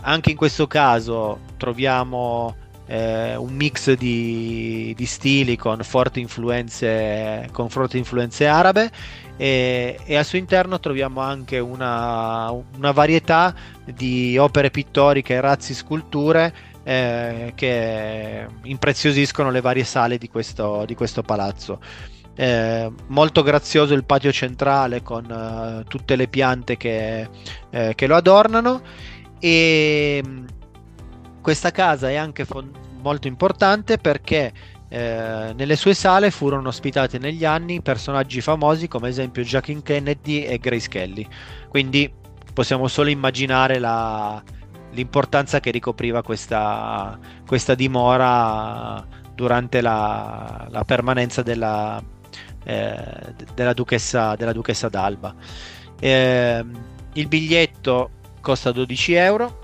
anche 0.00 0.30
in 0.30 0.36
questo 0.38 0.66
caso 0.66 1.40
troviamo 1.58 2.56
eh, 2.86 3.36
un 3.36 3.52
mix 3.52 3.92
di, 3.92 4.94
di 4.96 5.06
stili 5.06 5.56
con 5.56 5.80
forti 5.82 6.20
influenze, 6.20 7.48
con 7.52 7.68
forti 7.68 7.98
influenze 7.98 8.46
arabe 8.46 8.90
e, 9.36 9.98
e 10.06 10.16
al 10.16 10.24
suo 10.24 10.38
interno 10.38 10.80
troviamo 10.80 11.20
anche 11.20 11.58
una, 11.58 12.50
una 12.50 12.92
varietà 12.92 13.54
di 13.84 14.38
opere 14.38 14.70
pittoriche, 14.70 15.38
razzi, 15.40 15.74
sculture 15.74 16.70
eh, 16.84 17.52
che 17.54 18.46
impreziosiscono 18.64 19.50
le 19.50 19.60
varie 19.60 19.84
sale 19.84 20.18
di 20.18 20.28
questo, 20.28 20.84
di 20.86 20.94
questo 20.94 21.22
palazzo. 21.22 21.80
Eh, 22.34 22.90
molto 23.08 23.42
grazioso 23.42 23.92
il 23.92 24.04
patio 24.04 24.32
centrale 24.32 25.02
con 25.02 25.30
eh, 25.30 25.84
tutte 25.86 26.16
le 26.16 26.28
piante 26.28 26.78
che, 26.78 27.28
eh, 27.70 27.92
che 27.94 28.06
lo 28.06 28.16
adornano 28.16 28.80
e 29.38 30.22
mh, 30.24 30.44
questa 31.42 31.70
casa 31.70 32.08
è 32.08 32.14
anche 32.14 32.46
fon- 32.46 32.72
molto 33.02 33.26
importante 33.26 33.98
perché 33.98 34.52
eh, 34.88 35.52
nelle 35.54 35.76
sue 35.76 35.92
sale 35.94 36.30
furono 36.30 36.68
ospitati 36.68 37.18
negli 37.18 37.44
anni 37.44 37.82
personaggi 37.82 38.40
famosi 38.40 38.88
come 38.88 39.06
ad 39.06 39.12
esempio 39.12 39.42
Jacqueline 39.42 39.82
Kennedy 39.82 40.42
e 40.44 40.58
Grace 40.58 40.88
Kelly. 40.88 41.26
Quindi 41.68 42.10
possiamo 42.52 42.88
solo 42.88 43.10
immaginare 43.10 43.78
la- 43.78 44.42
l'importanza 44.92 45.60
che 45.60 45.70
ricopriva 45.70 46.22
questa, 46.22 47.18
questa 47.46 47.74
dimora 47.74 49.04
durante 49.34 49.80
la, 49.80 50.66
la 50.70 50.84
permanenza 50.84 51.42
della, 51.42 52.02
eh, 52.64 53.34
della, 53.54 53.72
duchessa, 53.72 54.36
della 54.36 54.52
duchessa 54.52 54.88
d'Alba. 54.88 55.34
Ehm, 56.00 56.84
il 57.14 57.28
biglietto 57.28 58.10
costa 58.40 58.72
12 58.72 59.12
euro 59.14 59.58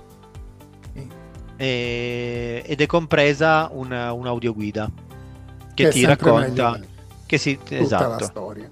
e- 1.57 2.62
ed 2.64 2.81
è 2.81 2.87
compresa 2.87 3.68
una, 3.72 4.12
un'audioguida 4.12 4.91
che, 5.74 5.85
Che 5.85 5.91
ti 5.91 6.05
racconta 6.05 6.79
che 7.26 7.39
si, 7.39 7.57
tutta 7.59 7.74
la 7.76 7.81
esatto, 7.83 8.24
storia. 8.24 8.68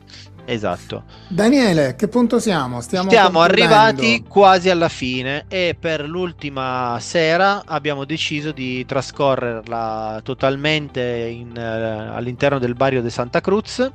Esatto. 0.49 1.03
Daniele, 1.27 1.97
che 1.97 2.07
punto 2.07 2.39
siamo? 2.39 2.81
Stiamo, 2.81 3.09
Stiamo 3.09 3.41
arrivati 3.41 4.23
quasi 4.29 4.71
alla 4.71 4.89
fine 4.89 5.47
e 5.49 5.77
per 5.79 6.09
l'ultima 6.09 6.97
sera 7.01 7.65
abbiamo 7.67 8.05
deciso 8.05 8.53
di 8.53 8.87
trascorrerla 8.87 10.21
totalmente 10.23 11.03
in, 11.03 11.51
uh, 11.57 12.15
all'interno 12.15 12.61
del 12.61 12.75
barrio 12.75 13.03
di 13.03 13.11
Santa 13.11 13.41
Cruz. 13.41 13.91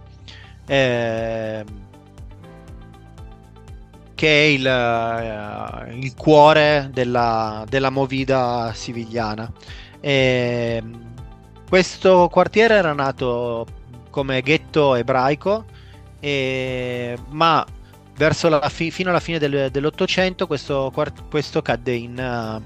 Eh, 0.66 1.64
che 4.14 4.28
è 4.28 4.46
il, 4.48 4.66
uh, 4.66 5.98
il 5.98 6.14
cuore 6.16 6.90
della, 6.92 7.64
della, 7.70 7.90
movida 7.90 8.72
sivigliana. 8.76 9.50
E, 10.02 10.84
questo 11.68 12.28
quartiere 12.30 12.76
era 12.76 12.92
nato 12.92 13.66
come 14.10 14.42
ghetto 14.42 14.96
ebraico 14.96 15.80
e, 16.22 17.18
ma 17.30 17.66
verso 18.16 18.48
la 18.50 18.70
fi- 18.70 18.92
fino 18.92 19.10
alla 19.10 19.20
fine 19.20 19.40
del, 19.40 19.70
dell'Ottocento 19.72 20.46
questo, 20.46 20.94
questo 21.30 21.62
cadde 21.64 21.94
in, 21.94 22.62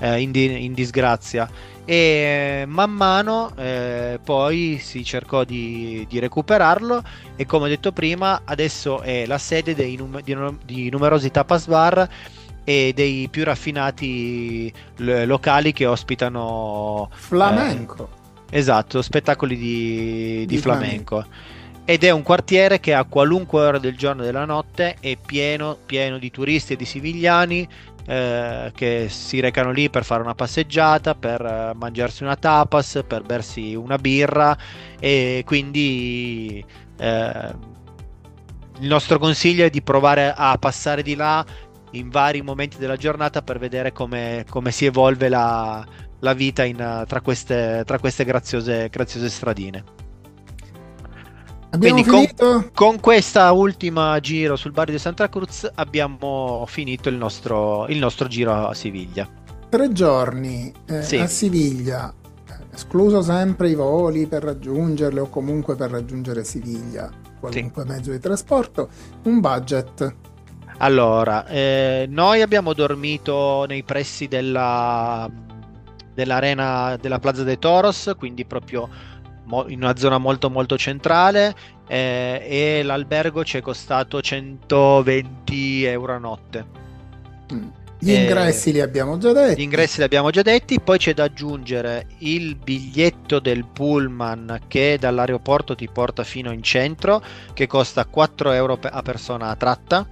uh, 0.00 0.16
in, 0.16 0.30
di- 0.30 0.64
in, 0.64 0.72
disgrazia. 0.72 1.50
E 1.84 2.64
man 2.68 2.92
mano 2.92 3.50
eh, 3.56 4.20
poi 4.22 4.78
si 4.80 5.04
cercò 5.04 5.42
di, 5.42 6.06
di, 6.08 6.20
recuperarlo 6.20 7.02
e 7.34 7.44
come 7.44 7.64
ho 7.64 7.68
detto 7.68 7.90
prima 7.90 8.42
adesso 8.44 9.00
è 9.00 9.26
la 9.26 9.38
sede 9.38 9.74
dei 9.74 9.96
num- 9.96 10.22
di, 10.22 10.36
di 10.64 10.90
numerosi 10.90 11.32
tapas 11.32 11.66
bar 11.66 12.08
e 12.62 12.92
dei 12.94 13.26
più 13.28 13.42
raffinati 13.42 14.72
l- 14.98 15.24
locali 15.24 15.72
che 15.72 15.86
ospitano 15.86 17.10
flamenco. 17.12 18.08
eh, 18.48 18.58
esatto 18.58 19.02
spettacoli 19.02 19.56
di, 19.56 20.44
di 20.46 20.58
flamenco. 20.58 21.22
flamenco 21.22 21.51
ed 21.92 22.04
è 22.04 22.10
un 22.10 22.22
quartiere 22.22 22.80
che 22.80 22.94
a 22.94 23.04
qualunque 23.04 23.60
ora 23.60 23.78
del 23.78 23.94
giorno 23.94 24.22
e 24.22 24.24
della 24.24 24.46
notte 24.46 24.96
è 24.98 25.14
pieno, 25.18 25.76
pieno 25.84 26.16
di 26.16 26.30
turisti 26.30 26.72
e 26.72 26.76
di 26.76 26.86
sivigliani 26.86 27.68
eh, 28.06 28.72
che 28.74 29.08
si 29.10 29.40
recano 29.40 29.72
lì 29.72 29.90
per 29.90 30.02
fare 30.02 30.22
una 30.22 30.34
passeggiata, 30.34 31.14
per 31.14 31.42
eh, 31.42 31.72
mangiarsi 31.76 32.22
una 32.22 32.36
tapas, 32.36 33.04
per 33.06 33.24
bersi 33.24 33.74
una 33.74 33.98
birra 33.98 34.56
e 34.98 35.42
quindi 35.44 36.64
eh, 36.96 37.54
il 38.80 38.88
nostro 38.88 39.18
consiglio 39.18 39.66
è 39.66 39.68
di 39.68 39.82
provare 39.82 40.32
a 40.34 40.56
passare 40.56 41.02
di 41.02 41.14
là 41.14 41.44
in 41.90 42.08
vari 42.08 42.40
momenti 42.40 42.78
della 42.78 42.96
giornata 42.96 43.42
per 43.42 43.58
vedere 43.58 43.92
come, 43.92 44.46
come 44.48 44.70
si 44.70 44.86
evolve 44.86 45.28
la, 45.28 45.86
la 46.20 46.32
vita 46.32 46.64
in, 46.64 47.04
tra, 47.06 47.20
queste, 47.20 47.82
tra 47.84 47.98
queste 47.98 48.24
graziose, 48.24 48.88
graziose 48.88 49.28
stradine. 49.28 50.01
Abbiamo 51.74 52.02
Quindi 52.02 52.34
con, 52.34 52.70
con, 52.74 53.00
questa 53.00 53.50
ultima 53.52 54.20
giro 54.20 54.56
sul 54.56 54.72
barrio 54.72 54.92
di 54.92 55.00
Santa 55.00 55.30
Cruz 55.30 55.70
abbiamo 55.74 56.64
finito 56.68 57.08
il 57.08 57.14
nostro, 57.14 57.86
il 57.88 57.96
nostro 57.96 58.28
giro 58.28 58.68
a 58.68 58.74
Siviglia. 58.74 59.26
Tre 59.70 59.90
giorni 59.90 60.70
eh, 60.86 61.02
sì. 61.02 61.16
a 61.16 61.26
Siviglia, 61.26 62.12
escluso 62.70 63.22
sempre 63.22 63.70
i 63.70 63.74
voli 63.74 64.26
per 64.26 64.42
raggiungerle 64.42 65.20
o 65.20 65.30
comunque 65.30 65.74
per 65.74 65.90
raggiungere 65.90 66.44
Siviglia, 66.44 67.10
qualunque 67.40 67.84
sì. 67.84 67.88
mezzo 67.88 68.10
di 68.10 68.18
trasporto, 68.18 68.90
un 69.22 69.40
budget. 69.40 70.14
Allora, 70.76 71.46
eh, 71.46 72.04
noi 72.06 72.42
abbiamo 72.42 72.74
dormito 72.74 73.64
nei 73.66 73.82
pressi 73.82 74.28
della, 74.28 75.26
dell'arena 76.12 76.98
della 77.00 77.18
Plaza 77.18 77.44
de 77.44 77.58
Toros, 77.58 78.12
quindi 78.18 78.44
proprio 78.44 78.90
in 79.68 79.82
una 79.82 79.96
zona 79.96 80.18
molto 80.18 80.50
molto 80.50 80.76
centrale 80.78 81.54
eh, 81.86 82.46
e 82.48 82.82
l'albergo 82.82 83.44
ci 83.44 83.58
è 83.58 83.60
costato 83.60 84.20
120 84.20 85.84
euro 85.84 86.14
a 86.14 86.18
notte. 86.18 86.66
Mm. 87.52 87.68
Gli 87.98 88.10
ingressi 88.10 88.70
eh, 88.70 88.72
li 88.72 88.80
abbiamo 88.80 89.16
già 89.18 89.32
detti. 89.32 89.60
Gli 89.60 89.64
ingressi 89.64 89.98
li 89.98 90.04
abbiamo 90.04 90.30
già 90.30 90.42
detti, 90.42 90.80
poi 90.80 90.98
c'è 90.98 91.14
da 91.14 91.24
aggiungere 91.24 92.06
il 92.18 92.56
biglietto 92.56 93.38
del 93.38 93.64
pullman 93.64 94.62
che 94.66 94.96
dall'aeroporto 94.98 95.76
ti 95.76 95.88
porta 95.88 96.24
fino 96.24 96.50
in 96.50 96.64
centro, 96.64 97.22
che 97.52 97.68
costa 97.68 98.04
4 98.04 98.50
euro 98.50 98.78
a 98.82 99.02
persona 99.02 99.50
a 99.50 99.56
tratta, 99.56 100.04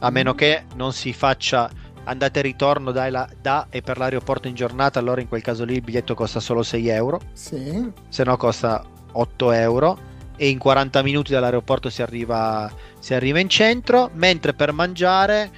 a 0.00 0.10
meno 0.10 0.32
mm. 0.34 0.36
che 0.36 0.64
non 0.74 0.92
si 0.92 1.14
faccia 1.14 1.70
andate 2.04 2.40
e 2.40 2.42
ritorno 2.42 2.92
da, 2.92 3.10
la, 3.10 3.28
da, 3.40 3.66
e 3.70 3.82
per 3.82 3.98
l'aeroporto 3.98 4.48
in 4.48 4.54
giornata, 4.54 4.98
allora 4.98 5.20
in 5.20 5.28
quel 5.28 5.42
caso 5.42 5.64
lì 5.64 5.74
il 5.74 5.82
biglietto 5.82 6.14
costa 6.14 6.40
solo 6.40 6.62
6 6.62 6.88
euro. 6.88 7.20
Sì. 7.32 7.90
Se 8.08 8.24
no 8.24 8.36
costa 8.36 8.84
8 9.12 9.52
euro 9.52 9.98
e 10.36 10.48
in 10.48 10.58
40 10.58 11.02
minuti 11.02 11.32
dall'aeroporto 11.32 11.90
si 11.90 12.02
arriva, 12.02 12.70
si 12.98 13.14
arriva 13.14 13.38
in 13.38 13.48
centro, 13.48 14.10
mentre 14.14 14.52
per 14.52 14.72
mangiare 14.72 15.50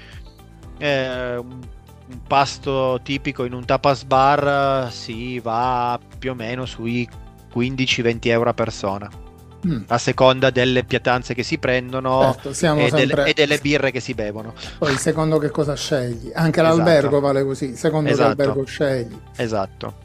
eh, 0.78 1.36
un, 1.36 1.60
un 2.08 2.22
pasto 2.26 3.00
tipico 3.02 3.44
in 3.44 3.52
un 3.52 3.64
tapas 3.64 4.04
bar 4.04 4.90
si 4.92 5.40
va 5.40 5.98
più 6.18 6.30
o 6.30 6.34
meno 6.34 6.66
sui 6.66 7.08
15-20 7.52 8.18
euro 8.28 8.50
a 8.50 8.54
persona 8.54 9.24
mm. 9.66 9.82
a 9.88 9.98
seconda 9.98 10.50
delle 10.50 10.84
piatanze 10.84 11.34
che 11.34 11.42
si 11.42 11.58
prendono 11.58 12.32
certo, 12.32 12.48
e, 12.50 12.54
sempre... 12.54 12.90
del, 12.90 13.24
e, 13.26 13.32
delle 13.34 13.58
birre 13.58 13.90
che 13.90 14.00
si 14.00 14.14
bevono. 14.14 14.54
Poi 14.78 14.96
secondo 14.96 15.38
che 15.38 15.50
cosa 15.50 15.74
scegli. 15.74 16.30
Anche 16.34 16.60
esatto. 16.60 16.76
l'albergo 16.76 17.20
vale 17.20 17.44
così, 17.44 17.76
secondo 17.76 18.10
esatto. 18.10 18.34
che 18.34 18.42
albergo 18.42 18.64
scegli. 18.64 19.18
Esatto. 19.36 20.04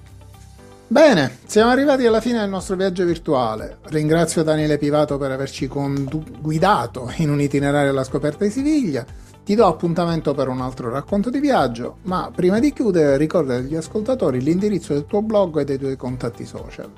Bene, 0.91 1.37
siamo 1.45 1.71
arrivati 1.71 2.05
alla 2.05 2.19
fine 2.19 2.39
del 2.39 2.49
nostro 2.49 2.75
viaggio 2.75 3.05
virtuale. 3.05 3.77
Ringrazio 3.83 4.43
Daniele 4.43 4.77
Pivato 4.77 5.17
per 5.17 5.31
averci 5.31 5.67
condu- 5.69 6.41
guidato 6.41 7.09
in 7.17 7.29
un 7.29 7.39
itinerario 7.39 7.91
alla 7.91 8.03
scoperta 8.03 8.43
di 8.43 8.51
Siviglia. 8.51 9.05
Ti 9.43 9.55
do 9.55 9.65
appuntamento 9.67 10.33
per 10.33 10.49
un 10.49 10.59
altro 10.59 10.89
racconto 10.89 11.29
di 11.29 11.39
viaggio, 11.39 11.99
ma 12.03 12.29
prima 12.35 12.59
di 12.59 12.73
chiudere 12.73 13.15
ricorda 13.15 13.55
agli 13.55 13.75
ascoltatori 13.75 14.41
l'indirizzo 14.41 14.91
del 14.91 15.05
tuo 15.05 15.21
blog 15.21 15.59
e 15.59 15.63
dei 15.63 15.79
tuoi 15.79 15.95
contatti 15.95 16.45
social. 16.45 16.91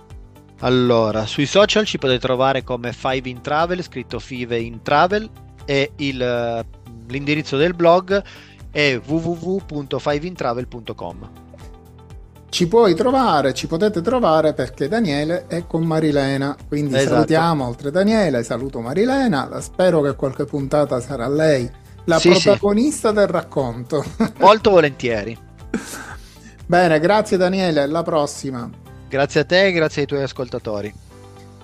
Allora, 0.59 1.25
sui 1.25 1.45
social 1.45 1.85
ci 1.85 1.97
potete 1.97 2.19
trovare 2.19 2.63
come 2.63 2.93
Five 2.93 3.27
in 3.27 3.41
Travel, 3.41 3.83
scritto 3.83 4.19
Five 4.19 4.57
in 4.59 4.81
Travel, 4.81 5.29
e 5.65 5.91
il, 5.97 6.21
eh, 6.21 6.65
l'indirizzo 7.07 7.57
del 7.57 7.73
blog 7.73 8.23
è 8.71 9.01
www.fiveintravel.com. 9.05 11.29
Ci 12.49 12.67
puoi 12.67 12.93
trovare, 12.93 13.53
ci 13.55 13.65
potete 13.65 14.01
trovare 14.01 14.53
perché 14.53 14.87
Daniele 14.87 15.47
è 15.47 15.65
con 15.65 15.83
Marilena, 15.83 16.55
quindi 16.67 16.93
esatto. 16.95 17.15
salutiamo 17.15 17.65
oltre 17.65 17.89
Daniele, 17.89 18.43
saluto 18.43 18.79
Marilena, 18.79 19.59
spero 19.59 20.01
che 20.01 20.13
qualche 20.15 20.45
puntata 20.45 21.01
sarà 21.01 21.27
lei 21.27 21.67
la 22.05 22.19
sì, 22.19 22.29
protagonista 22.29 23.09
sì. 23.09 23.15
del 23.15 23.27
racconto. 23.27 24.05
Molto 24.37 24.69
volentieri. 24.69 25.35
Bene, 26.67 26.99
grazie 26.99 27.37
Daniele, 27.37 27.81
alla 27.81 28.03
prossima. 28.03 28.69
Grazie 29.13 29.41
a 29.41 29.45
te 29.45 29.67
e 29.67 29.71
grazie 29.71 30.01
ai 30.01 30.07
tuoi 30.07 30.23
ascoltatori. 30.23 30.91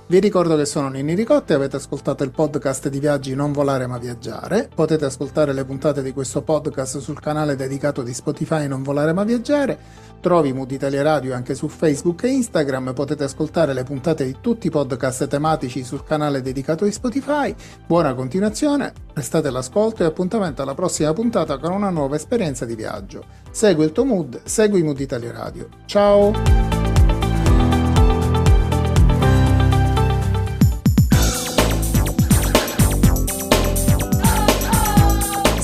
Vi 0.06 0.20
ricordo 0.20 0.56
che 0.56 0.66
sono 0.66 0.88
Nini 0.88 1.16
Ricotti 1.16 1.52
e 1.52 1.56
avete 1.56 1.78
ascoltato 1.78 2.24
il 2.24 2.30
podcast 2.30 2.90
di 2.90 3.00
Viaggi 3.00 3.34
Non 3.34 3.52
Volare 3.52 3.88
Ma 3.88 3.98
Viaggiare. 3.98 4.70
Potete 4.72 5.06
ascoltare 5.06 5.52
le 5.52 5.66
puntate 5.66 6.04
di 6.04 6.14
questo 6.14 6.44
podcast 6.44 7.00
sul 7.00 7.20
canale 7.20 7.56
dedicato 7.56 8.04
di 8.04 8.14
Spotify 8.14 8.68
Non 8.68 8.84
Volare 8.84 9.14
Ma 9.14 9.24
Viaggiare. 9.24 9.80
Trovi 10.20 10.54
Mood 10.54 10.70
Italia 10.70 11.02
Radio 11.02 11.34
anche 11.34 11.56
su 11.56 11.70
Facebook 11.70 12.22
e 12.22 12.28
Instagram. 12.28 12.94
Potete 12.94 13.24
ascoltare 13.24 13.74
le 13.74 13.84
puntate 13.84 14.26
di 14.26 14.36
tutti 14.40 14.68
i 14.68 14.72
podcast 14.72 15.28
tematici 15.28 15.84
sul 15.84 16.04
canale 16.04 16.44
dedicato 16.44 16.86
di 16.86 16.92
Spotify. 16.92 17.56
Buona 17.84 18.14
continuazione, 18.14 18.94
restate 19.16 19.48
all'ascolto 19.48 20.04
e 20.04 20.06
appuntamento 20.06 20.62
alla 20.62 20.76
prossima 20.76 21.14
puntata 21.14 21.58
con 21.58 21.72
una 21.72 21.90
nuova 21.90 22.16
esperienza 22.16 22.64
di 22.66 22.76
viaggio. 22.76 23.26
Segui 23.50 23.86
il 23.86 23.92
tuo 23.92 24.06
mood, 24.06 24.42
segui 24.44 24.84
Mood 24.84 25.00
Italia 25.00 25.32
Radio. 25.32 25.68
Ciao! 25.88 26.79